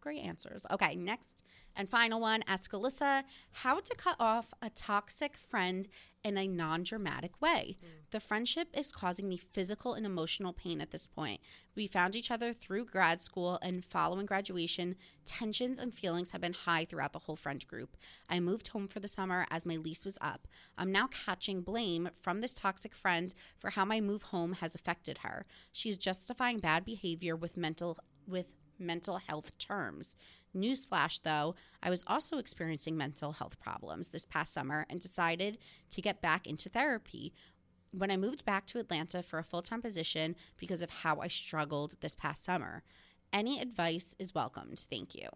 great 0.00 0.22
answers. 0.22 0.66
Okay, 0.70 0.96
next 0.96 1.42
and 1.76 1.88
final 1.88 2.20
one. 2.20 2.42
Ask 2.46 2.72
Alyssa 2.72 3.24
how 3.52 3.80
to 3.80 3.94
cut 3.96 4.16
off 4.18 4.52
a 4.60 4.70
toxic 4.70 5.36
friend 5.36 5.86
in 6.22 6.36
a 6.36 6.46
non 6.46 6.82
dramatic 6.82 7.40
way. 7.40 7.78
The 8.10 8.20
friendship 8.20 8.68
is 8.74 8.92
causing 8.92 9.28
me 9.28 9.36
physical 9.36 9.94
and 9.94 10.04
emotional 10.04 10.52
pain 10.52 10.80
at 10.80 10.90
this 10.90 11.06
point. 11.06 11.40
We 11.74 11.86
found 11.86 12.14
each 12.14 12.30
other 12.30 12.52
through 12.52 12.86
grad 12.86 13.20
school, 13.20 13.58
and 13.62 13.84
following 13.84 14.26
graduation, 14.26 14.96
tensions 15.24 15.78
and 15.78 15.94
feelings 15.94 16.32
have 16.32 16.40
been 16.40 16.52
high 16.52 16.84
throughout 16.84 17.12
the 17.12 17.20
whole 17.20 17.36
friend 17.36 17.66
group. 17.66 17.96
I 18.28 18.40
moved 18.40 18.68
home 18.68 18.88
for 18.88 19.00
the 19.00 19.08
summer 19.08 19.46
as 19.50 19.64
my 19.64 19.76
lease 19.76 20.04
was 20.04 20.18
up. 20.20 20.46
I'm 20.76 20.92
now 20.92 21.08
catching 21.08 21.62
blame 21.62 22.10
from 22.20 22.40
this 22.40 22.54
toxic 22.54 22.94
friend 22.94 23.32
for 23.58 23.70
how 23.70 23.84
my 23.84 24.00
move 24.00 24.24
home 24.24 24.54
has 24.54 24.74
affected 24.74 25.18
her. 25.18 25.46
She's 25.72 25.98
justifying 25.98 26.58
bad 26.58 26.84
behavior 26.84 27.36
with 27.36 27.56
mental 27.56 27.96
with 28.26 28.46
mental 28.80 29.18
health 29.18 29.56
terms. 29.58 30.16
Newsflash 30.56 31.22
though, 31.22 31.54
I 31.82 31.90
was 31.90 32.04
also 32.06 32.38
experiencing 32.38 32.96
mental 32.96 33.32
health 33.32 33.60
problems 33.60 34.10
this 34.10 34.24
past 34.24 34.52
summer 34.52 34.86
and 34.88 35.00
decided 35.00 35.58
to 35.90 36.02
get 36.02 36.22
back 36.22 36.46
into 36.46 36.68
therapy. 36.68 37.32
When 37.92 38.10
I 38.10 38.16
moved 38.16 38.44
back 38.44 38.66
to 38.66 38.78
Atlanta 38.78 39.22
for 39.22 39.38
a 39.38 39.44
full 39.44 39.62
time 39.62 39.82
position 39.82 40.36
because 40.56 40.82
of 40.82 40.90
how 40.90 41.20
I 41.20 41.28
struggled 41.28 41.96
this 42.00 42.14
past 42.14 42.44
summer. 42.44 42.82
Any 43.32 43.60
advice 43.60 44.16
is 44.18 44.34
welcomed. 44.34 44.86
Thank 44.90 45.14
you. 45.14 45.28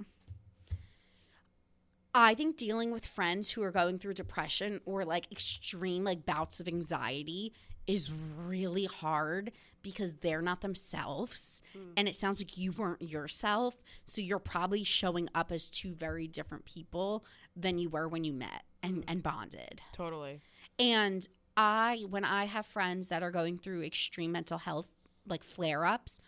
I 2.16 2.35
think 2.35 2.57
dealing 2.57 2.92
with 2.92 3.07
friends 3.07 3.50
who 3.50 3.62
are 3.62 3.72
going 3.72 3.98
through 3.98 4.14
depression 4.14 4.80
or 4.85 5.04
like 5.04 5.30
extreme 5.33 6.04
like 6.04 6.24
bouts 6.24 6.61
of 6.61 6.68
anxiety 6.68 7.52
is 7.87 8.11
really 8.47 8.87
hard 8.87 9.53
because 9.83 10.14
they're 10.16 10.42
not 10.42 10.62
themselves. 10.62 11.62
Hmm. 11.73 11.90
And 11.97 12.09
it 12.09 12.16
sounds 12.16 12.40
like 12.40 12.57
you 12.57 12.73
weren't 12.73 13.03
yourself. 13.03 13.77
So 14.07 14.20
you're 14.20 14.38
probably 14.38 14.85
showing 14.85 15.29
up 15.35 15.53
as 15.53 15.66
two 15.66 15.94
very 15.94 16.27
different 16.27 16.64
people 16.64 17.25
than 17.55 17.79
you 17.79 17.88
were 17.90 18.09
when 18.09 18.25
you 18.25 18.33
met 18.33 18.64
and, 18.83 18.97
hmm. 18.97 19.03
and 19.09 19.23
bonded. 19.23 19.83
Totally. 19.92 20.40
and 20.79 21.29
I, 21.57 22.05
when 22.11 22.25
I 22.25 22.47
have 22.47 22.66
friends 22.66 23.09
that 23.09 23.23
are 23.23 23.31
going 23.31 23.59
through 23.59 23.85
extreme 23.85 24.33
mental 24.33 24.59
health, 24.59 24.87
like 25.27 25.44
flare 25.44 25.85
ups, 25.85 26.18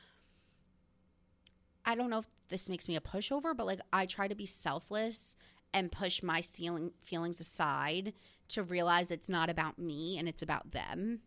I 1.84 1.94
don't 1.94 2.10
know 2.10 2.18
if 2.18 2.28
this 2.48 2.68
makes 2.68 2.86
me 2.86 2.96
a 2.96 3.00
pushover, 3.00 3.56
but 3.56 3.66
like 3.66 3.80
I 3.92 4.06
try 4.06 4.28
to 4.28 4.34
be 4.34 4.46
selfless 4.46 5.36
and 5.74 5.90
push 5.90 6.22
my 6.22 6.42
feeling, 6.42 6.92
feelings 7.00 7.40
aside 7.40 8.12
to 8.48 8.62
realize 8.62 9.10
it's 9.10 9.28
not 9.28 9.50
about 9.50 9.78
me 9.78 10.16
and 10.18 10.28
it's 10.28 10.42
about 10.42 10.70
them 10.70 11.20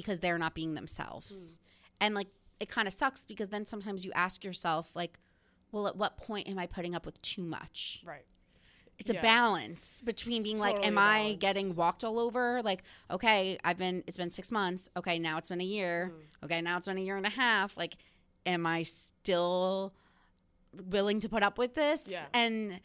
because 0.00 0.20
they're 0.20 0.38
not 0.38 0.54
being 0.54 0.74
themselves. 0.74 1.58
And 2.00 2.14
like 2.14 2.28
it 2.60 2.68
kind 2.68 2.86
of 2.88 2.94
sucks 2.94 3.24
because 3.24 3.48
then 3.48 3.64
sometimes 3.66 4.04
you 4.04 4.12
ask 4.14 4.44
yourself, 4.44 4.94
like, 4.94 5.18
well, 5.72 5.86
at 5.86 5.96
what 5.96 6.16
point 6.16 6.48
am 6.48 6.58
I 6.58 6.66
putting 6.66 6.94
up 6.94 7.04
with 7.06 7.20
too 7.22 7.42
much? 7.42 8.02
Right. 8.04 8.24
it's 8.98 9.10
a 9.10 9.14
balance 9.14 10.00
between 10.04 10.42
being 10.42 10.58
like 10.58 10.78
am 10.86 10.96
I 10.98 11.36
getting 11.38 11.74
walked 11.74 12.02
all 12.02 12.18
over 12.18 12.62
like 12.62 12.82
okay 13.10 13.58
i've 13.62 13.76
been 13.76 14.02
it's 14.06 14.16
been 14.16 14.30
six 14.30 14.50
months 14.50 14.88
okay 14.96 15.18
now 15.18 15.36
it's 15.38 15.50
been 15.50 15.60
a 15.60 15.70
year 15.78 16.12
Mm. 16.14 16.44
okay 16.44 16.60
now 16.62 16.74
it's 16.78 16.86
been 16.86 16.96
a 16.96 17.06
year 17.08 17.18
and 17.18 17.26
a 17.26 17.34
half 17.44 17.76
like 17.76 17.94
am 18.46 18.64
i 18.66 18.80
still 18.84 19.92
willing 20.94 21.20
to 21.20 21.28
put 21.28 21.42
up 21.42 21.58
with 21.58 21.74
this 21.74 22.08
Yeah. 22.08 22.24
and 22.32 22.80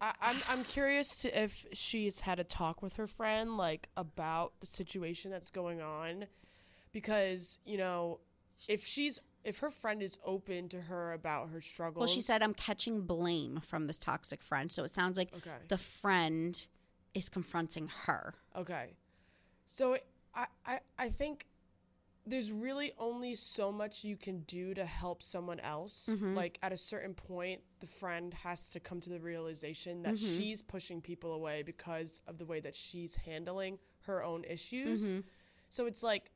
I, 0.00 0.12
I'm 0.20 0.36
I'm 0.48 0.64
curious 0.64 1.08
to 1.22 1.42
if 1.42 1.66
she's 1.72 2.20
had 2.22 2.38
a 2.38 2.44
talk 2.44 2.82
with 2.82 2.94
her 2.94 3.06
friend 3.06 3.56
like 3.56 3.88
about 3.96 4.52
the 4.60 4.66
situation 4.66 5.30
that's 5.30 5.50
going 5.50 5.80
on, 5.80 6.26
because 6.92 7.58
you 7.64 7.76
know, 7.78 8.20
if 8.68 8.84
she's 8.84 9.18
if 9.44 9.58
her 9.58 9.70
friend 9.70 10.02
is 10.02 10.16
open 10.24 10.68
to 10.68 10.82
her 10.82 11.12
about 11.12 11.48
her 11.50 11.60
struggles. 11.60 12.00
well 12.00 12.06
she 12.06 12.20
said 12.20 12.42
i'm 12.44 12.54
catching 12.54 13.00
blame 13.00 13.58
from 13.60 13.88
this 13.88 13.98
toxic 13.98 14.40
friend 14.40 14.70
so 14.70 14.84
it 14.84 14.90
sounds 14.90 15.18
like 15.18 15.32
Okay. 15.34 15.56
the 15.66 15.78
friend 15.78 16.68
is 17.12 17.28
confronting 17.28 17.88
her 18.06 18.34
Okay. 18.56 18.92
So 19.66 19.96
I, 20.34 20.46
I 20.64 20.78
I 20.98 21.08
think 21.08 21.46
there's 22.24 22.52
really 22.52 22.92
only 22.98 23.34
so 23.34 23.72
much 23.72 24.04
you 24.04 24.16
can 24.16 24.40
do 24.42 24.74
to 24.74 24.84
help 24.84 25.22
someone 25.22 25.58
else. 25.60 26.06
Mhm. 26.10 26.34
Like 26.36 26.58
at 26.62 26.72
a 26.72 26.76
certain 26.76 27.14
point, 27.14 27.62
the 27.80 27.86
friend 27.86 28.32
has 28.34 28.68
to 28.70 28.80
come 28.80 29.00
to 29.00 29.10
the 29.10 29.18
realization 29.20 30.02
that 30.02 30.14
Mhm. 30.14 30.36
she's 30.36 30.62
pushing 30.62 31.00
people 31.00 31.32
away 31.32 31.62
because 31.62 32.20
of 32.26 32.38
the 32.38 32.46
way 32.46 32.60
that 32.60 32.76
she's 32.76 33.16
handling 33.16 33.78
her 34.02 34.22
own 34.22 34.44
issues. 34.44 35.04
Mhm. 35.04 35.24
So 35.68 35.86
it's 35.86 36.02
like 36.02 36.30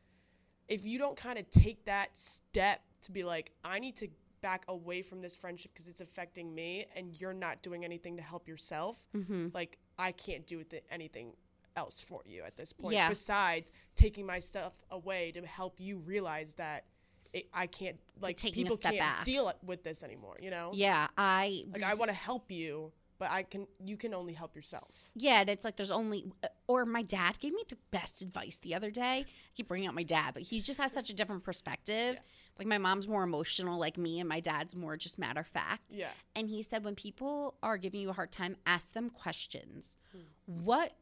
if 0.68 0.84
you 0.84 0.98
don't 0.98 1.16
kind 1.16 1.38
of 1.38 1.48
take 1.50 1.84
that 1.84 2.18
step 2.18 2.82
to 3.02 3.12
be 3.12 3.22
like, 3.22 3.52
I 3.64 3.78
need 3.78 3.94
to 3.96 4.08
back 4.40 4.64
away 4.66 5.00
from 5.02 5.20
this 5.20 5.36
friendship 5.36 5.72
because 5.72 5.86
it's 5.88 6.00
affecting 6.00 6.54
me, 6.54 6.86
and 6.96 7.14
you're 7.20 7.32
not 7.32 7.62
doing 7.62 7.84
anything 7.84 8.16
to 8.16 8.22
help 8.22 8.48
yourself, 8.48 9.04
Mhm. 9.14 9.54
like 9.54 9.78
I 9.98 10.10
can't 10.12 10.46
do 10.46 10.64
anything 10.90 11.36
else 11.76 12.00
for 12.00 12.22
you 12.24 12.42
at 12.42 12.56
this 12.56 12.72
point. 12.72 12.94
Yeah. 12.94 13.08
Besides 13.08 13.70
taking 13.96 14.26
my 14.26 14.38
stuff 14.38 14.72
away 14.90 15.32
to 15.32 15.44
help 15.46 15.80
you 15.80 15.98
realize 15.98 16.54
that 16.54 16.84
it, 17.32 17.48
I 17.52 17.66
can't 17.66 17.96
like 18.20 18.36
taking 18.36 18.62
a 18.62 18.64
people 18.64 18.76
step 18.76 18.92
can't 18.92 19.02
back. 19.02 19.24
deal 19.24 19.52
with 19.64 19.82
this 19.82 20.02
anymore. 20.02 20.36
You 20.40 20.50
know? 20.50 20.70
yeah 20.72 21.08
i 21.18 21.64
Like 21.72 21.82
I 21.82 21.94
want 21.94 22.10
to 22.10 22.16
help 22.16 22.50
you, 22.50 22.92
but 23.18 23.30
I 23.30 23.42
can. 23.42 23.66
You 23.84 23.96
can 23.96 24.14
only 24.14 24.32
help 24.32 24.54
yourself. 24.54 24.88
Yeah, 25.14 25.40
and 25.40 25.50
it's 25.50 25.64
like 25.64 25.76
there's 25.76 25.90
only, 25.90 26.26
uh, 26.42 26.48
or 26.66 26.84
my 26.84 27.02
dad 27.02 27.38
gave 27.38 27.52
me 27.52 27.62
the 27.68 27.78
best 27.90 28.22
advice 28.22 28.56
the 28.56 28.74
other 28.74 28.90
day. 28.90 29.24
I 29.26 29.26
keep 29.54 29.68
bringing 29.68 29.88
up 29.88 29.94
my 29.94 30.02
dad, 30.02 30.34
but 30.34 30.44
he 30.44 30.60
just 30.60 30.80
has 30.80 30.92
such 30.92 31.10
a 31.10 31.14
different 31.14 31.42
perspective. 31.42 32.16
Like 32.58 32.68
my 32.68 32.78
mom's 32.78 33.08
more 33.08 33.22
emotional, 33.22 33.78
like 33.78 33.98
me, 33.98 34.20
and 34.20 34.28
my 34.28 34.40
dad's 34.40 34.74
more 34.74 34.96
just 34.96 35.18
matter 35.18 35.40
of 35.40 35.46
fact. 35.46 35.94
Yeah. 35.94 36.08
And 36.34 36.48
he 36.48 36.62
said, 36.62 36.84
when 36.84 36.94
people 36.94 37.54
are 37.62 37.76
giving 37.76 38.00
you 38.00 38.10
a 38.10 38.14
hard 38.14 38.32
time, 38.32 38.56
ask 38.66 38.92
them 38.92 39.10
questions. 39.10 39.96
Hmm. 40.12 40.20
What 40.64 40.92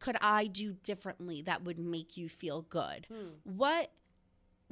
could 0.00 0.16
I 0.20 0.46
do 0.46 0.72
differently 0.72 1.42
that 1.42 1.62
would 1.62 1.78
make 1.78 2.16
you 2.16 2.28
feel 2.28 2.62
good? 2.62 3.06
What 3.44 3.92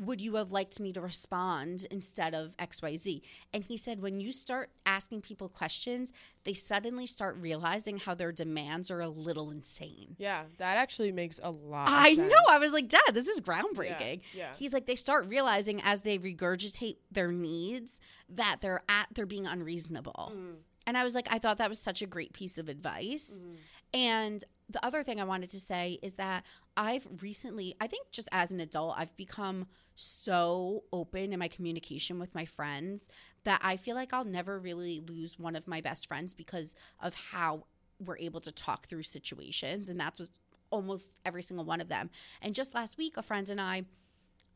would 0.00 0.20
you 0.20 0.36
have 0.36 0.52
liked 0.52 0.78
me 0.78 0.92
to 0.92 1.00
respond 1.00 1.86
instead 1.90 2.34
of 2.34 2.56
XYZ? 2.58 3.20
And 3.52 3.64
he 3.64 3.76
said, 3.76 4.00
when 4.00 4.20
you 4.20 4.30
start 4.30 4.70
asking 4.86 5.22
people 5.22 5.48
questions, 5.48 6.12
they 6.44 6.54
suddenly 6.54 7.04
start 7.06 7.36
realizing 7.40 7.98
how 7.98 8.14
their 8.14 8.30
demands 8.30 8.90
are 8.90 9.00
a 9.00 9.08
little 9.08 9.50
insane. 9.50 10.14
Yeah, 10.16 10.44
that 10.58 10.76
actually 10.76 11.10
makes 11.10 11.40
a 11.42 11.50
lot. 11.50 11.88
Of 11.88 11.94
I 11.94 12.14
sense. 12.14 12.32
know. 12.32 12.42
I 12.48 12.58
was 12.58 12.72
like, 12.72 12.88
Dad, 12.88 13.12
this 13.12 13.26
is 13.28 13.40
groundbreaking. 13.40 14.20
yeah. 14.32 14.54
He's 14.56 14.72
like, 14.72 14.86
they 14.86 14.94
start 14.94 15.26
realizing 15.26 15.80
as 15.82 16.02
they 16.02 16.18
regurgitate 16.18 16.96
their 17.10 17.32
needs 17.32 17.98
that 18.28 18.58
they're 18.60 18.82
at, 18.88 19.08
they're 19.14 19.26
being 19.26 19.46
unreasonable. 19.46 20.32
Mm. 20.34 20.54
And 20.86 20.96
I 20.96 21.04
was 21.04 21.14
like, 21.14 21.26
I 21.30 21.38
thought 21.38 21.58
that 21.58 21.68
was 21.68 21.80
such 21.80 22.02
a 22.02 22.06
great 22.06 22.32
piece 22.32 22.56
of 22.56 22.68
advice. 22.68 23.44
Mm-hmm. 23.44 23.54
And 23.94 24.44
the 24.70 24.84
other 24.84 25.02
thing 25.02 25.20
I 25.20 25.24
wanted 25.24 25.50
to 25.50 25.60
say 25.60 25.98
is 26.02 26.14
that 26.14 26.44
I've 26.76 27.08
recently, 27.22 27.74
I 27.80 27.86
think 27.86 28.10
just 28.10 28.28
as 28.32 28.50
an 28.50 28.60
adult, 28.60 28.94
I've 28.98 29.16
become 29.16 29.66
so 29.96 30.84
open 30.92 31.32
in 31.32 31.38
my 31.38 31.48
communication 31.48 32.18
with 32.18 32.34
my 32.34 32.44
friends 32.44 33.08
that 33.44 33.60
I 33.64 33.76
feel 33.76 33.96
like 33.96 34.12
I'll 34.12 34.24
never 34.24 34.58
really 34.58 35.00
lose 35.00 35.38
one 35.38 35.56
of 35.56 35.66
my 35.66 35.80
best 35.80 36.06
friends 36.06 36.34
because 36.34 36.74
of 37.00 37.14
how 37.14 37.64
we're 37.98 38.18
able 38.18 38.40
to 38.40 38.52
talk 38.52 38.86
through 38.86 39.02
situations. 39.02 39.88
And 39.88 39.98
that's 39.98 40.18
with 40.18 40.30
almost 40.70 41.18
every 41.24 41.42
single 41.42 41.64
one 41.64 41.80
of 41.80 41.88
them. 41.88 42.10
And 42.42 42.54
just 42.54 42.74
last 42.74 42.98
week, 42.98 43.16
a 43.16 43.22
friend 43.22 43.48
and 43.48 43.60
I, 43.60 43.84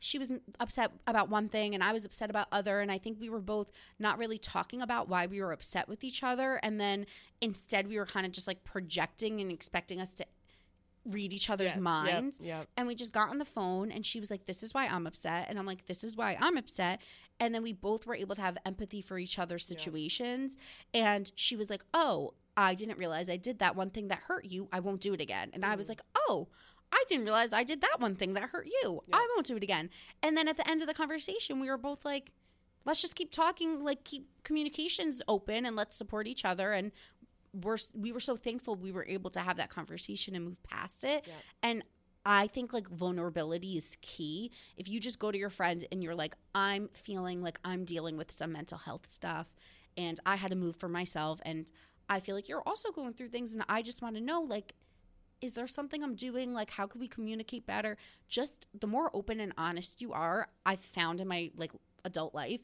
she 0.04 0.18
was 0.18 0.32
upset 0.58 0.90
about 1.06 1.28
one 1.28 1.48
thing 1.48 1.74
and 1.74 1.84
I 1.84 1.92
was 1.92 2.04
upset 2.04 2.28
about 2.28 2.48
other 2.50 2.80
and 2.80 2.90
I 2.90 2.98
think 2.98 3.20
we 3.20 3.28
were 3.28 3.40
both 3.40 3.70
not 4.00 4.18
really 4.18 4.36
talking 4.36 4.82
about 4.82 5.08
why 5.08 5.26
we 5.26 5.40
were 5.40 5.52
upset 5.52 5.88
with 5.88 6.02
each 6.02 6.24
other 6.24 6.58
and 6.64 6.80
then 6.80 7.06
instead 7.40 7.86
we 7.86 7.96
were 7.98 8.06
kind 8.06 8.26
of 8.26 8.32
just 8.32 8.48
like 8.48 8.64
projecting 8.64 9.40
and 9.40 9.52
expecting 9.52 10.00
us 10.00 10.12
to 10.14 10.26
read 11.04 11.32
each 11.32 11.48
other's 11.50 11.74
Yeah, 11.74 11.80
minds. 11.80 12.40
Yep. 12.40 12.68
and 12.76 12.88
we 12.88 12.96
just 12.96 13.12
got 13.12 13.30
on 13.30 13.38
the 13.38 13.44
phone 13.44 13.92
and 13.92 14.04
she 14.04 14.18
was 14.18 14.28
like 14.28 14.46
this 14.46 14.64
is 14.64 14.74
why 14.74 14.86
I'm 14.86 15.06
upset. 15.06 15.46
And 15.48 15.56
I'm 15.58 15.66
like 15.66 15.86
this 15.86 16.02
is 16.02 16.16
why 16.16 16.36
I'm 16.40 16.56
upset. 16.56 17.00
And 17.38 17.54
then 17.54 17.62
we 17.62 17.72
both 17.72 18.04
were 18.04 18.14
able 18.16 18.34
to 18.34 18.42
have 18.42 18.58
empathy 18.66 19.02
for 19.02 19.18
each 19.18 19.38
other's 19.38 19.64
situations 19.64 20.56
and 20.92 21.30
she 21.36 21.54
was 21.54 21.70
like 21.70 21.84
oh 21.94 22.34
I 22.56 22.74
didn't 22.74 22.98
realize 22.98 23.30
I 23.30 23.36
did 23.36 23.58
that 23.60 23.76
one 23.76 23.90
thing 23.90 24.08
that 24.08 24.20
hurt 24.28 24.44
you 24.44 24.68
I 24.72 24.80
won't 24.80 25.00
do 25.00 25.14
it 25.14 25.20
again 25.20 25.50
and 25.52 25.64
I 25.64 25.74
was 25.74 25.86
mm-hmm. 25.86 25.92
like 25.92 26.02
oh 26.28 26.48
I 26.92 27.04
didn't 27.08 27.24
realize 27.24 27.52
I 27.52 27.64
did 27.64 27.80
that 27.80 28.00
one 28.00 28.14
thing 28.16 28.34
that 28.34 28.50
hurt 28.50 28.66
you. 28.66 29.02
Yeah. 29.08 29.16
I 29.16 29.28
won't 29.34 29.46
do 29.46 29.56
it 29.56 29.62
again. 29.62 29.88
And 30.22 30.36
then 30.36 30.46
at 30.46 30.58
the 30.58 30.70
end 30.70 30.82
of 30.82 30.86
the 30.86 30.94
conversation, 30.94 31.58
we 31.58 31.70
were 31.70 31.78
both 31.78 32.04
like, 32.04 32.32
let's 32.84 33.00
just 33.00 33.16
keep 33.16 33.32
talking, 33.32 33.82
like 33.82 34.04
keep 34.04 34.28
communications 34.44 35.22
open 35.26 35.64
and 35.64 35.74
let's 35.74 35.96
support 35.96 36.26
each 36.26 36.44
other. 36.44 36.72
And 36.72 36.92
we're 37.54 37.78
we 37.94 38.12
were 38.12 38.20
so 38.20 38.36
thankful 38.36 38.76
we 38.76 38.92
were 38.92 39.06
able 39.06 39.30
to 39.30 39.40
have 39.40 39.56
that 39.56 39.70
conversation 39.70 40.34
and 40.34 40.44
move 40.44 40.62
past 40.64 41.02
it. 41.04 41.24
Yeah. 41.26 41.34
And 41.62 41.84
I 42.24 42.46
think 42.46 42.72
like 42.72 42.88
vulnerability 42.88 43.76
is 43.76 43.96
key. 44.02 44.52
If 44.76 44.88
you 44.88 45.00
just 45.00 45.18
go 45.18 45.32
to 45.32 45.38
your 45.38 45.50
friends 45.50 45.84
and 45.90 46.02
you're 46.02 46.14
like, 46.14 46.36
I'm 46.54 46.88
feeling 46.92 47.42
like 47.42 47.58
I'm 47.64 47.84
dealing 47.84 48.16
with 48.16 48.30
some 48.30 48.52
mental 48.52 48.78
health 48.78 49.06
stuff 49.06 49.54
and 49.96 50.20
I 50.24 50.36
had 50.36 50.50
to 50.50 50.56
move 50.56 50.76
for 50.76 50.88
myself 50.88 51.40
and 51.44 51.70
I 52.08 52.20
feel 52.20 52.34
like 52.34 52.48
you're 52.48 52.62
also 52.66 52.90
going 52.92 53.14
through 53.14 53.28
things 53.28 53.54
and 53.54 53.64
I 53.68 53.82
just 53.82 54.02
want 54.02 54.16
to 54.16 54.20
know 54.20 54.40
like 54.40 54.74
is 55.40 55.54
there 55.54 55.66
something 55.66 56.04
I'm 56.04 56.14
doing? 56.14 56.54
Like, 56.54 56.70
how 56.70 56.86
could 56.86 57.00
we 57.00 57.08
communicate 57.08 57.66
better? 57.66 57.96
Just 58.28 58.68
the 58.78 58.86
more 58.86 59.10
open 59.12 59.40
and 59.40 59.52
honest 59.58 60.00
you 60.00 60.12
are, 60.12 60.46
I've 60.64 60.78
found 60.78 61.20
in 61.20 61.26
my 61.26 61.50
like 61.56 61.72
adult 62.04 62.32
life, 62.32 62.60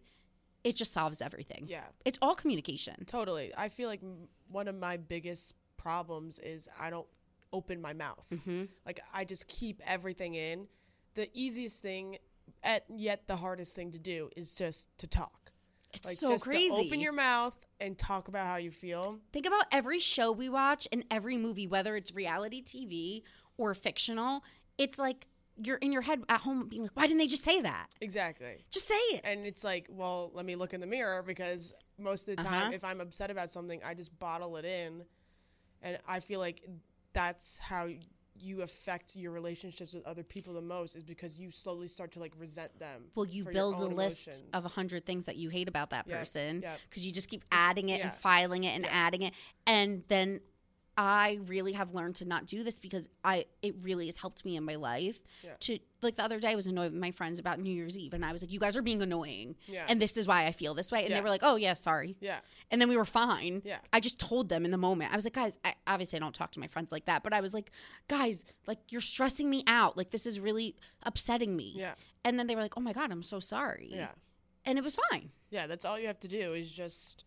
it 0.62 0.76
just 0.76 0.92
solves 0.92 1.20
everything. 1.20 1.64
Yeah. 1.66 1.82
It's 2.04 2.20
all 2.22 2.36
communication. 2.36 3.04
Totally. 3.06 3.52
I 3.56 3.68
feel 3.68 3.88
like 3.88 4.00
m- 4.02 4.28
one 4.48 4.68
of 4.68 4.76
my 4.76 4.96
biggest 4.96 5.54
problems 5.76 6.38
is 6.38 6.68
I 6.78 6.88
don't 6.90 7.06
open 7.52 7.80
my 7.80 7.94
mouth. 7.94 8.24
Mm-hmm. 8.32 8.66
Like 8.86 9.00
I 9.12 9.24
just 9.24 9.48
keep 9.48 9.82
everything 9.84 10.36
in. 10.36 10.68
The 11.14 11.28
easiest 11.34 11.82
thing, 11.82 12.18
at 12.62 12.84
yet 12.88 13.26
the 13.26 13.36
hardest 13.36 13.74
thing 13.74 13.90
to 13.90 13.98
do, 13.98 14.30
is 14.36 14.54
just 14.54 14.88
to 14.98 15.08
talk. 15.08 15.50
It's 15.92 16.06
Like 16.06 16.16
so 16.16 16.38
crazy. 16.38 16.70
open 16.72 17.00
your 17.00 17.12
mouth 17.12 17.54
and 17.80 17.96
talk 17.98 18.28
about 18.28 18.46
how 18.46 18.56
you 18.56 18.70
feel. 18.70 19.18
Think 19.32 19.46
about 19.46 19.66
every 19.70 19.98
show 19.98 20.32
we 20.32 20.48
watch 20.48 20.88
and 20.92 21.04
every 21.10 21.36
movie, 21.36 21.66
whether 21.66 21.96
it's 21.96 22.12
reality 22.14 22.62
TV 22.62 23.22
or 23.56 23.74
fictional. 23.74 24.42
It's 24.78 24.98
like 24.98 25.26
you're 25.62 25.76
in 25.78 25.92
your 25.92 26.02
head 26.02 26.22
at 26.28 26.40
home 26.42 26.68
being 26.68 26.82
like, 26.82 26.92
why 26.94 27.06
didn't 27.06 27.18
they 27.18 27.26
just 27.26 27.44
say 27.44 27.60
that? 27.60 27.88
Exactly. 28.00 28.64
Just 28.70 28.86
say 28.88 28.94
it. 29.12 29.20
And 29.24 29.44
it's 29.46 29.64
like, 29.64 29.88
well, 29.90 30.30
let 30.34 30.44
me 30.46 30.54
look 30.56 30.72
in 30.74 30.80
the 30.80 30.86
mirror 30.86 31.22
because 31.22 31.72
most 31.98 32.28
of 32.28 32.36
the 32.36 32.42
time, 32.42 32.54
Uh-huh. 32.68 32.70
if 32.74 32.84
I'm 32.84 33.00
upset 33.00 33.30
about 33.30 33.50
something, 33.50 33.80
I 33.84 33.94
just 33.94 34.16
bottle 34.18 34.56
it 34.56 34.64
in. 34.64 35.02
And 35.82 35.98
I 36.06 36.20
feel 36.20 36.38
like 36.40 36.64
that's 37.12 37.58
how 37.58 37.88
you 38.42 38.62
affect 38.62 39.16
your 39.16 39.32
relationships 39.32 39.92
with 39.92 40.04
other 40.06 40.22
people 40.22 40.54
the 40.54 40.60
most 40.60 40.96
is 40.96 41.02
because 41.02 41.38
you 41.38 41.50
slowly 41.50 41.88
start 41.88 42.12
to 42.12 42.20
like 42.20 42.32
resent 42.38 42.78
them. 42.78 43.04
Well, 43.14 43.26
you 43.26 43.44
build 43.44 43.76
a 43.76 43.86
list 43.86 44.26
emotions. 44.28 44.42
of 44.52 44.64
a 44.64 44.68
hundred 44.68 45.04
things 45.06 45.26
that 45.26 45.36
you 45.36 45.48
hate 45.48 45.68
about 45.68 45.90
that 45.90 46.06
Yeah, 46.06 46.18
person 46.18 46.60
yeah. 46.62 46.76
because 46.88 47.04
you 47.06 47.12
just 47.12 47.28
keep 47.28 47.42
adding 47.50 47.88
it 47.88 47.98
yeah. 48.00 48.08
and 48.10 48.16
filing 48.18 48.64
it 48.64 48.70
and 48.74 48.84
Yeah. 48.84 48.90
adding 48.92 49.22
it, 49.22 49.32
and 49.66 50.02
then 50.08 50.40
I 51.00 51.38
really 51.46 51.74
have 51.74 51.94
learned 51.94 52.16
to 52.16 52.24
not 52.24 52.44
do 52.46 52.64
this 52.64 52.80
because 52.80 53.08
I 53.22 53.46
it 53.62 53.76
really 53.82 54.06
has 54.06 54.16
helped 54.16 54.44
me 54.44 54.56
in 54.56 54.64
my 54.64 54.74
life. 54.74 55.20
Yeah. 55.44 55.52
To 55.60 55.78
like 56.02 56.16
the 56.16 56.24
other 56.24 56.40
day, 56.40 56.48
I 56.50 56.54
was 56.56 56.66
annoyed 56.66 56.92
with 56.92 57.00
my 57.00 57.12
friends 57.12 57.38
about 57.38 57.60
New 57.60 57.72
Year's 57.72 57.96
Eve, 57.96 58.14
and 58.14 58.24
I 58.24 58.32
was 58.32 58.42
like, 58.42 58.52
"You 58.52 58.58
guys 58.58 58.76
are 58.76 58.82
being 58.82 59.00
annoying, 59.00 59.54
Yeah. 59.68 59.86
and 59.88 60.02
this 60.02 60.16
is 60.16 60.26
why 60.26 60.46
I 60.46 60.50
feel 60.52 60.74
this 60.74 60.90
way." 60.90 61.04
And 61.04 61.14
they 61.14 61.20
were 61.20 61.28
like, 61.28 61.42
"Oh 61.44 61.54
yeah, 61.54 61.74
sorry," 61.74 62.16
Yeah. 62.20 62.40
and 62.72 62.80
then 62.80 62.88
we 62.88 62.96
were 62.96 63.04
fine. 63.04 63.62
Yeah. 63.64 63.78
I 63.92 64.00
just 64.00 64.18
told 64.18 64.48
them 64.48 64.64
in 64.64 64.72
the 64.72 64.76
moment. 64.76 65.12
I 65.12 65.14
was 65.14 65.24
like, 65.24 65.34
guys, 65.34 65.56
I, 65.64 65.74
obviously 65.86 66.16
I 66.16 66.20
don't 66.20 66.34
talk 66.34 66.50
to 66.52 66.60
my 66.60 66.66
friends 66.66 66.90
like 66.90 67.04
that, 67.04 67.22
but 67.22 67.32
I 67.32 67.40
was 67.40 67.54
like, 67.54 67.70
guys, 68.08 68.44
like 68.66 68.78
you're 68.90 69.00
stressing 69.00 69.48
me 69.48 69.62
out. 69.68 69.96
Like 69.96 70.10
this 70.10 70.26
is 70.26 70.40
really 70.40 70.74
upsetting 71.04 71.54
me. 71.56 71.74
Yeah. 71.76 71.94
And 72.24 72.38
then 72.40 72.48
they 72.48 72.56
were 72.56 72.62
like, 72.62 72.74
oh 72.76 72.80
my 72.80 72.92
God, 72.92 73.12
I'm 73.12 73.22
so 73.22 73.38
sorry. 73.38 73.88
Yeah. 73.92 74.10
And 74.64 74.76
it 74.78 74.82
was 74.82 74.98
fine. 75.10 75.30
Yeah, 75.50 75.68
that's 75.68 75.84
all 75.84 75.98
you 75.98 76.08
have 76.08 76.18
to 76.20 76.28
do 76.28 76.52
is 76.54 76.70
just 76.70 77.24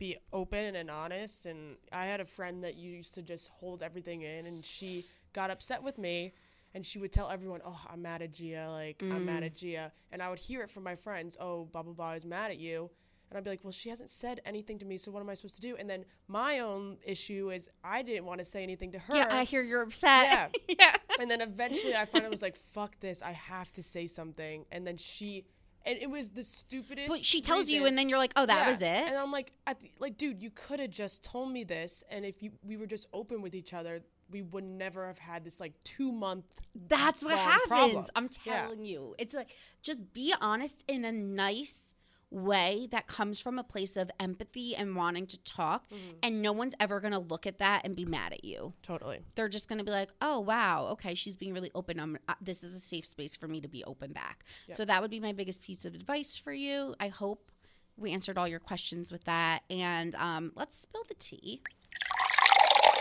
be 0.00 0.16
open 0.32 0.74
and 0.74 0.90
honest. 0.90 1.46
And 1.46 1.76
I 1.92 2.06
had 2.06 2.20
a 2.20 2.24
friend 2.24 2.64
that 2.64 2.74
used 2.74 3.14
to 3.14 3.22
just 3.22 3.48
hold 3.50 3.84
everything 3.84 4.22
in, 4.22 4.46
and 4.46 4.64
she 4.64 5.04
got 5.32 5.52
upset 5.52 5.80
with 5.80 5.96
me, 5.98 6.32
and 6.74 6.84
she 6.84 6.98
would 6.98 7.12
tell 7.12 7.30
everyone, 7.30 7.60
"Oh, 7.64 7.80
I'm 7.88 8.02
mad 8.02 8.22
at 8.22 8.32
Gia. 8.32 8.66
Like 8.68 9.00
I'm 9.02 9.24
mad 9.24 9.44
at 9.44 9.54
mm. 9.54 9.58
Gia," 9.58 9.92
and 10.10 10.20
I 10.20 10.28
would 10.28 10.40
hear 10.40 10.62
it 10.62 10.70
from 10.72 10.82
my 10.82 10.96
friends, 10.96 11.36
"Oh, 11.38 11.66
blah 11.66 11.84
blah 11.84 11.92
blah 11.92 12.12
is 12.12 12.24
mad 12.24 12.50
at 12.50 12.58
you." 12.58 12.90
And 13.30 13.38
I'd 13.38 13.44
be 13.44 13.50
like, 13.50 13.60
well, 13.62 13.70
she 13.70 13.90
hasn't 13.90 14.10
said 14.10 14.40
anything 14.44 14.76
to 14.80 14.84
me, 14.84 14.98
so 14.98 15.12
what 15.12 15.20
am 15.20 15.30
I 15.30 15.34
supposed 15.34 15.54
to 15.54 15.60
do? 15.60 15.76
And 15.76 15.88
then 15.88 16.04
my 16.26 16.58
own 16.58 16.96
issue 17.04 17.52
is 17.52 17.70
I 17.84 18.02
didn't 18.02 18.24
want 18.24 18.40
to 18.40 18.44
say 18.44 18.64
anything 18.64 18.90
to 18.90 18.98
her. 18.98 19.14
Yeah, 19.14 19.28
I 19.30 19.44
hear 19.44 19.62
you're 19.62 19.82
upset. 19.82 20.52
Yeah. 20.68 20.74
yeah. 20.80 20.94
And 21.20 21.30
then 21.30 21.40
eventually 21.40 21.94
I 21.94 22.06
finally 22.06 22.30
was 22.30 22.42
like, 22.42 22.56
fuck 22.56 22.98
this, 22.98 23.22
I 23.22 23.30
have 23.30 23.72
to 23.74 23.84
say 23.84 24.08
something. 24.08 24.66
And 24.72 24.84
then 24.84 24.96
she, 24.96 25.44
and 25.86 25.98
it 25.98 26.10
was 26.10 26.30
the 26.30 26.42
stupidest. 26.42 27.08
But 27.08 27.24
she 27.24 27.40
tells 27.40 27.68
you, 27.70 27.86
and 27.86 27.96
then 27.96 28.08
you're 28.08 28.18
like, 28.18 28.32
oh, 28.36 28.46
that 28.46 28.62
Yeah. 28.64 28.68
was 28.70 28.82
it. 28.82 28.86
And 29.08 29.16
I'm 29.16 29.32
like, 29.32 29.52
at 29.66 29.80
the, 29.80 29.90
like, 29.98 30.16
dude, 30.18 30.42
you 30.42 30.50
could 30.50 30.80
have 30.80 30.90
just 30.90 31.24
told 31.24 31.50
me 31.52 31.64
this, 31.64 32.04
and 32.10 32.24
if 32.24 32.42
you 32.42 32.52
we 32.62 32.76
were 32.76 32.86
just 32.86 33.06
open 33.12 33.42
with 33.42 33.54
each 33.54 33.72
other, 33.72 34.00
we 34.30 34.42
would 34.42 34.64
never 34.64 35.06
have 35.06 35.18
had 35.18 35.44
this 35.44 35.58
like 35.60 35.72
two 35.84 36.12
month. 36.12 36.44
That's 36.74 37.22
what 37.24 37.36
happens. 37.38 37.68
problem. 37.68 38.06
I'm 38.14 38.30
Yeah. 38.44 38.62
telling 38.62 38.84
you. 38.84 39.14
It's 39.18 39.34
like 39.34 39.50
just 39.82 40.12
be 40.12 40.34
honest 40.40 40.84
in 40.88 41.04
a 41.04 41.10
nice 41.12 41.94
way 42.30 42.86
that 42.92 43.06
comes 43.08 43.40
from 43.40 43.58
a 43.58 43.64
place 43.64 43.96
of 43.96 44.08
empathy 44.20 44.76
and 44.76 44.94
wanting 44.94 45.26
to 45.26 45.38
talk 45.42 45.88
Mm-hmm. 45.90 46.10
and 46.22 46.40
no 46.42 46.52
one's 46.52 46.74
ever 46.78 47.00
going 47.00 47.12
to 47.12 47.18
look 47.18 47.46
at 47.46 47.58
that 47.58 47.82
and 47.84 47.96
be 47.96 48.04
mad 48.04 48.32
at 48.32 48.44
you. 48.44 48.72
Totally. 48.82 49.20
They're 49.34 49.48
just 49.48 49.68
going 49.68 49.78
to 49.78 49.84
be 49.84 49.90
like, 49.90 50.10
"Oh, 50.22 50.38
wow, 50.40 50.86
okay, 50.92 51.14
she's 51.14 51.36
being 51.36 51.52
really 51.54 51.70
open. 51.74 51.98
I'm, 51.98 52.18
uh, 52.28 52.34
this 52.40 52.62
is 52.62 52.74
a 52.76 52.80
safe 52.80 53.04
space 53.04 53.34
for 53.34 53.48
me 53.48 53.60
to 53.60 53.68
be 53.68 53.82
open 53.84 54.12
back." 54.12 54.44
So 54.70 54.84
that 54.84 55.02
would 55.02 55.10
be 55.10 55.18
my 55.20 55.32
biggest 55.32 55.60
piece 55.62 55.84
of 55.84 55.94
advice 55.94 56.36
for 56.36 56.52
you. 56.52 56.94
I 57.00 57.08
hope 57.08 57.50
we 57.96 58.12
answered 58.12 58.38
all 58.38 58.46
your 58.48 58.60
questions 58.60 59.10
with 59.10 59.24
that 59.24 59.60
and 59.68 60.14
um, 60.14 60.52
let's 60.54 60.78
spill 60.78 61.02
the 61.08 61.14
tea. 61.14 61.60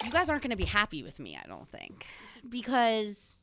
You 0.03 0.09
guys 0.11 0.29
aren't 0.29 0.41
going 0.41 0.49
to 0.51 0.57
be 0.57 0.65
happy 0.65 1.03
with 1.03 1.19
me, 1.19 1.37
I 1.41 1.47
don't 1.47 1.69
think, 1.69 2.05
because 2.49 3.37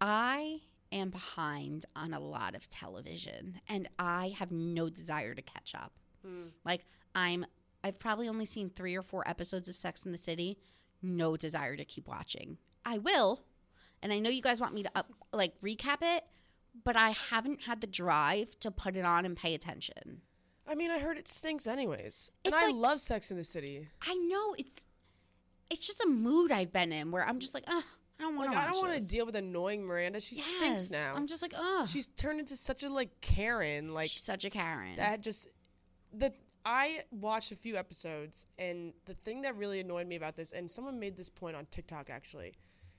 I 0.00 0.60
am 0.94 1.10
behind 1.10 1.84
on 1.94 2.14
a 2.14 2.20
lot 2.20 2.54
of 2.54 2.68
television 2.68 3.60
and 3.68 3.88
I 3.98 4.34
have 4.38 4.50
no 4.50 4.88
desire 4.88 5.34
to 5.34 5.42
catch 5.42 5.74
up. 5.74 5.92
Hmm. 6.24 6.48
Like 6.64 6.86
I'm 7.14 7.44
I've 7.82 7.98
probably 7.98 8.28
only 8.28 8.46
seen 8.46 8.70
3 8.70 8.94
or 8.96 9.02
4 9.02 9.28
episodes 9.28 9.68
of 9.68 9.76
Sex 9.76 10.06
in 10.06 10.12
the 10.12 10.18
City, 10.18 10.56
no 11.02 11.36
desire 11.36 11.76
to 11.76 11.84
keep 11.84 12.08
watching. 12.08 12.56
I 12.84 12.96
will, 12.98 13.42
and 14.02 14.10
I 14.12 14.18
know 14.18 14.30
you 14.30 14.40
guys 14.40 14.60
want 14.60 14.74
me 14.74 14.82
to 14.84 14.90
up 14.94 15.12
like 15.32 15.60
recap 15.60 15.98
it, 16.00 16.24
but 16.82 16.96
I 16.96 17.10
haven't 17.10 17.62
had 17.64 17.80
the 17.80 17.86
drive 17.86 18.58
to 18.60 18.70
put 18.70 18.96
it 18.96 19.04
on 19.04 19.24
and 19.26 19.36
pay 19.36 19.54
attention. 19.54 20.22
I 20.66 20.74
mean, 20.74 20.90
I 20.90 20.98
heard 20.98 21.18
it 21.18 21.28
stinks 21.28 21.66
anyways, 21.66 22.30
and 22.44 22.54
It's 22.54 22.62
I 22.62 22.66
like- 22.68 22.74
love 22.74 23.00
Sex 23.00 23.30
in 23.30 23.36
the 23.36 23.44
City. 23.44 23.88
I 24.00 24.14
know 24.14 24.54
it's 24.58 24.86
it's 25.70 25.86
just 25.86 26.00
a 26.04 26.06
mood 26.08 26.52
I've 26.52 26.72
been 26.72 26.92
in 26.92 27.10
where 27.10 27.26
I'm 27.26 27.38
just 27.38 27.52
like, 27.54 27.64
ugh, 27.66 27.84
I 28.18 28.22
don't 28.22 28.36
want 28.36 28.50
Like, 28.50 28.58
to. 28.58 28.62
I 28.68 28.70
don't 28.72 28.88
want 28.88 28.98
to 28.98 29.04
deal 29.06 29.26
with 29.26 29.36
annoying 29.36 29.84
Miranda. 29.84 30.20
She 30.20 30.36
stinks 30.36 30.90
now. 30.90 31.12
I'm 31.14 31.26
just 31.26 31.42
like, 31.42 31.52
ugh. 31.56 31.88
She's 31.88 32.06
turned 32.06 32.40
into 32.40 32.56
such 32.56 32.82
a 32.82 32.88
like 32.88 33.20
Karen. 33.20 33.92
Like 33.92 34.10
She's 34.10 34.22
such 34.22 34.44
a 34.44 34.50
Karen. 34.50 34.96
that 34.96 35.20
just 35.20 35.48
the 36.12 36.32
I 36.64 37.02
watched 37.10 37.52
a 37.52 37.56
few 37.56 37.76
episodes 37.76 38.46
and 38.58 38.94
the 39.04 39.14
thing 39.14 39.42
that 39.42 39.56
really 39.56 39.80
annoyed 39.80 40.06
me 40.06 40.16
about 40.16 40.34
this 40.36 40.52
and 40.52 40.70
someone 40.70 40.98
made 40.98 41.16
this 41.16 41.28
point 41.28 41.56
on 41.56 41.66
TikTok 41.66 42.08
actually. 42.08 42.54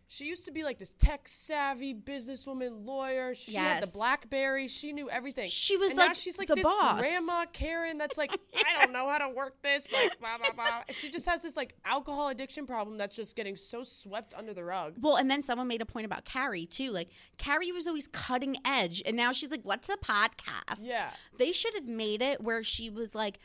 She 0.07 0.25
used 0.25 0.45
to 0.45 0.51
be 0.51 0.63
like 0.63 0.77
this 0.77 0.93
tech 0.99 1.27
savvy 1.27 1.93
businesswoman 1.93 2.85
lawyer. 2.85 3.33
She 3.33 3.53
had 3.53 3.83
the 3.83 3.91
BlackBerry. 3.91 4.67
She 4.67 4.93
knew 4.93 5.09
everything. 5.09 5.47
She 5.49 5.77
was 5.77 5.91
and 5.91 5.99
like 5.99 6.15
she's 6.15 6.37
like 6.37 6.47
the 6.47 6.55
this 6.55 6.63
boss. 6.63 7.01
grandma 7.01 7.45
Karen 7.51 7.97
that's 7.97 8.17
like 8.17 8.31
I 8.55 8.79
don't 8.79 8.93
know 8.93 9.09
how 9.09 9.17
to 9.17 9.29
work 9.29 9.61
this. 9.61 9.91
Like 9.91 10.19
blah 10.19 10.37
blah 10.37 10.51
blah. 10.53 10.83
She 10.91 11.09
just 11.09 11.25
has 11.25 11.41
this 11.41 11.57
like 11.57 11.75
alcohol 11.85 12.29
addiction 12.29 12.67
problem 12.67 12.97
that's 12.97 13.15
just 13.15 13.35
getting 13.35 13.55
so 13.55 13.83
swept 13.83 14.33
under 14.35 14.53
the 14.53 14.63
rug. 14.63 14.95
Well, 14.99 15.15
and 15.15 15.29
then 15.29 15.41
someone 15.41 15.67
made 15.67 15.81
a 15.81 15.85
point 15.85 16.05
about 16.05 16.25
Carrie 16.25 16.65
too. 16.65 16.91
Like 16.91 17.09
Carrie 17.37 17.71
was 17.71 17.87
always 17.87 18.07
cutting 18.07 18.57
edge, 18.63 19.01
and 19.05 19.17
now 19.17 19.31
she's 19.31 19.51
like, 19.51 19.63
"What's 19.63 19.89
a 19.89 19.97
podcast?" 19.97 20.79
Yeah. 20.81 21.09
they 21.37 21.51
should 21.51 21.73
have 21.73 21.85
made 21.87 22.21
it 22.21 22.41
where 22.41 22.63
she 22.63 22.89
was 22.89 23.15
like 23.15 23.39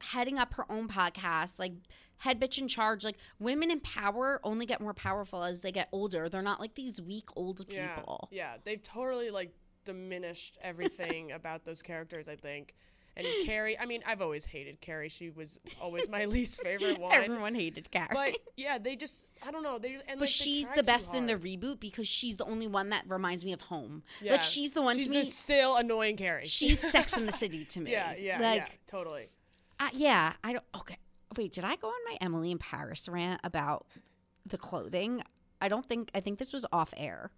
heading 0.00 0.38
up 0.38 0.54
her 0.54 0.70
own 0.70 0.88
podcast, 0.88 1.58
like 1.58 1.72
head 2.18 2.40
bitch 2.40 2.58
in 2.58 2.68
charge. 2.68 3.04
Like 3.04 3.16
women 3.38 3.70
in 3.70 3.80
power 3.80 4.40
only 4.44 4.66
get 4.66 4.80
more 4.80 4.94
powerful 4.94 5.42
as 5.44 5.62
they 5.62 5.72
get 5.72 5.88
older. 5.92 6.28
They're 6.28 6.42
not 6.42 6.60
like 6.60 6.74
these 6.74 7.00
weak 7.00 7.28
old 7.36 7.64
Yeah, 7.68 7.94
people. 7.96 8.28
yeah, 8.30 8.54
they've 8.64 8.82
totally 8.82 9.30
like 9.30 9.52
diminished 9.84 10.58
everything 10.62 11.32
about 11.40 11.64
those 11.64 11.82
characters. 11.82 12.28
I 12.28 12.36
think. 12.36 12.74
And 13.16 13.26
Carrie, 13.44 13.76
I 13.78 13.86
mean, 13.86 14.02
I've 14.06 14.22
always 14.22 14.44
hated 14.44 14.80
Carrie. 14.80 15.08
She 15.08 15.30
was 15.30 15.58
always 15.82 16.08
my 16.08 16.24
least 16.26 16.62
favorite 16.62 16.98
one. 16.98 17.12
Everyone 17.12 17.54
hated 17.56 17.90
Carrie. 17.90 18.06
But 18.12 18.36
yeah, 18.56 18.78
they 18.78 18.94
just 18.94 19.26
I 19.46 19.50
don't 19.50 19.64
know. 19.64 19.78
They 19.80 19.94
and 19.94 20.02
But 20.06 20.20
like, 20.20 20.28
she's 20.28 20.68
the 20.76 20.84
best 20.84 21.12
in 21.12 21.26
the 21.26 21.34
reboot 21.36 21.80
because 21.80 22.06
she's 22.06 22.36
the 22.36 22.44
only 22.44 22.68
one 22.68 22.90
that 22.90 23.04
reminds 23.08 23.44
me 23.44 23.52
of 23.52 23.62
home. 23.62 24.04
Yeah. 24.22 24.32
Like 24.32 24.44
she's 24.44 24.70
the 24.70 24.80
one 24.80 24.96
She's 24.96 25.06
to 25.08 25.12
me. 25.12 25.18
the 25.20 25.24
still 25.26 25.76
annoying 25.76 26.16
Carrie. 26.16 26.44
She's 26.44 26.78
Sex 26.92 27.14
in 27.16 27.26
the 27.26 27.32
City 27.32 27.64
to 27.64 27.80
me. 27.80 27.90
yeah, 27.90 28.14
yeah, 28.16 28.40
like, 28.40 28.56
yeah, 28.60 28.66
totally. 28.86 29.28
Uh, 29.80 29.88
yeah, 29.94 30.34
I 30.44 30.52
don't. 30.52 30.64
Okay, 30.76 30.98
wait. 31.36 31.52
Did 31.52 31.64
I 31.64 31.74
go 31.76 31.88
on 31.88 31.94
my 32.08 32.16
Emily 32.20 32.50
in 32.50 32.58
Paris 32.58 33.08
rant 33.08 33.40
about 33.42 33.86
the 34.44 34.58
clothing? 34.58 35.22
I 35.60 35.68
don't 35.68 35.86
think. 35.86 36.10
I 36.14 36.20
think 36.20 36.38
this 36.38 36.52
was 36.52 36.66
off 36.72 36.92
air. 36.96 37.30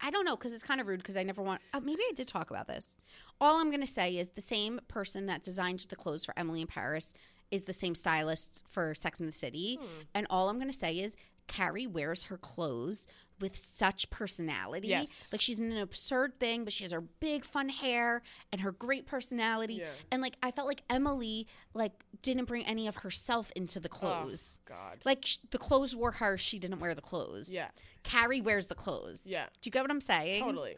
I 0.00 0.10
don't 0.10 0.24
know 0.24 0.36
because 0.36 0.52
it's 0.52 0.62
kind 0.62 0.80
of 0.80 0.86
rude 0.86 1.00
because 1.00 1.16
I 1.16 1.22
never 1.22 1.42
want. 1.42 1.60
Oh, 1.74 1.80
maybe 1.80 2.00
I 2.02 2.12
did 2.14 2.28
talk 2.28 2.50
about 2.50 2.66
this. 2.66 2.98
All 3.40 3.60
I'm 3.60 3.70
gonna 3.70 3.86
say 3.86 4.16
is 4.16 4.30
the 4.30 4.40
same 4.40 4.80
person 4.88 5.26
that 5.26 5.42
designed 5.42 5.80
the 5.80 5.96
clothes 5.96 6.24
for 6.24 6.34
Emily 6.38 6.62
in 6.62 6.66
Paris 6.66 7.12
is 7.50 7.64
the 7.64 7.72
same 7.72 7.94
stylist 7.94 8.62
for 8.68 8.94
Sex 8.94 9.20
in 9.20 9.26
the 9.26 9.32
City, 9.32 9.78
and 10.14 10.26
all 10.30 10.48
I'm 10.48 10.58
gonna 10.58 10.72
say 10.72 10.98
is 10.98 11.16
Carrie 11.46 11.86
wears 11.86 12.24
her 12.24 12.36
clothes 12.36 13.06
with 13.40 13.56
such 13.56 14.08
personality. 14.10 14.88
Yes. 14.88 15.28
Like 15.30 15.40
she's 15.40 15.58
in 15.58 15.70
an 15.70 15.78
absurd 15.78 16.40
thing, 16.40 16.64
but 16.64 16.72
she 16.72 16.84
has 16.84 16.92
her 16.92 17.00
big 17.02 17.44
fun 17.44 17.68
hair 17.68 18.22
and 18.50 18.60
her 18.62 18.72
great 18.72 19.06
personality. 19.06 19.74
Yeah. 19.74 19.88
And 20.10 20.22
like 20.22 20.36
I 20.42 20.50
felt 20.50 20.66
like 20.66 20.82
Emily 20.88 21.46
like 21.74 21.92
didn't 22.22 22.46
bring 22.46 22.64
any 22.64 22.86
of 22.86 22.96
herself 22.96 23.52
into 23.54 23.78
the 23.80 23.88
Oh, 23.92 23.96
clothes. 23.96 24.60
God. 24.64 24.98
Like 25.04 25.26
sh- 25.26 25.38
the 25.50 25.58
clothes 25.58 25.94
were 25.94 26.12
her, 26.12 26.36
she 26.38 26.58
didn't 26.58 26.80
wear 26.80 26.94
the 26.94 27.02
clothes. 27.02 27.48
Yeah. 27.52 27.68
Carrie 28.02 28.40
wears 28.40 28.68
the 28.68 28.74
clothes. 28.74 29.22
Yeah. 29.26 29.44
Do 29.60 29.68
you 29.68 29.72
get 29.72 29.82
what 29.82 29.90
I'm 29.90 30.00
saying? 30.00 30.42
Totally. 30.42 30.76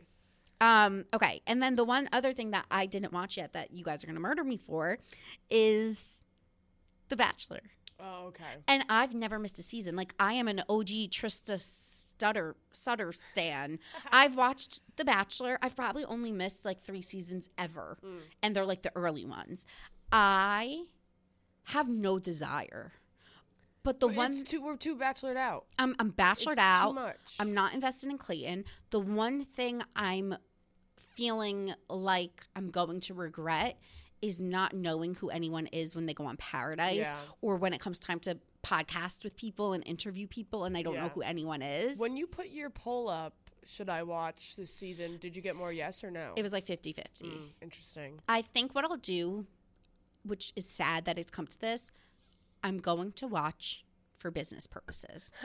Um, 0.60 1.04
okay. 1.14 1.40
And 1.46 1.62
then 1.62 1.76
the 1.76 1.84
one 1.84 2.08
other 2.12 2.32
thing 2.32 2.50
that 2.50 2.66
I 2.70 2.86
didn't 2.86 3.12
watch 3.12 3.36
yet 3.36 3.52
that 3.52 3.72
you 3.72 3.84
guys 3.84 4.02
are 4.02 4.08
gonna 4.08 4.18
murder 4.18 4.42
me 4.42 4.56
for 4.56 4.98
is 5.50 6.24
The 7.08 7.16
Bachelor. 7.16 7.60
Oh, 8.00 8.26
okay. 8.28 8.44
And 8.66 8.84
I've 8.88 9.14
never 9.14 9.38
missed 9.38 9.58
a 9.58 9.62
season. 9.62 9.96
Like 9.96 10.14
I 10.18 10.34
am 10.34 10.48
an 10.48 10.62
OG 10.68 11.10
Trista 11.10 11.58
Stutter 12.18 12.56
Sutter 12.72 13.12
stan. 13.12 13.78
I've 14.12 14.34
watched 14.34 14.80
The 14.96 15.04
Bachelor. 15.04 15.56
I've 15.62 15.76
probably 15.76 16.04
only 16.04 16.32
missed 16.32 16.64
like 16.64 16.80
three 16.80 17.00
seasons 17.02 17.48
ever, 17.56 17.96
Mm. 18.04 18.18
and 18.42 18.56
they're 18.56 18.64
like 18.66 18.82
the 18.82 18.90
early 18.96 19.24
ones. 19.24 19.64
I 20.10 20.86
have 21.66 21.88
no 21.88 22.18
desire. 22.18 22.92
But 23.84 24.00
the 24.00 24.08
But 24.08 24.16
one 24.16 24.44
too 24.44 24.60
we're 24.60 24.76
too 24.76 24.96
bachelored 24.96 25.36
out. 25.36 25.66
I'm, 25.78 25.94
I'm 26.00 26.10
bachelored 26.10 26.52
It's 26.52 26.58
out. 26.60 26.88
Too 26.88 26.94
much. 26.94 27.16
I'm 27.38 27.54
not 27.54 27.72
invested 27.72 28.10
in 28.10 28.18
Clayton. 28.18 28.64
The 28.90 28.98
one 28.98 29.44
thing 29.44 29.82
I'm 29.94 30.34
feeling 31.14 31.72
like 31.88 32.44
I'm 32.56 32.70
going 32.70 32.98
to 33.00 33.14
regret 33.14 33.78
is 34.20 34.40
not 34.40 34.74
knowing 34.74 35.14
who 35.14 35.30
anyone 35.30 35.68
is 35.68 35.94
when 35.94 36.06
they 36.06 36.14
go 36.14 36.26
on 36.26 36.36
Paradise 36.36 36.96
Yeah. 36.96 37.14
or 37.40 37.56
when 37.56 37.72
it 37.72 37.78
comes 37.80 38.00
time 38.00 38.18
to 38.20 38.36
podcast 38.68 39.24
with 39.24 39.36
people 39.36 39.72
and 39.72 39.86
interview 39.86 40.26
people 40.26 40.64
and 40.64 40.76
I 40.76 40.82
don't 40.82 40.96
know 40.96 41.08
who 41.14 41.22
anyone 41.22 41.62
is. 41.62 41.98
When 41.98 42.16
you 42.16 42.26
put 42.26 42.48
your 42.48 42.70
poll 42.70 43.08
up, 43.08 43.34
should 43.66 43.88
I 43.90 44.02
watch 44.02 44.54
this 44.56 44.72
season? 44.72 45.18
Did 45.20 45.36
you 45.36 45.42
get 45.42 45.56
more 45.56 45.72
yes 45.72 46.02
or 46.02 46.10
no? 46.10 46.32
it 46.36 46.42
was 46.42 46.52
like 46.52 46.64
50 46.66 46.92
50. 46.92 47.24
Mm, 47.26 47.48
interesting. 47.62 48.20
I 48.28 48.42
think 48.42 48.74
what 48.74 48.84
I'll 48.84 48.96
do, 48.96 49.46
which 50.24 50.52
is 50.56 50.66
sad 50.66 51.04
that 51.04 51.18
it's 51.18 51.30
come 51.30 51.46
to 51.46 51.60
this, 51.60 51.90
I'm 52.62 52.78
going 52.78 53.12
to 53.12 53.26
watch 53.26 53.84
for 54.18 54.30
business 54.30 54.66
purposes. 54.66 55.30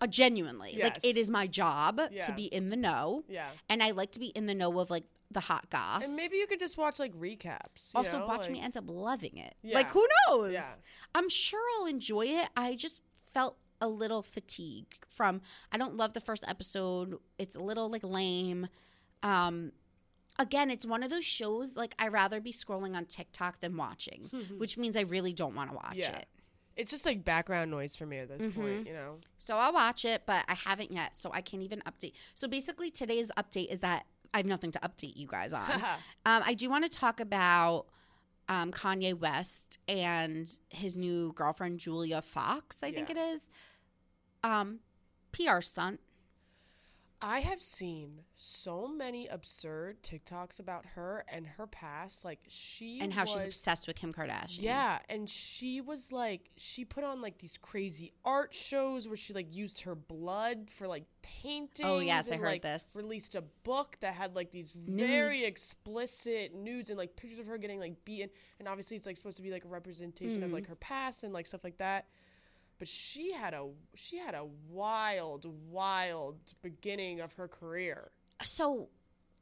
Uh, 0.00 0.06
genuinely. 0.06 0.78
Like 0.82 0.98
it 1.04 1.16
is 1.16 1.30
my 1.30 1.46
job 1.46 2.00
to 2.20 2.32
be 2.32 2.44
in 2.44 2.68
the 2.70 2.76
know. 2.76 3.24
yeah. 3.28 3.46
And 3.68 3.82
I 3.82 3.92
like 3.92 4.10
to 4.12 4.18
be 4.18 4.26
in 4.28 4.46
the 4.46 4.54
know 4.54 4.78
of 4.80 4.90
like 4.90 5.04
the 5.30 5.40
hot 5.40 5.68
goss. 5.70 6.04
And 6.04 6.14
maybe 6.16 6.36
you 6.36 6.46
could 6.46 6.60
just 6.60 6.76
watch 6.78 6.98
like 6.98 7.12
recaps. 7.14 7.90
also 7.94 8.20
know, 8.20 8.26
watch 8.26 8.48
me 8.48 8.60
end 8.60 8.76
up 8.76 8.84
loving 8.88 9.36
it. 9.38 9.54
Yeah. 9.62 9.74
Like 9.74 9.88
who 9.88 10.06
knows? 10.28 10.52
Yeah. 10.52 10.74
I'm 11.14 11.28
sure 11.28 11.60
I'll 11.78 11.86
enjoy 11.86 12.26
it. 12.26 12.48
I 12.56 12.74
just 12.76 13.02
felt 13.32 13.56
a 13.80 13.88
little 13.88 14.22
fatigue 14.22 14.94
from 15.08 15.40
I 15.72 15.78
don't 15.78 15.96
love 15.96 16.12
the 16.12 16.20
first 16.20 16.44
episode. 16.46 17.16
It's 17.38 17.56
a 17.56 17.60
little 17.60 17.88
like 17.90 18.04
lame. 18.04 18.68
Um 19.22 19.72
again, 20.38 20.70
it's 20.70 20.86
one 20.86 21.02
of 21.02 21.10
those 21.10 21.24
shows 21.24 21.76
like 21.76 21.94
I 21.98 22.08
rather 22.08 22.40
be 22.40 22.52
scrolling 22.52 22.94
on 22.96 23.04
TikTok 23.06 23.60
than 23.60 23.76
watching, 23.76 24.30
which 24.58 24.76
means 24.78 24.96
I 24.96 25.02
really 25.02 25.32
don't 25.32 25.54
want 25.54 25.70
to 25.70 25.74
watch 25.76 25.94
Yeah. 25.96 26.16
it. 26.16 26.26
It's 26.76 26.90
just 26.90 27.06
like 27.06 27.24
background 27.24 27.70
noise 27.70 27.94
for 27.94 28.04
me 28.04 28.18
at 28.18 28.28
this 28.28 28.42
Mm-hmm. 28.42 28.60
point, 28.60 28.86
you 28.88 28.94
know. 28.94 29.18
So 29.38 29.56
I'll 29.58 29.72
watch 29.72 30.04
it, 30.04 30.22
but 30.26 30.44
I 30.48 30.54
haven't 30.54 30.90
yet, 30.90 31.14
so 31.16 31.30
I 31.32 31.40
can't 31.40 31.62
even 31.62 31.80
update. 31.86 32.14
So 32.34 32.48
basically, 32.48 32.90
today's 32.90 33.30
update 33.38 33.68
is 33.70 33.78
that 33.80 34.06
I 34.34 34.38
have 34.38 34.46
nothing 34.46 34.72
to 34.72 34.80
update 34.80 35.16
you 35.16 35.28
guys 35.28 35.52
on. 35.52 35.70
um, 36.26 36.42
I 36.44 36.54
do 36.54 36.68
want 36.68 36.84
to 36.84 36.90
talk 36.90 37.20
about 37.20 37.86
um, 38.48 38.72
Kanye 38.72 39.18
West 39.18 39.78
and 39.88 40.50
his 40.68 40.96
new 40.96 41.32
girlfriend 41.34 41.78
Julia 41.78 42.20
Fox. 42.20 42.82
I 42.82 42.90
think 42.90 43.08
it 43.10 43.16
is. 43.16 43.48
Um, 44.42 44.80
PR 45.32 45.60
stunt. 45.60 46.00
I 47.26 47.40
have 47.40 47.58
seen 47.58 48.20
so 48.36 48.86
many 48.86 49.28
absurd 49.28 50.02
TikToks 50.02 50.60
about 50.60 50.84
her 50.94 51.24
and 51.26 51.46
her 51.46 51.66
past. 51.66 52.22
Like 52.22 52.40
she 52.48 53.00
and 53.00 53.14
how 53.14 53.24
she's 53.24 53.46
obsessed 53.46 53.86
with 53.86 53.96
Kim 53.96 54.12
Kardashian. 54.12 54.60
Yeah, 54.60 54.98
and 55.08 55.28
she 55.28 55.80
was 55.80 56.12
like, 56.12 56.50
she 56.58 56.84
put 56.84 57.02
on 57.02 57.22
like 57.22 57.38
these 57.38 57.58
crazy 57.62 58.12
art 58.26 58.52
shows 58.52 59.08
where 59.08 59.16
she 59.16 59.32
like 59.32 59.46
used 59.54 59.80
her 59.82 59.94
blood 59.94 60.68
for 60.70 60.86
like 60.86 61.04
paintings. 61.22 61.88
Oh, 61.88 61.98
yes, 62.00 62.30
I 62.30 62.36
heard 62.36 62.44
like, 62.44 62.62
this. 62.62 62.94
Released 62.94 63.34
a 63.36 63.42
book 63.62 63.96
that 64.00 64.12
had 64.12 64.36
like 64.36 64.50
these 64.50 64.72
very 64.76 65.46
explicit 65.46 66.54
nudes 66.54 66.90
and 66.90 66.98
like 66.98 67.16
pictures 67.16 67.38
of 67.38 67.46
her 67.46 67.56
getting 67.56 67.80
like 67.80 68.04
beaten. 68.04 68.28
And 68.58 68.68
obviously, 68.68 68.98
it's 68.98 69.06
like 69.06 69.16
supposed 69.16 69.38
to 69.38 69.42
be 69.42 69.50
like 69.50 69.64
a 69.64 69.68
representation 69.68 70.42
of 70.42 70.50
Mm. 70.50 70.54
like 70.54 70.66
her 70.66 70.76
past 70.76 71.24
and 71.24 71.32
like 71.32 71.46
stuff 71.46 71.64
like 71.64 71.78
that. 71.78 72.04
But 72.78 72.88
she 72.88 73.32
had 73.32 73.54
a 73.54 73.68
she 73.94 74.18
had 74.18 74.34
a 74.34 74.46
wild, 74.68 75.46
wild 75.70 76.38
beginning 76.62 77.20
of 77.20 77.32
her 77.34 77.48
career. 77.48 78.10
so 78.42 78.88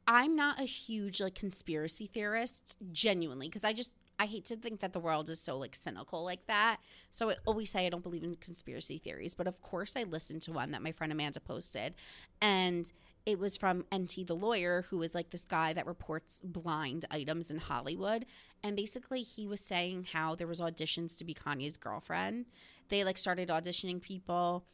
I'm 0.07 0.35
not 0.35 0.59
a 0.59 0.63
huge 0.63 1.21
like 1.21 1.35
conspiracy 1.35 2.07
theorist, 2.07 2.77
genuinely, 2.91 3.47
because 3.47 3.63
I 3.63 3.73
just 3.73 3.93
I 4.19 4.25
hate 4.25 4.45
to 4.45 4.55
think 4.55 4.79
that 4.81 4.93
the 4.93 4.99
world 4.99 5.29
is 5.29 5.41
so 5.41 5.57
like 5.57 5.75
cynical 5.75 6.23
like 6.23 6.45
that. 6.47 6.77
So 7.09 7.31
I 7.31 7.35
always 7.45 7.71
say 7.71 7.85
I 7.85 7.89
don't 7.89 8.03
believe 8.03 8.23
in 8.23 8.35
conspiracy 8.35 8.97
theories, 8.97 9.35
but 9.35 9.47
of 9.47 9.61
course 9.61 9.95
I 9.97 10.03
listened 10.03 10.41
to 10.43 10.51
one 10.51 10.71
that 10.71 10.81
my 10.81 10.91
friend 10.91 11.11
Amanda 11.11 11.39
posted, 11.39 11.95
and 12.41 12.91
it 13.25 13.39
was 13.39 13.57
from 13.57 13.85
NT 13.93 14.27
the 14.27 14.35
lawyer, 14.35 14.83
who 14.89 15.01
is 15.01 15.15
like 15.15 15.29
this 15.29 15.45
guy 15.45 15.73
that 15.73 15.87
reports 15.87 16.41
blind 16.43 17.05
items 17.09 17.49
in 17.49 17.57
Hollywood, 17.57 18.25
and 18.63 18.75
basically 18.75 19.21
he 19.21 19.47
was 19.47 19.61
saying 19.61 20.07
how 20.11 20.35
there 20.35 20.47
was 20.47 20.59
auditions 20.59 21.17
to 21.17 21.23
be 21.23 21.33
Kanye's 21.33 21.77
girlfriend. 21.77 22.45
They 22.89 23.03
like 23.03 23.17
started 23.17 23.49
auditioning 23.49 24.01
people, 24.01 24.65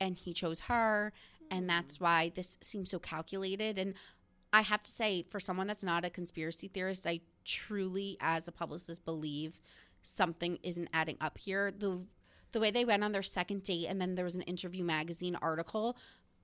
and 0.00 0.18
he 0.18 0.32
chose 0.32 0.60
her, 0.60 1.12
and 1.50 1.68
that's 1.68 2.00
why 2.00 2.32
this 2.34 2.56
seems 2.60 2.90
so 2.90 2.98
calculated 2.98 3.78
and 3.78 3.94
I 4.52 4.62
have 4.62 4.82
to 4.82 4.90
say, 4.90 5.22
for 5.22 5.40
someone 5.40 5.66
that's 5.66 5.84
not 5.84 6.04
a 6.04 6.10
conspiracy 6.10 6.68
theorist, 6.68 7.06
I 7.06 7.20
truly, 7.44 8.16
as 8.20 8.48
a 8.48 8.52
publicist, 8.52 9.04
believe 9.04 9.60
something 10.02 10.58
isn't 10.62 10.88
adding 10.92 11.16
up 11.20 11.38
here. 11.38 11.70
The 11.70 12.06
the 12.52 12.60
way 12.60 12.70
they 12.70 12.86
went 12.86 13.04
on 13.04 13.12
their 13.12 13.22
second 13.22 13.62
date, 13.62 13.86
and 13.88 14.00
then 14.00 14.14
there 14.14 14.24
was 14.24 14.36
an 14.36 14.42
interview 14.42 14.82
magazine 14.82 15.36
article. 15.42 15.98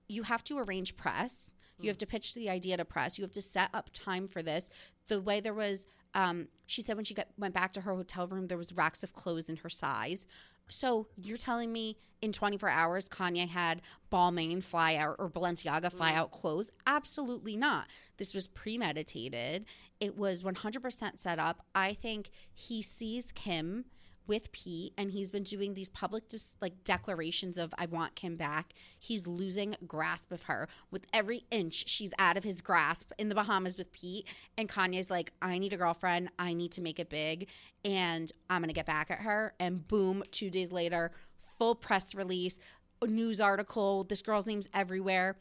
You 0.06 0.24
have 0.24 0.44
to 0.44 0.58
arrange 0.58 0.96
press. 0.96 1.54
You 1.80 1.88
have 1.88 1.98
to 1.98 2.06
pitch 2.06 2.34
the 2.34 2.50
idea 2.50 2.76
to 2.76 2.84
press. 2.84 3.18
You 3.18 3.22
have 3.22 3.32
to 3.32 3.42
set 3.42 3.70
up 3.72 3.88
time 3.94 4.28
for 4.28 4.42
this. 4.42 4.68
The 5.08 5.20
way 5.20 5.40
there 5.40 5.54
was, 5.54 5.86
um, 6.14 6.48
she 6.66 6.82
said 6.82 6.96
when 6.96 7.06
she 7.06 7.14
got, 7.14 7.28
went 7.38 7.54
back 7.54 7.72
to 7.72 7.80
her 7.80 7.94
hotel 7.94 8.28
room, 8.28 8.46
there 8.48 8.58
was 8.58 8.74
racks 8.74 9.02
of 9.02 9.14
clothes 9.14 9.48
in 9.48 9.56
her 9.56 9.70
size. 9.70 10.26
So 10.68 11.08
you're 11.16 11.36
telling 11.36 11.72
me 11.72 11.96
in 12.22 12.32
24 12.32 12.68
hours 12.68 13.08
Kanye 13.08 13.48
had 13.48 13.82
Balmain 14.10 14.62
fly 14.62 14.96
out 14.96 15.16
or 15.18 15.28
Balenciaga 15.28 15.92
fly 15.92 16.10
mm-hmm. 16.10 16.18
out 16.18 16.32
clothes? 16.32 16.70
Absolutely 16.86 17.56
not. 17.56 17.86
This 18.16 18.34
was 18.34 18.48
premeditated. 18.48 19.66
It 20.00 20.16
was 20.16 20.42
100% 20.42 21.18
set 21.18 21.38
up. 21.38 21.64
I 21.74 21.92
think 21.92 22.30
he 22.52 22.82
sees 22.82 23.30
Kim 23.32 23.84
with 24.26 24.52
Pete 24.52 24.92
and 24.96 25.10
he's 25.10 25.30
been 25.30 25.42
doing 25.42 25.74
these 25.74 25.88
public 25.88 26.28
dis- 26.28 26.56
like 26.60 26.84
declarations 26.84 27.58
of 27.58 27.74
I 27.78 27.86
want 27.86 28.14
Kim 28.14 28.36
back. 28.36 28.72
He's 28.98 29.26
losing 29.26 29.76
grasp 29.86 30.32
of 30.32 30.44
her 30.44 30.68
with 30.90 31.06
every 31.12 31.44
inch 31.50 31.88
she's 31.88 32.12
out 32.18 32.36
of 32.36 32.44
his 32.44 32.60
grasp 32.60 33.12
in 33.18 33.28
the 33.28 33.34
Bahamas 33.34 33.76
with 33.76 33.92
Pete 33.92 34.26
and 34.56 34.68
Kanye's 34.68 35.10
like 35.10 35.32
I 35.42 35.58
need 35.58 35.72
a 35.72 35.76
girlfriend. 35.76 36.30
I 36.38 36.54
need 36.54 36.72
to 36.72 36.80
make 36.80 36.98
it 36.98 37.10
big 37.10 37.48
and 37.84 38.30
I'm 38.48 38.60
going 38.60 38.68
to 38.68 38.74
get 38.74 38.86
back 38.86 39.10
at 39.10 39.20
her 39.20 39.54
and 39.60 39.86
boom 39.86 40.22
2 40.30 40.50
days 40.50 40.72
later 40.72 41.12
full 41.58 41.74
press 41.74 42.14
release, 42.14 42.58
a 43.02 43.06
news 43.06 43.40
article, 43.40 44.04
this 44.04 44.22
girl's 44.22 44.46
name's 44.46 44.68
everywhere. 44.74 45.36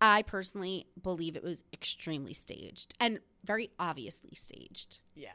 I 0.00 0.22
personally 0.22 0.86
believe 1.00 1.36
it 1.36 1.42
was 1.42 1.62
extremely 1.72 2.34
staged 2.34 2.94
and 3.00 3.20
very 3.44 3.70
obviously 3.78 4.34
staged. 4.34 5.00
Yeah, 5.14 5.32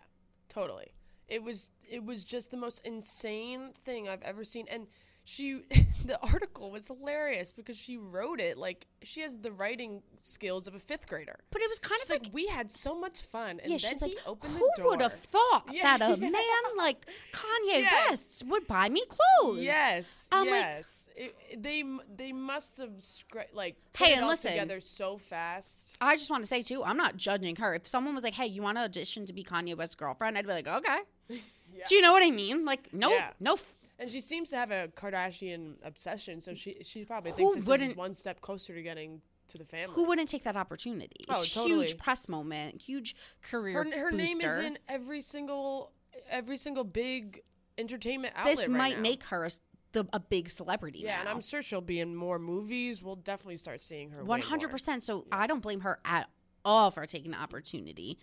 totally. 0.47 0.91
It 1.29 1.43
was 1.43 1.71
it 1.89 2.03
was 2.03 2.23
just 2.23 2.51
the 2.51 2.57
most 2.57 2.85
insane 2.85 3.71
thing 3.85 4.07
I've 4.09 4.21
ever 4.23 4.43
seen, 4.43 4.65
and 4.69 4.87
she 5.25 5.61
the 6.05 6.19
article 6.21 6.71
was 6.71 6.87
hilarious 6.87 7.51
because 7.51 7.77
she 7.77 7.97
wrote 7.97 8.39
it 8.39 8.57
like 8.57 8.87
she 9.03 9.21
has 9.21 9.37
the 9.37 9.51
writing 9.51 10.01
skills 10.21 10.65
of 10.67 10.73
a 10.75 10.79
fifth 10.79 11.07
grader. 11.07 11.39
But 11.51 11.61
it 11.61 11.69
was 11.69 11.77
kind 11.79 11.99
She's 12.01 12.09
of 12.09 12.15
like, 12.15 12.23
like, 12.25 12.33
we 12.33 12.47
had 12.47 12.71
so 12.71 12.97
much 12.99 13.21
fun, 13.21 13.59
and 13.61 13.71
yeah, 13.71 13.77
then 13.77 13.79
she's 13.79 13.99
he 13.99 14.15
like, 14.15 14.17
opened 14.27 14.53
who 14.53 14.59
the 14.59 14.73
door. 14.77 14.83
Who 14.85 14.89
would 14.91 15.01
have 15.01 15.13
thought 15.13 15.65
Yeah, 15.71 15.97
that 15.97 16.01
a 16.01 16.19
yeah. 16.19 16.29
man 16.29 16.77
like 16.77 17.05
Kanye 17.31 17.81
Yes. 17.81 18.09
West 18.09 18.45
would 18.47 18.65
buy 18.67 18.89
me 18.89 19.03
clothes? 19.07 19.61
Yes, 19.61 20.27
I'm 20.31 20.47
yes. 20.47 21.07
It- 21.15 21.35
it- 21.51 21.61
they 21.63 21.83
they 22.15 22.31
must 22.31 22.77
have 22.77 22.91
scra- 22.99 23.53
like 23.53 23.75
put 23.93 24.07
Hey, 24.07 24.13
it 24.13 24.15
and 24.17 24.23
all 24.23 24.31
listen. 24.31 24.51
together 24.51 24.79
so 24.79 25.17
fast. 25.17 25.95
I 26.01 26.15
just 26.15 26.29
want 26.31 26.43
to 26.43 26.47
say 26.47 26.63
too, 26.63 26.83
I'm 26.83 26.97
not 26.97 27.17
judging 27.17 27.55
her. 27.57 27.73
If 27.75 27.85
someone 27.87 28.15
was 28.15 28.23
like, 28.23 28.35
"Hey, 28.35 28.45
you 28.47 28.61
want 28.61 28.77
to 28.77 28.83
audition 28.83 29.25
to 29.25 29.33
be 29.33 29.43
Kanye 29.43 29.75
West's 29.77 29.95
girlfriend?" 29.95 30.37
I'd 30.37 30.47
be 30.47 30.53
like, 30.53 30.67
"Okay." 30.67 30.99
Yeah. 31.71 31.85
Do 31.87 31.95
you 31.95 32.01
know 32.01 32.11
what 32.13 32.23
I 32.23 32.31
mean? 32.31 32.65
Like, 32.65 32.91
no, 32.93 33.11
Yeah. 33.11 33.31
no. 33.39 33.53
f- 33.53 33.73
And 33.99 34.09
she 34.09 34.21
seems 34.21 34.49
to 34.49 34.55
have 34.57 34.71
a 34.71 34.87
Kardashian 34.95 35.75
obsession, 35.83 36.41
so 36.41 36.55
she 36.55 36.77
she 36.83 37.05
probably 37.05 37.31
Who 37.31 37.53
thinks 37.53 37.67
this 37.67 37.81
is 37.91 37.95
one 37.95 38.15
step 38.15 38.41
closer 38.41 38.73
to 38.73 38.81
getting 38.81 39.21
to 39.49 39.57
the 39.59 39.65
family. 39.65 39.93
Who 39.95 40.05
wouldn't 40.05 40.27
take 40.29 40.43
that 40.43 40.57
opportunity? 40.57 41.25
Oh, 41.29 41.35
It's 41.35 41.53
totally. 41.53 41.85
huge 41.85 41.97
press 41.97 42.27
moment, 42.27 42.81
huge 42.81 43.15
career. 43.43 43.83
her 43.83 43.99
her 43.99 44.11
name 44.11 44.39
is 44.41 44.57
in 44.57 44.79
every 44.87 45.21
single 45.21 45.91
every 46.29 46.57
single 46.57 46.83
big 46.83 47.43
entertainment 47.77 48.33
outlet. 48.35 48.57
This 48.57 48.67
right 48.67 48.77
might 48.77 48.95
now. 48.97 49.01
make 49.03 49.23
her 49.25 49.45
a, 49.45 49.49
the, 49.91 50.05
a 50.11 50.19
big 50.19 50.49
celebrity. 50.49 50.99
yeah, 50.99 51.19
and. 51.19 51.29
I'm 51.29 51.41
sure 51.41 51.61
she'll 51.61 51.81
be 51.81 51.99
in 51.99 52.15
more 52.15 52.39
movies. 52.39 53.03
We'll 53.03 53.15
definitely 53.15 53.57
start 53.57 53.79
seeing 53.81 54.09
her. 54.09 54.23
One 54.23 54.41
hundred 54.41 54.71
percent. 54.71 55.03
So 55.03 55.25
I 55.31 55.45
don't 55.47 55.61
blame 55.61 55.81
her 55.81 55.99
at 56.03 56.29
all 56.65 56.89
for 56.91 57.05
taking 57.05 57.31
the 57.31 57.37
opportunity. 57.39 58.17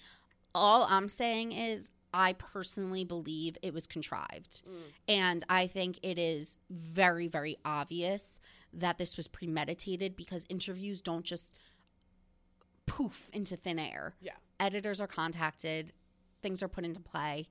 All 0.55 0.87
I'm 0.91 1.09
saying 1.09 1.53
is 1.53 1.91
I 2.17 2.33
personally 2.33 3.05
believe 3.05 3.59
it 3.61 3.75
was 3.75 3.87
contrived. 3.87 4.63
Mm. 4.67 4.73
And 5.07 5.45
I 5.51 5.67
think 5.67 5.99
it 6.03 6.19
is 6.19 6.59
very, 6.71 7.29
very 7.29 7.59
obvious 7.63 8.41
that 8.73 8.97
this 8.97 9.19
was 9.19 9.29
premeditated 9.29 10.17
because 10.17 10.47
interviews 10.49 11.03
don't 11.03 11.27
just 11.27 11.53
poof 12.87 13.29
into 13.35 13.55
thin 13.55 13.79
air. 13.79 14.15
Yeah. 14.23 14.33
Editors 14.59 14.99
are 14.99 15.07
contacted, 15.07 15.93
things 16.41 16.63
are 16.63 16.69
put 16.69 16.87
into 16.87 17.01
play. 17.01 17.49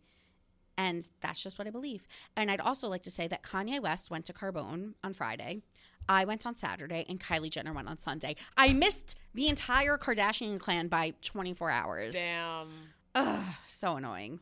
And 0.77 1.07
that's 1.21 1.41
just 1.43 1.59
what 1.59 1.67
I 1.67 1.71
believe. 1.71 2.07
And 2.35 2.49
I'd 2.49 2.59
also 2.59 2.87
like 2.87 3.03
to 3.03 3.11
say 3.11 3.27
that 3.27 3.43
Kanye 3.43 3.79
West 3.79 4.09
went 4.09 4.25
to 4.25 4.33
Carbone 4.33 4.95
on 5.03 5.13
Friday. 5.13 5.61
I 6.09 6.25
went 6.25 6.45
on 6.45 6.55
Saturday 6.55 7.05
and 7.07 7.19
Kylie 7.19 7.51
Jenner 7.51 7.71
went 7.71 7.87
on 7.87 7.99
Sunday. 7.99 8.35
I 8.57 8.73
missed 8.73 9.15
the 9.33 9.47
entire 9.47 9.97
Kardashian 9.97 10.59
clan 10.59 10.87
by 10.87 11.13
24 11.21 11.69
hours. 11.69 12.15
Damn. 12.15 12.69
Ugh, 13.13 13.45
so 13.67 13.95
annoying. 13.95 14.39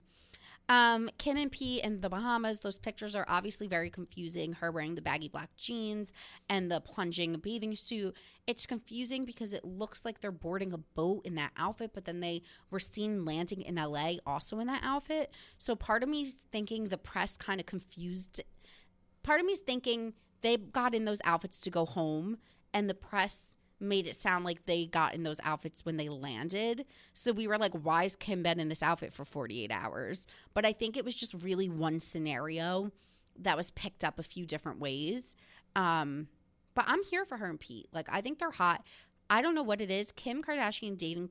Um, 0.69 1.09
Kim 1.17 1.35
and 1.37 1.51
Pete 1.51 1.83
in 1.83 1.99
the 1.99 2.09
Bahamas, 2.09 2.61
those 2.61 2.77
pictures 2.77 3.15
are 3.15 3.25
obviously 3.27 3.67
very 3.67 3.89
confusing. 3.89 4.53
Her 4.53 4.71
wearing 4.71 4.95
the 4.95 5.01
baggy 5.01 5.27
black 5.27 5.55
jeans 5.57 6.13
and 6.49 6.71
the 6.71 6.79
plunging 6.79 7.33
bathing 7.33 7.75
suit. 7.75 8.15
It's 8.47 8.65
confusing 8.65 9.25
because 9.25 9.53
it 9.53 9.65
looks 9.65 10.05
like 10.05 10.21
they're 10.21 10.31
boarding 10.31 10.71
a 10.71 10.77
boat 10.77 11.25
in 11.25 11.35
that 11.35 11.51
outfit, 11.57 11.91
but 11.93 12.05
then 12.05 12.21
they 12.21 12.43
were 12.71 12.79
seen 12.79 13.25
landing 13.25 13.61
in 13.61 13.75
LA 13.75 14.13
also 14.25 14.59
in 14.59 14.67
that 14.67 14.81
outfit. 14.83 15.33
So 15.57 15.75
part 15.75 16.01
of 16.01 16.09
me's 16.09 16.47
thinking 16.51 16.85
the 16.85 16.97
press 16.97 17.35
kind 17.35 17.59
of 17.59 17.65
confused. 17.65 18.41
Part 19.21 19.41
of 19.41 19.45
me's 19.45 19.59
thinking 19.59 20.13
they 20.41 20.57
got 20.57 20.95
in 20.95 21.05
those 21.05 21.21
outfits 21.25 21.59
to 21.61 21.71
go 21.71 21.85
home, 21.85 22.37
and 22.73 22.89
the 22.89 22.93
press 22.93 23.57
made 23.83 24.07
it 24.07 24.15
sound 24.15 24.45
like 24.45 24.65
they 24.65 24.85
got 24.85 25.13
in 25.13 25.23
those 25.23 25.39
outfits 25.43 25.85
when 25.85 25.97
they 25.97 26.09
landed. 26.09 26.85
So 27.13 27.31
we 27.31 27.47
were 27.47 27.57
like, 27.57 27.73
why 27.73 28.03
is 28.03 28.15
Kim 28.15 28.43
been 28.43 28.59
in 28.59 28.69
this 28.69 28.83
outfit 28.83 29.13
for 29.13 29.25
48 29.25 29.71
hours? 29.71 30.25
But 30.53 30.65
I 30.65 30.73
think 30.73 30.97
it 30.97 31.05
was 31.05 31.15
just 31.15 31.33
really 31.43 31.69
one 31.69 31.99
scenario 31.99 32.91
that 33.39 33.57
was 33.57 33.71
picked 33.71 34.03
up 34.03 34.19
a 34.19 34.23
few 34.23 34.45
different 34.45 34.79
ways. 34.79 35.35
Um, 35.75 36.27
but 36.75 36.85
I'm 36.87 37.03
here 37.03 37.25
for 37.25 37.37
her 37.37 37.47
and 37.47 37.59
Pete. 37.59 37.87
Like, 37.93 38.07
I 38.11 38.21
think 38.21 38.39
they're 38.39 38.51
hot. 38.51 38.85
I 39.29 39.41
don't 39.41 39.55
know 39.55 39.63
what 39.63 39.81
it 39.81 39.91
is. 39.91 40.11
Kim 40.11 40.41
Kardashian 40.41 40.97
dating 40.97 41.29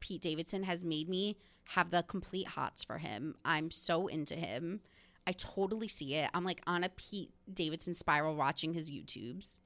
Pete 0.00 0.20
Davidson 0.22 0.64
has 0.64 0.84
made 0.84 1.08
me 1.08 1.36
have 1.64 1.90
the 1.90 2.02
complete 2.02 2.48
hots 2.48 2.82
for 2.84 2.98
him. 2.98 3.34
I'm 3.44 3.70
so 3.70 4.06
into 4.06 4.34
him. 4.34 4.80
I 5.26 5.32
totally 5.32 5.88
see 5.88 6.14
it. 6.14 6.30
I'm 6.34 6.44
like 6.44 6.60
on 6.66 6.82
a 6.82 6.88
Pete 6.88 7.30
Davidson 7.52 7.94
spiral 7.94 8.36
watching 8.36 8.74
his 8.74 8.90
YouTubes. 8.90 9.60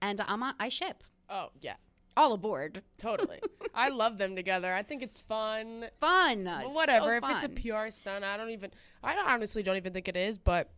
And 0.00 0.20
I'm 0.26 0.42
on, 0.42 0.54
I 0.60 0.68
ship. 0.68 1.02
Oh 1.34 1.48
yeah, 1.62 1.76
All 2.16 2.34
aboard. 2.34 2.82
totally. 2.98 3.40
I 3.74 3.88
love 3.88 4.18
them 4.18 4.36
together. 4.36 4.72
I 4.74 4.82
think 4.82 5.02
it's 5.02 5.18
fun. 5.18 5.86
Fun. 5.98 6.46
It's 6.46 6.74
whatever. 6.76 7.18
so 7.22 7.26
if 7.30 7.34
it's 7.36 7.44
a. 7.44 7.48
PR 7.48 7.90
stunt, 7.90 8.22
I 8.22 8.36
don't 8.36 8.50
even. 8.50 8.70
I 9.02 9.14
don't- 9.14 9.26
honestly 9.26 9.62
don't 9.62 9.76
even 9.78 9.92
think 9.94 10.08
it 10.08 10.16
is, 10.16 10.36
but 10.36 10.70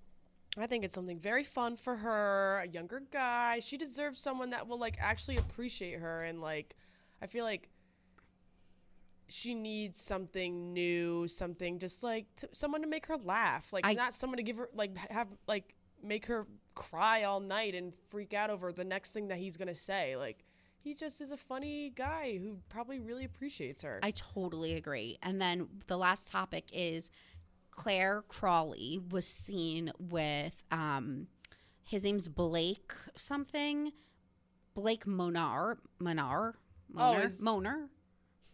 I 0.56 0.68
think 0.68 0.84
it's 0.84 0.94
something 0.94 1.18
very 1.18 1.42
fun 1.42 1.76
for 1.76 1.96
her. 1.96 2.60
A 2.62 2.68
younger 2.68 3.02
guy. 3.10 3.58
She 3.58 3.76
deserves 3.76 4.20
someone 4.20 4.50
that 4.50 4.68
will 4.68 4.78
like 4.78 4.96
actually 5.00 5.36
appreciate 5.38 5.98
her 5.98 6.22
and 6.22 6.40
like. 6.40 6.76
I 7.20 7.26
feel 7.26 7.44
like 7.44 7.68
she 9.28 9.54
needs 9.54 9.98
something 9.98 10.72
new, 10.72 11.26
something 11.26 11.78
just 11.78 12.02
like 12.04 12.26
to, 12.36 12.48
someone 12.52 12.82
to 12.82 12.86
make 12.86 13.06
her 13.06 13.16
laugh, 13.16 13.66
like 13.72 13.86
I- 13.86 13.94
not 13.94 14.14
someone 14.14 14.36
to 14.36 14.42
give 14.42 14.56
her 14.56 14.68
like 14.74 14.96
have 15.10 15.28
like 15.48 15.74
make 16.04 16.26
her 16.26 16.46
cry 16.74 17.22
all 17.24 17.40
night 17.40 17.74
and 17.74 17.92
freak 18.10 18.34
out 18.34 18.50
over 18.50 18.72
the 18.72 18.84
next 18.84 19.12
thing 19.12 19.28
that 19.28 19.38
he's 19.38 19.56
gonna 19.56 19.74
say. 19.74 20.16
Like 20.16 20.44
he 20.78 20.94
just 20.94 21.20
is 21.20 21.30
a 21.32 21.36
funny 21.36 21.90
guy 21.94 22.38
who 22.42 22.58
probably 22.68 22.98
really 23.00 23.24
appreciates 23.24 23.82
her. 23.82 24.00
I 24.02 24.10
totally 24.10 24.74
agree. 24.74 25.18
And 25.22 25.40
then 25.40 25.68
the 25.86 25.96
last 25.96 26.28
topic 26.30 26.64
is 26.72 27.10
Clare 27.70 28.22
Crawley 28.28 29.00
was 29.10 29.26
seen 29.26 29.92
with 29.98 30.62
um 30.70 31.28
his 31.82 32.02
name's 32.04 32.28
Blake 32.28 32.92
something. 33.16 33.92
Blake 34.74 35.04
Monar 35.04 35.76
Monar 36.00 36.54
Oh, 36.96 36.98
Monar 37.14 37.24
is- 37.24 37.40
Monar? 37.40 37.88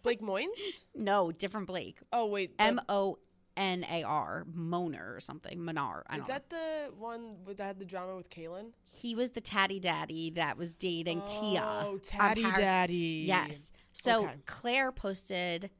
Blake 0.03 0.21
Moynes? 0.23 0.87
No, 0.95 1.31
different 1.31 1.67
Blake. 1.67 1.99
Oh 2.13 2.27
wait, 2.27 2.55
M 2.59 2.81
O 2.89 3.19
N 3.61 3.85
A 3.91 4.03
R 4.03 4.47
Moner 4.53 5.15
or 5.15 5.21
something. 5.21 5.59
Monar. 5.59 6.03
I 6.07 6.15
don't 6.15 6.23
is 6.23 6.29
that 6.29 6.49
the 6.49 6.91
one 6.99 7.37
with, 7.45 7.59
that 7.59 7.65
had 7.65 7.79
the 7.79 7.85
drama 7.85 8.17
with 8.17 8.31
Kaylin? 8.31 8.73
he 8.85 9.15
was 9.15 9.31
the 9.31 9.41
tatty 9.41 9.79
daddy 9.79 10.31
that 10.31 10.57
was 10.57 10.73
dating 10.73 11.23
Tia. 11.23 11.63
Oh, 11.85 11.99
Tatty 11.99 12.43
Par- 12.43 12.57
Daddy. 12.57 13.25
Yes. 13.27 13.71
So 13.93 14.25
Okay. 14.25 14.35
Clare 14.47 14.91
posted 14.93 15.71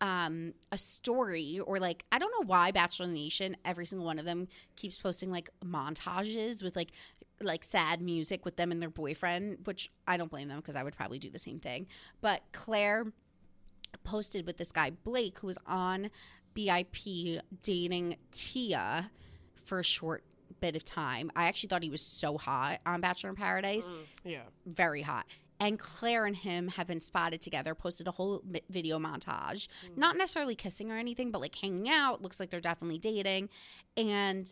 um 0.00 0.54
a 0.72 0.78
story 0.78 1.60
or 1.66 1.78
like 1.78 2.04
I 2.12 2.18
don't 2.18 2.30
know 2.30 2.46
why 2.46 2.70
Bachelor 2.70 3.08
Nation 3.08 3.56
every 3.64 3.84
single 3.84 4.06
one 4.06 4.18
of 4.18 4.24
them 4.24 4.46
keeps 4.76 4.96
posting 4.96 5.30
like 5.30 5.50
montages 5.64 6.62
with 6.62 6.76
like 6.76 6.92
like 7.42 7.64
sad 7.64 8.00
music 8.00 8.44
with 8.44 8.56
them 8.56 8.70
and 8.70 8.80
their 8.80 8.90
boyfriend, 8.90 9.58
which 9.64 9.90
I 10.06 10.16
don't 10.16 10.30
blame 10.30 10.48
them 10.48 10.58
because 10.58 10.76
I 10.76 10.84
would 10.84 10.94
probably 10.94 11.18
do 11.18 11.30
the 11.30 11.38
same 11.38 11.58
thing. 11.58 11.86
But 12.20 12.42
Clare 12.52 13.12
posted 14.04 14.46
with 14.46 14.56
this 14.56 14.70
guy 14.70 14.90
Blake 14.90 15.40
who 15.40 15.48
was 15.48 15.58
on 15.66 16.10
BIP 16.54 17.40
dating 17.62 18.16
Tia 18.32 19.10
for 19.54 19.78
a 19.80 19.84
short 19.84 20.24
bit 20.60 20.76
of 20.76 20.84
time. 20.84 21.30
I 21.36 21.44
actually 21.46 21.68
thought 21.68 21.82
he 21.82 21.90
was 21.90 22.02
so 22.02 22.36
hot 22.36 22.80
on 22.84 23.00
Bachelor 23.00 23.30
in 23.30 23.36
Paradise 23.36 23.88
Mm, 23.88 24.04
yeah. 24.24 24.42
very 24.66 25.02
hot. 25.02 25.26
And 25.58 25.78
Clare 25.78 26.24
and 26.26 26.34
him 26.36 26.68
have 26.68 26.86
been 26.86 27.00
spotted 27.00 27.40
together, 27.42 27.74
posted 27.74 28.08
a 28.08 28.10
whole 28.10 28.42
video 28.70 28.98
montage. 28.98 29.68
Not 29.94 30.16
necessarily 30.16 30.54
kissing 30.54 30.90
or 30.90 30.96
anything, 30.96 31.30
but 31.30 31.40
like 31.42 31.54
hanging 31.54 31.88
out. 31.90 32.22
Looks 32.22 32.40
like 32.40 32.48
they're 32.48 32.60
definitely 32.62 32.98
dating. 32.98 33.50
And 33.96 34.48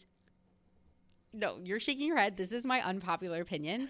no, 1.32 1.58
you're 1.64 1.80
shaking 1.80 2.06
your 2.08 2.18
head. 2.18 2.36
This 2.36 2.52
is 2.52 2.64
my 2.66 2.82
unpopular 2.82 3.40
opinion. 3.40 3.88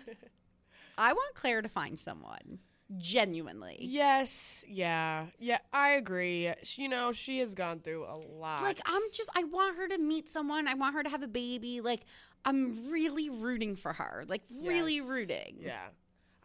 I 0.99 1.13
want 1.13 1.35
Clare 1.35 1.61
to 1.63 1.69
find 1.69 1.99
someone. 1.99 2.61
Genuinely. 2.97 3.76
Yes. 3.80 4.64
Yeah. 4.66 5.26
Yeah. 5.39 5.59
I 5.72 5.91
agree. 5.91 6.53
She, 6.62 6.82
you 6.82 6.89
know, 6.89 7.12
she 7.12 7.39
has 7.41 7.55
gone 7.55 7.80
through 7.80 8.05
a 8.05 8.16
lot. 8.16 8.62
Like, 8.62 8.80
I'm 8.86 9.03
just, 9.12 9.28
I 9.36 9.45
want 9.45 9.76
her 9.76 9.89
to 9.89 9.99
meet 9.99 10.28
someone. 10.28 10.66
I 10.66 10.74
want 10.74 10.95
her 10.95 11.03
to 11.03 11.09
have 11.11 11.22
a 11.22 11.28
baby. 11.28 11.80
Like, 11.80 12.01
I'm 12.45 12.91
really 12.91 13.28
rooting 13.28 13.76
for 13.76 13.93
her. 13.93 14.24
Like, 14.26 14.43
really 14.64 14.97
Yes. 14.97 15.07
rooting. 15.07 15.57
Yeah. 15.61 15.89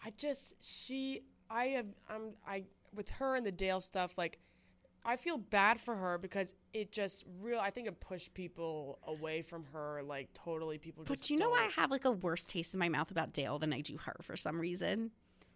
I 0.05 0.11
just 0.17 0.55
she 0.59 1.21
I 1.49 1.65
have 1.67 1.85
I'm 2.09 2.33
I 2.45 2.63
with 2.93 3.09
her 3.11 3.37
and 3.37 3.45
the 3.45 3.53
Dale 3.53 3.79
stuff 3.79 4.13
like 4.17 4.37
I 5.05 5.15
feel 5.15 5.37
bad 5.37 5.79
for 5.79 5.95
her 5.95 6.17
because 6.17 6.55
it 6.73 6.91
just 6.91 7.23
real. 7.41 7.59
I 7.59 7.69
think 7.69 7.87
it 7.87 7.99
pushed 8.01 8.33
people 8.33 8.99
away 9.07 9.43
from 9.43 9.63
her. 9.71 10.01
Like 10.03 10.27
totally, 10.33 10.77
people. 10.77 11.05
But 11.05 11.29
you 11.29 11.37
know, 11.37 11.53
I 11.53 11.69
have 11.77 11.89
like 11.89 12.03
a 12.03 12.11
worse 12.11 12.43
taste 12.43 12.73
in 12.73 12.79
my 12.81 12.89
mouth 12.89 13.11
about 13.11 13.31
Dale 13.31 13.59
than 13.59 13.71
I 13.71 13.79
do 13.81 13.95
her 13.97 14.17
for 14.21 14.35
some 14.35 14.59
reason. 14.59 15.11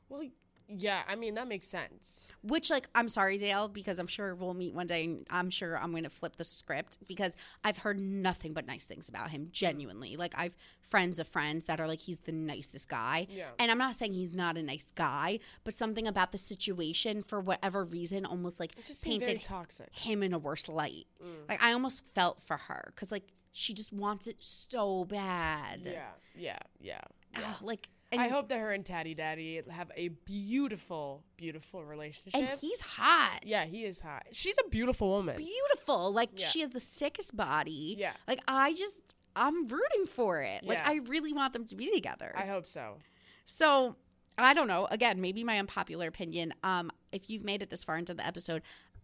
Well, 0.08 0.22
yeah. 0.68 1.02
I 1.08 1.16
mean, 1.16 1.36
that 1.36 1.48
makes 1.48 1.68
sense. 1.68 2.28
Which, 2.44 2.70
like, 2.70 2.88
I'm 2.96 3.10
sorry, 3.10 3.38
Dale, 3.38 3.68
because 3.68 4.00
I'm 4.00 4.08
sure 4.08 4.36
we'll 4.36 4.54
meet 4.54 4.74
one 4.74 4.88
day 4.88 5.04
and 5.06 5.28
I'm 5.30 5.50
sure 5.50 5.78
I'm 5.78 5.92
going 5.92 6.04
to 6.04 6.10
flip 6.10 6.36
the 6.36 6.44
script 6.44 6.98
because 7.08 7.36
I've 7.64 7.78
heard 7.78 8.00
nothing 8.00 8.54
but 8.54 8.66
nice 8.66 8.86
things 8.86 9.10
about 9.10 9.32
him, 9.32 9.50
genuinely. 9.52 10.16
Like, 10.16 10.34
I've 10.38 10.56
friends 10.82 11.20
of 11.20 11.28
friends 11.28 11.66
that 11.66 11.80
are 11.80 11.88
like, 11.88 12.00
he's 12.00 12.22
the 12.22 12.32
nicest 12.32 12.88
guy. 12.88 13.28
Yeah. 13.30 13.48
And 13.60 13.70
I'm 13.70 13.78
not 13.78 13.96
saying 13.96 14.14
he's 14.14 14.34
not 14.34 14.58
a 14.58 14.64
nice 14.64 14.92
guy, 14.96 15.40
but 15.64 15.74
something 15.74 16.08
about 16.08 16.32
the 16.32 16.38
situation, 16.38 17.24
for 17.24 17.42
whatever 17.42 17.84
reason, 17.84 18.26
almost 18.26 18.60
like 18.60 18.74
just 18.86 19.04
painted 19.04 19.44
toxic. 19.44 19.94
him 19.94 20.24
in 20.24 20.34
a 20.34 20.40
worse 20.40 20.70
light. 20.70 21.08
Mm. 21.22 21.50
Like, 21.50 21.62
I 21.62 21.74
almost 21.74 22.06
felt 22.16 22.42
for 22.42 22.58
her 22.58 22.94
because, 22.96 23.12
like, 23.12 23.34
she 23.52 23.74
just 23.74 23.92
wants 23.92 24.28
it 24.28 24.38
so 24.40 25.06
bad. 25.06 25.82
Yeah, 25.84 25.92
yeah, 26.36 26.58
yeah. 26.80 27.00
yeah. 27.34 27.40
Ugh, 27.50 27.56
like, 27.64 27.90
and, 28.12 28.22
I 28.22 28.28
hope 28.30 28.50
that 28.50 28.60
her 28.60 28.72
and 28.72 28.86
Tatty 28.86 29.14
Daddy 29.14 29.62
have 29.70 29.92
a 29.96 30.08
beautiful, 30.08 31.24
beautiful 31.36 31.84
relationship. 31.84 32.40
and 32.40 32.48
he's 32.60 32.82
hot. 32.82 33.42
yeah, 33.44 33.66
he 33.66 33.86
is 33.86 34.00
hot. 34.00 34.28
She's 34.32 34.56
a 34.66 34.70
beautiful 34.70 35.10
woman. 35.10 35.36
beautiful. 35.38 36.12
Like 36.14 36.30
Yeah. 36.36 36.48
she 36.48 36.62
has 36.62 36.70
the 36.70 36.80
sickest 36.80 37.36
body. 37.36 37.96
Yeah. 37.98 38.14
Like 38.28 38.42
I 38.48 38.74
just 38.74 39.16
I'm 39.36 39.66
rooting 39.66 40.06
for 40.08 40.42
it. 40.42 40.64
Like 40.64 40.78
Yeah. 40.80 40.90
I 40.90 41.00
really 41.08 41.34
want 41.34 41.54
them 41.54 41.66
to 41.66 41.76
be 41.76 41.92
together. 41.94 42.32
I 42.36 42.46
hope 42.46 42.66
so. 42.66 42.98
so 43.46 43.96
I 44.38 44.54
don't 44.54 44.68
know. 44.68 44.88
Again, 44.92 45.20
maybe 45.20 45.44
my 45.44 45.58
unpopular 45.60 46.08
opinion. 46.08 46.54
Um, 46.64 46.92
if 47.12 47.30
you've 47.30 47.44
made 47.44 47.62
it 47.64 47.70
this 47.72 47.84
far 47.84 47.98
into 47.98 48.14
the 48.14 48.26
episode, 48.26 48.62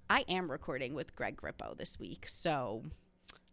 I 0.10 0.22
am 0.30 0.50
recording 0.52 0.94
with 0.94 1.16
Greg 1.16 1.38
Grippo 1.38 1.76
this 1.76 2.00
week. 2.00 2.26
So 2.28 2.84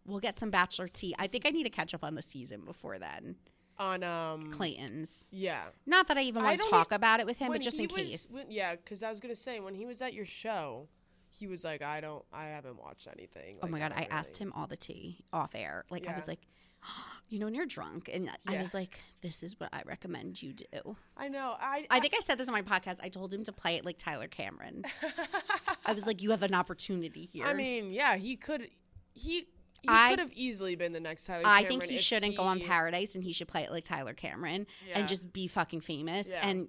we'll 0.05 0.19
get 0.19 0.37
some 0.37 0.51
bachelor 0.51 0.87
tea. 0.87 1.15
I 1.17 1.25
think 1.27 1.45
I 1.45 1.49
need 1.49 1.63
to 1.63 1.69
catch 1.71 1.93
up 1.95 2.03
on 2.03 2.13
the 2.15 2.21
season 2.21 2.61
before 2.65 2.99
then. 2.99 3.35
On 3.81 4.03
um, 4.03 4.51
Clayton's. 4.53 5.27
yeah. 5.31 5.63
Not 5.87 6.07
that 6.09 6.17
I 6.17 6.21
even 6.21 6.43
want 6.43 6.61
to 6.61 6.69
talk 6.69 6.91
about 6.91 7.19
it 7.19 7.25
with 7.25 7.37
him, 7.39 7.51
but 7.51 7.61
just 7.61 7.79
in 7.79 7.87
was- 7.87 7.95
case. 8.03 8.27
when- 8.31 8.51
yeah, 8.51 8.75
because 8.75 9.01
I 9.01 9.09
was 9.09 9.19
gonna 9.19 9.33
say 9.35 9.59
when 9.59 9.73
he 9.73 9.85
was 9.87 10.01
at 10.03 10.13
your 10.13 10.25
show, 10.25 10.87
he 11.29 11.47
was 11.47 11.63
like, 11.63 11.81
I 11.81 11.99
don't, 12.01 12.23
I 12.31 12.45
haven't 12.45 12.77
watched 12.79 13.07
anything. 13.11 13.55
Oh 13.63 13.67
my 13.67 13.79
god, 13.79 13.93
I 13.95 14.03
asked 14.11 14.39
really-" 14.39 14.51
him 14.51 14.53
all 14.55 14.67
the 14.67 14.77
tea 14.77 15.23
off 15.33 15.55
air. 15.55 15.83
Like 15.89 16.07
I 16.07 16.13
was 16.15 16.25
Yeah. 16.25 16.31
like, 16.33 16.41
you 17.29 17.39
know, 17.39 17.45
when 17.45 17.55
you're 17.55 17.65
drunk, 17.65 18.09
and 18.13 18.29
I 18.47 18.57
was 18.57 18.73
like, 18.73 18.99
this 19.21 19.41
is 19.41 19.59
what 19.59 19.69
I 19.73 19.81
recommend 19.85 20.43
you 20.43 20.53
do. 20.53 20.95
I 21.17 21.27
know. 21.29 21.55
I 21.59 21.87
I 21.89 21.99
think 21.99 22.13
I 22.15 22.19
said 22.19 22.37
this 22.37 22.47
on 22.47 22.53
my 22.53 22.61
podcast. 22.61 22.99
I 23.01 23.09
told 23.09 23.33
him 23.33 23.43
to 23.45 23.51
play 23.51 23.77
it 23.77 23.85
like 23.85 23.97
Tyler 23.97 24.27
Cameron. 24.27 24.83
I 25.85 25.93
was 25.93 26.05
like, 26.05 26.21
you 26.21 26.29
have 26.31 26.43
an 26.43 26.53
opportunity 26.53 27.23
here. 27.25 27.45
I 27.47 27.53
mean, 27.53 27.91
yeah, 27.91 28.15
he 28.17 28.35
could. 28.35 28.69
He 29.13 29.47
he 29.81 29.89
I- 29.89 30.09
could 30.11 30.19
have 30.19 30.31
easily 30.33 30.75
been 30.75 30.93
the 30.93 30.99
next 30.99 31.25
Tyler. 31.25 31.43
I 31.45 31.63
Cameron 31.63 31.79
think 31.81 31.91
he 31.91 31.97
shouldn't 31.97 32.35
go 32.37 32.43
on 32.43 32.59
Paradise, 32.59 33.15
and 33.15 33.23
he 33.23 33.33
should 33.33 33.47
play 33.47 33.63
it 33.63 33.71
like 33.71 33.83
Tyler 33.83 34.13
Cameron 34.13 34.67
Yeah. 34.87 34.99
and 34.99 35.07
just 35.07 35.31
be 35.33 35.47
fucking 35.47 35.81
famous. 35.81 36.27
Yeah. 36.27 36.47
And 36.47 36.67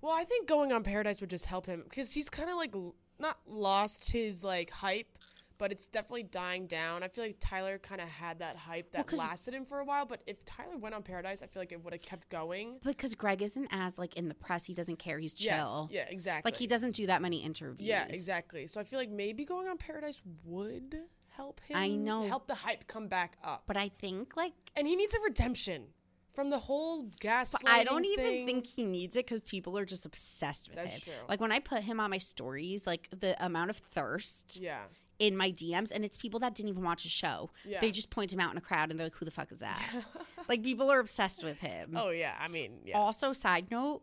Well, 0.00 0.12
I 0.12 0.24
think 0.24 0.48
going 0.48 0.72
on 0.72 0.82
Paradise 0.82 1.20
would 1.20 1.30
just 1.30 1.46
help 1.46 1.66
him 1.66 1.82
because 1.84 2.12
he's 2.12 2.28
kind 2.28 2.50
of 2.50 2.56
like 2.56 2.74
l- 2.74 2.94
not 3.18 3.38
lost 3.46 4.10
his 4.10 4.42
like 4.42 4.70
hype, 4.70 5.16
but 5.58 5.70
it's 5.70 5.86
definitely 5.86 6.24
dying 6.24 6.66
down. 6.66 7.04
I 7.04 7.08
feel 7.08 7.22
like 7.22 7.36
Tyler 7.38 7.78
kind 7.78 8.00
of 8.00 8.08
had 8.08 8.40
that 8.40 8.56
hype 8.56 8.90
that 8.92 9.06
'cause- 9.06 9.20
lasted 9.20 9.54
him 9.54 9.64
for 9.64 9.78
a 9.78 9.84
while, 9.84 10.04
but 10.04 10.20
if 10.26 10.44
Tyler 10.44 10.76
went 10.76 10.92
on 10.94 11.04
Paradise, 11.04 11.40
I 11.40 11.46
feel 11.46 11.62
like 11.62 11.70
it 11.70 11.84
would 11.84 11.92
have 11.92 12.02
kept 12.02 12.28
going. 12.30 12.80
because 12.82 13.14
Greg 13.14 13.42
isn't 13.42 13.68
as 13.70 13.96
like 13.96 14.16
in 14.16 14.26
the 14.28 14.34
press, 14.34 14.64
he 14.66 14.74
doesn't 14.74 14.96
care. 14.98 15.20
He's 15.20 15.34
chill. 15.34 15.88
Yes, 15.92 16.08
yeah, 16.08 16.12
exactly. 16.12 16.50
Like 16.50 16.58
he 16.58 16.66
doesn't 16.66 16.96
do 16.96 17.06
that 17.06 17.22
many 17.22 17.44
interviews. 17.44 17.86
Yeah, 17.88 18.06
exactly. 18.08 18.66
So 18.66 18.80
I 18.80 18.84
feel 18.84 18.98
like 18.98 19.10
maybe 19.10 19.44
going 19.44 19.68
on 19.68 19.78
Paradise 19.78 20.20
would 20.44 21.02
help 21.36 21.60
him. 21.60 21.76
I 21.76 21.88
know. 21.88 22.26
help 22.26 22.46
the 22.46 22.54
hype 22.54 22.86
come 22.86 23.08
back 23.08 23.36
up. 23.44 23.64
But 23.66 23.76
I 23.76 23.88
think 23.88 24.36
like 24.36 24.52
and 24.76 24.86
he 24.86 24.96
needs 24.96 25.14
a 25.14 25.20
redemption 25.20 25.86
from 26.34 26.50
the 26.50 26.58
whole 26.58 27.10
gaslighting. 27.20 27.66
I 27.68 27.84
don't 27.84 28.04
even 28.06 28.24
thing. 28.24 28.46
think 28.46 28.66
he 28.66 28.84
needs 28.84 29.16
it 29.16 29.26
because 29.26 29.40
people 29.42 29.76
are 29.76 29.84
just 29.84 30.06
obsessed 30.06 30.68
with 30.68 30.76
That's 30.78 30.94
him. 30.94 31.00
true. 31.04 31.12
Like 31.28 31.40
when 31.40 31.52
I 31.52 31.58
put 31.58 31.82
him 31.82 32.00
on 32.00 32.10
my 32.10 32.18
stories, 32.18 32.86
like 32.86 33.08
the 33.18 33.36
amount 33.44 33.70
of 33.70 33.76
thirst 33.76 34.58
Yeah. 34.60 34.84
in 35.18 35.36
my 35.36 35.50
DMs, 35.52 35.90
and 35.94 36.04
it's 36.04 36.16
people 36.16 36.40
that 36.40 36.54
didn't 36.54 36.70
even 36.70 36.82
watch 36.84 37.04
a 37.04 37.08
show. 37.10 37.50
Yeah. 37.64 37.80
They 37.80 37.90
just 37.90 38.08
point 38.10 38.32
him 38.32 38.40
out 38.40 38.50
in 38.50 38.56
a 38.56 38.62
crowd 38.62 38.90
and 38.90 38.98
they're 38.98 39.06
like, 39.06 39.16
"Who 39.16 39.24
the 39.26 39.30
fuck 39.30 39.52
is 39.52 39.60
that?" 39.60 39.80
like 40.48 40.62
people 40.62 40.90
are 40.90 41.00
obsessed 41.00 41.44
with 41.44 41.58
him. 41.60 41.94
Oh 41.96 42.10
yeah. 42.10 42.34
I 42.40 42.48
mean, 42.48 42.78
yeah. 42.86 42.96
Also, 42.98 43.32
side 43.34 43.70
note, 43.70 44.00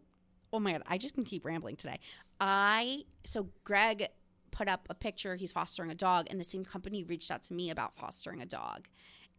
oh 0.54 0.60
my 0.60 0.74
god, 0.74 0.84
I 0.88 0.98
just 1.00 1.16
can 1.16 1.24
keep 1.24 1.46
rambling 1.46 1.78
today. 1.78 2.00
I 2.40 3.06
so 3.26 3.50
Greg 3.64 4.08
put 4.52 4.68
up 4.68 4.88
a 4.89 4.93
picture. 4.93 5.36
He's 5.36 5.52
fostering 5.52 5.91
a 5.91 5.95
dog, 5.95 6.28
and 6.30 6.39
the 6.39 6.43
same 6.43 6.66
company 6.66 7.04
reached 7.04 7.32
out 7.32 7.43
to 7.43 7.54
me 7.54 7.70
about 7.70 7.95
fostering 7.95 8.41
a 8.41 8.45
dog, 8.45 8.88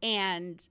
and 0.03 0.67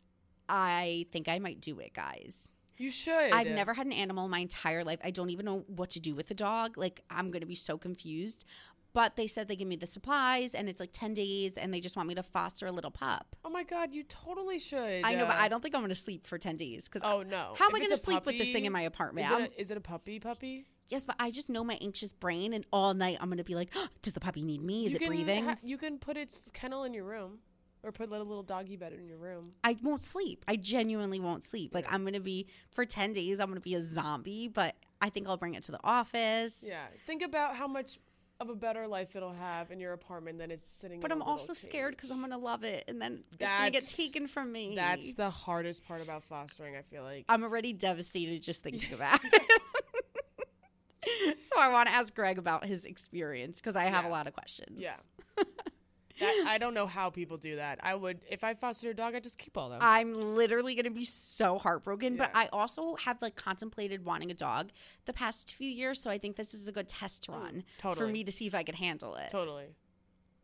I 0.48 1.06
think 1.12 1.28
I 1.28 1.40
might 1.40 1.62
do 1.62 1.80
it, 1.80 1.94
guys. 1.94 2.50
you 2.78 2.90
should. 2.90 3.32
I've 3.32 3.48
never 3.48 3.74
had 3.74 3.86
an 3.86 3.92
animal 3.94 4.26
in 4.26 4.32
my 4.32 4.40
entire 4.40 4.84
life. 4.84 5.00
I 5.04 5.12
don't 5.12 5.30
even 5.30 5.46
know 5.46 5.64
what 5.68 5.90
to 5.92 6.00
do 6.00 6.16
with 6.16 6.32
a 6.32 6.34
dog. 6.34 6.78
Like 6.78 7.02
I'm 7.10 7.30
going 7.30 7.42
to 7.42 7.46
be 7.48 7.56
so 7.56 7.78
confused. 7.78 8.46
But 8.92 9.16
they 9.16 9.28
said 9.28 9.48
they 9.48 9.56
give 9.56 9.68
me 9.68 9.76
the 9.76 9.86
supplies 9.86 10.56
and 10.56 10.68
it's 10.68 10.80
like 10.80 10.90
10 10.92 11.14
days 11.14 11.58
and 11.58 11.72
they 11.72 11.80
just 11.80 11.96
want 11.96 12.10
me 12.10 12.16
to 12.16 12.24
foster 12.24 12.66
a 12.66 12.72
little 12.72 12.90
pup. 12.90 13.36
Oh 13.46 13.50
my 13.52 13.64
god, 13.64 13.94
you 13.94 14.02
totally 14.04 14.58
should. 14.58 15.04
I 15.04 15.14
know, 15.14 15.28
but 15.28 15.36
uh, 15.36 15.42
I 15.42 15.48
don't 15.48 15.62
think 15.62 15.76
I'm 15.76 15.82
going 15.82 15.90
to 15.90 15.96
sleep 15.96 16.26
for 16.26 16.40
10 16.40 16.56
days 16.58 16.88
cuz 16.88 17.04
Oh 17.06 17.22
no. 17.22 17.54
How 17.56 17.66
am 17.66 17.72
If 17.72 17.76
I 17.76 17.80
going 17.80 17.90
to 17.92 17.98
sleep 17.98 18.26
with 18.26 18.40
this 18.40 18.50
thing 18.50 18.66
in 18.66 18.74
my 18.74 18.82
apartment? 18.82 19.28
Is 19.28 19.34
it, 19.34 19.42
a, 19.58 19.62
is 19.62 19.72
it 19.72 19.78
a 19.78 19.82
puppy 19.82 20.20
puppy? 20.20 20.66
Yes, 20.90 21.06
but 21.06 21.16
I 21.20 21.32
just 21.32 21.50
know 21.50 21.64
my 21.64 21.78
anxious 21.82 22.14
brain 22.14 22.54
and 22.54 22.66
all 22.74 22.94
night 22.94 23.18
I'm 23.20 23.30
going 23.30 23.38
to 23.38 23.44
be 23.44 23.56
like, 23.56 23.70
does 24.02 24.14
the 24.14 24.20
puppy 24.20 24.44
need 24.44 24.62
me? 24.62 24.86
Is 24.86 24.92
you 24.92 24.96
it 24.98 25.00
can 25.00 25.08
breathing? 25.08 25.46
ha- 25.46 25.58
you 25.64 25.78
can 25.78 25.98
put 25.98 26.18
its 26.18 26.50
kennel 26.54 26.84
in 26.84 26.94
your 26.94 27.06
room, 27.06 27.40
or 27.84 27.92
put 27.92 28.10
a 28.10 28.12
little 28.12 28.44
doggy 28.44 28.76
bed 28.76 28.94
in 28.94 29.08
your 29.08 29.18
room. 29.18 29.54
I 29.64 29.78
won't 29.82 30.02
sleep. 30.02 30.44
I 30.48 30.56
genuinely 30.58 31.20
won't 31.20 31.44
sleep. 31.44 31.74
Like 31.74 31.92
I'm 31.92 32.02
going 32.02 32.14
to 32.14 32.20
be 32.20 32.48
for 32.72 32.86
10 32.86 33.14
days 33.14 33.40
I'm 33.40 33.48
going 33.48 33.56
to 33.56 33.62
be 33.62 33.76
a 33.76 33.84
zombie, 33.84 34.48
but 34.48 34.76
I 35.02 35.10
think 35.10 35.28
I'll 35.28 35.38
bring 35.38 35.56
it 35.56 35.64
to 35.64 35.72
the 35.72 35.80
office. 35.84 36.64
Yeah. 36.66 36.84
Think 37.08 37.22
about 37.22 37.56
how 37.56 37.68
much 37.68 37.98
of 38.42 38.50
a 38.50 38.56
better 38.56 38.88
life 38.88 39.16
it'll 39.16 39.34
have 39.34 39.70
in 39.70 39.80
your 39.80 39.92
apartment 39.94 40.40
than 40.40 40.50
it's 40.50 40.70
sitting. 40.70 41.02
But 41.02 41.12
I'm 41.12 41.22
also 41.22 41.54
scared 41.54 41.96
because. 41.96 42.10
I'm 42.10 42.22
gonna 42.22 42.38
love 42.38 42.64
it, 42.64 42.86
and 42.88 43.02
then 43.02 43.24
it's 43.34 43.40
gonna 43.40 43.70
get 43.72 43.86
taken 43.86 44.28
from 44.28 44.52
me. 44.52 44.76
That's 44.76 45.14
the 45.14 45.30
hardest 45.30 45.86
part 45.86 46.02
about 46.02 46.24
fostering. 46.24 46.78
I 46.78 46.82
feel 46.82 47.04
like. 47.04 47.26
I'm 47.28 47.44
already 47.44 47.74
devastated 47.74 48.42
just 48.42 48.64
thinking 48.64 48.94
about 48.94 49.20
it. 49.24 49.62
so 51.44 51.60
I 51.60 51.70
want 51.70 51.90
to 51.90 51.96
ask 51.96 52.14
Greg 52.14 52.38
about 52.38 52.66
his 52.66 52.86
experience 52.86 53.60
because 53.60 53.76
I 53.76 53.86
have 53.86 54.06
a 54.06 54.10
lot 54.10 54.28
of 54.28 54.34
questions. 54.34 54.78
Yeah. 54.78 54.96
that, 56.20 56.46
I 56.48 56.58
don't 56.58 56.74
know 56.74 56.88
how 56.88 57.10
people 57.10 57.38
do 57.38 57.56
that. 57.56 57.80
I 57.82 57.96
would, 57.96 58.20
if 58.30 58.44
I 58.44 58.54
fostered 58.54 58.92
a 58.92 58.94
dog, 58.94 59.16
I'd 59.16 59.24
just 59.24 59.38
keep 59.38 59.58
all 59.58 59.70
them. 59.70 59.80
I'm 59.82 60.36
literally 60.36 60.76
gonna 60.76 60.92
be 60.92 61.06
so 61.06 61.58
heartbroken, 61.58 62.16
but 62.16 62.32
I 62.34 62.48
also 62.52 62.96
have 62.96 63.22
like 63.22 63.36
contemplated 63.36 64.06
wanting 64.06 64.32
a 64.32 64.36
dog 64.36 64.72
the 65.06 65.14
past 65.14 65.54
few 65.54 65.70
years, 65.70 66.00
so 66.02 66.10
I 66.10 66.18
think 66.18 66.36
this 66.36 66.54
is 66.54 66.68
a 66.68 66.72
good 66.72 66.88
test 66.88 67.24
to 67.24 67.32
run 67.32 67.64
for 67.78 67.94
totally. 67.94 68.12
me 68.12 68.24
to 68.24 68.32
see 68.32 68.48
if 68.48 68.56
I 68.56 68.64
could 68.64 68.76
handle 68.76 69.16
it. 69.16 69.30
totally. 69.30 69.68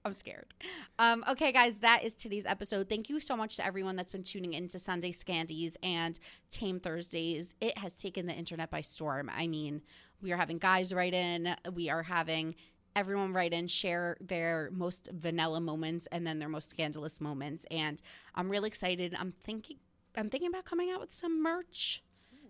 I'm 0.05 0.13
scared. 0.13 0.53
Um, 0.99 1.25
okay, 1.27 1.51
guys, 1.51 1.79
that 1.79 2.03
is 2.03 2.13
today's 2.13 2.45
episode. 2.45 2.87
Thank 2.87 3.09
you 3.09 3.19
so 3.19 3.35
much 3.35 3.55
to 3.55 3.65
everyone 3.65 3.95
that's 3.95 4.11
been 4.11 4.21
tuning 4.21 4.53
in 4.53 4.67
to 4.67 4.77
Sunday 4.77 5.11
Scandies 5.11 5.75
and 5.81 6.19
Tame 6.51 6.79
Thursdays. 6.79 7.55
It 7.59 7.79
has 7.79 7.97
taken 7.97 8.27
the 8.27 8.33
internet 8.33 8.69
by 8.69 8.81
storm. 8.81 9.31
I 9.35 9.47
mean, 9.47 9.81
we 10.25 10.33
are 10.33 10.37
having 10.37 10.57
guys 10.57 10.91
write 10.91 11.13
in, 11.13 11.55
we 11.71 11.87
are 11.87 12.01
having 12.01 12.55
everyone 12.95 13.31
write 13.31 13.53
in, 13.53 13.67
share 13.67 14.17
their 14.19 14.71
most 14.73 15.07
vanilla 15.13 15.61
moments 15.61 16.07
and 16.11 16.25
then 16.25 16.39
their 16.39 16.49
most 16.49 16.67
scandalous 16.67 17.21
moments. 17.21 17.63
And 17.69 18.01
I'm 18.33 18.49
really 18.49 18.67
excited. 18.67 19.15
I'm 19.17 19.31
thinking 19.31 19.77
I'm 20.17 20.29
thinking 20.29 20.49
about 20.49 20.65
coming 20.65 20.89
out 20.89 20.99
with 20.99 21.13
some 21.13 21.43
merch 21.43 22.03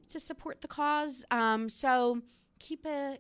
to 0.08 0.20
support 0.20 0.62
the 0.62 0.68
cause. 0.70 1.26
Um, 1.32 1.68
so 1.68 2.22
keep 2.60 2.86
a 2.86 3.18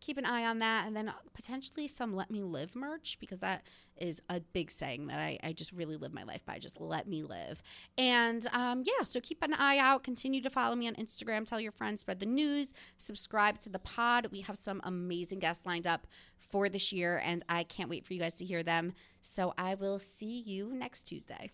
keep 0.00 0.18
an 0.18 0.24
eye 0.24 0.44
on 0.44 0.58
that 0.58 0.86
and 0.86 0.96
then 0.96 1.12
potentially 1.34 1.88
some 1.88 2.14
let 2.14 2.30
me 2.30 2.42
live 2.42 2.76
merch 2.76 3.16
because 3.20 3.40
that 3.40 3.62
is 3.96 4.20
a 4.28 4.40
big 4.40 4.70
saying 4.70 5.06
that 5.06 5.18
I, 5.18 5.38
I 5.42 5.52
just 5.52 5.72
really 5.72 5.96
live 5.96 6.12
my 6.12 6.22
life 6.22 6.44
by 6.44 6.58
just 6.58 6.80
let 6.80 7.08
me 7.08 7.22
live. 7.22 7.62
And 7.96 8.46
um, 8.52 8.82
yeah 8.84 9.04
so 9.04 9.20
keep 9.20 9.42
an 9.42 9.54
eye 9.54 9.78
out. 9.78 10.02
Continue 10.02 10.42
to 10.42 10.50
follow 10.50 10.76
me 10.76 10.86
on 10.88 10.94
instagram. 10.94 11.46
Tell 11.46 11.60
your 11.60 11.72
friends. 11.72 12.00
Spread 12.00 12.20
the 12.20 12.26
news. 12.26 12.74
Subscribe 12.96 13.58
to 13.60 13.68
the 13.68 13.78
pod. 13.78 14.28
We 14.30 14.42
have 14.42 14.58
some 14.58 14.80
amazing 14.84 15.38
guests 15.38 15.66
lined 15.66 15.86
up 15.86 16.06
for 16.36 16.68
this 16.68 16.92
year 16.92 17.20
and 17.24 17.42
i 17.48 17.64
can't 17.64 17.90
wait 17.90 18.04
for 18.04 18.14
you 18.14 18.20
guys 18.20 18.34
to 18.34 18.44
hear 18.44 18.62
them. 18.62 18.92
So 19.22 19.54
i 19.58 19.74
will 19.74 19.98
see 19.98 20.40
you 20.40 20.72
next 20.74 21.04
tuesday 21.04 21.50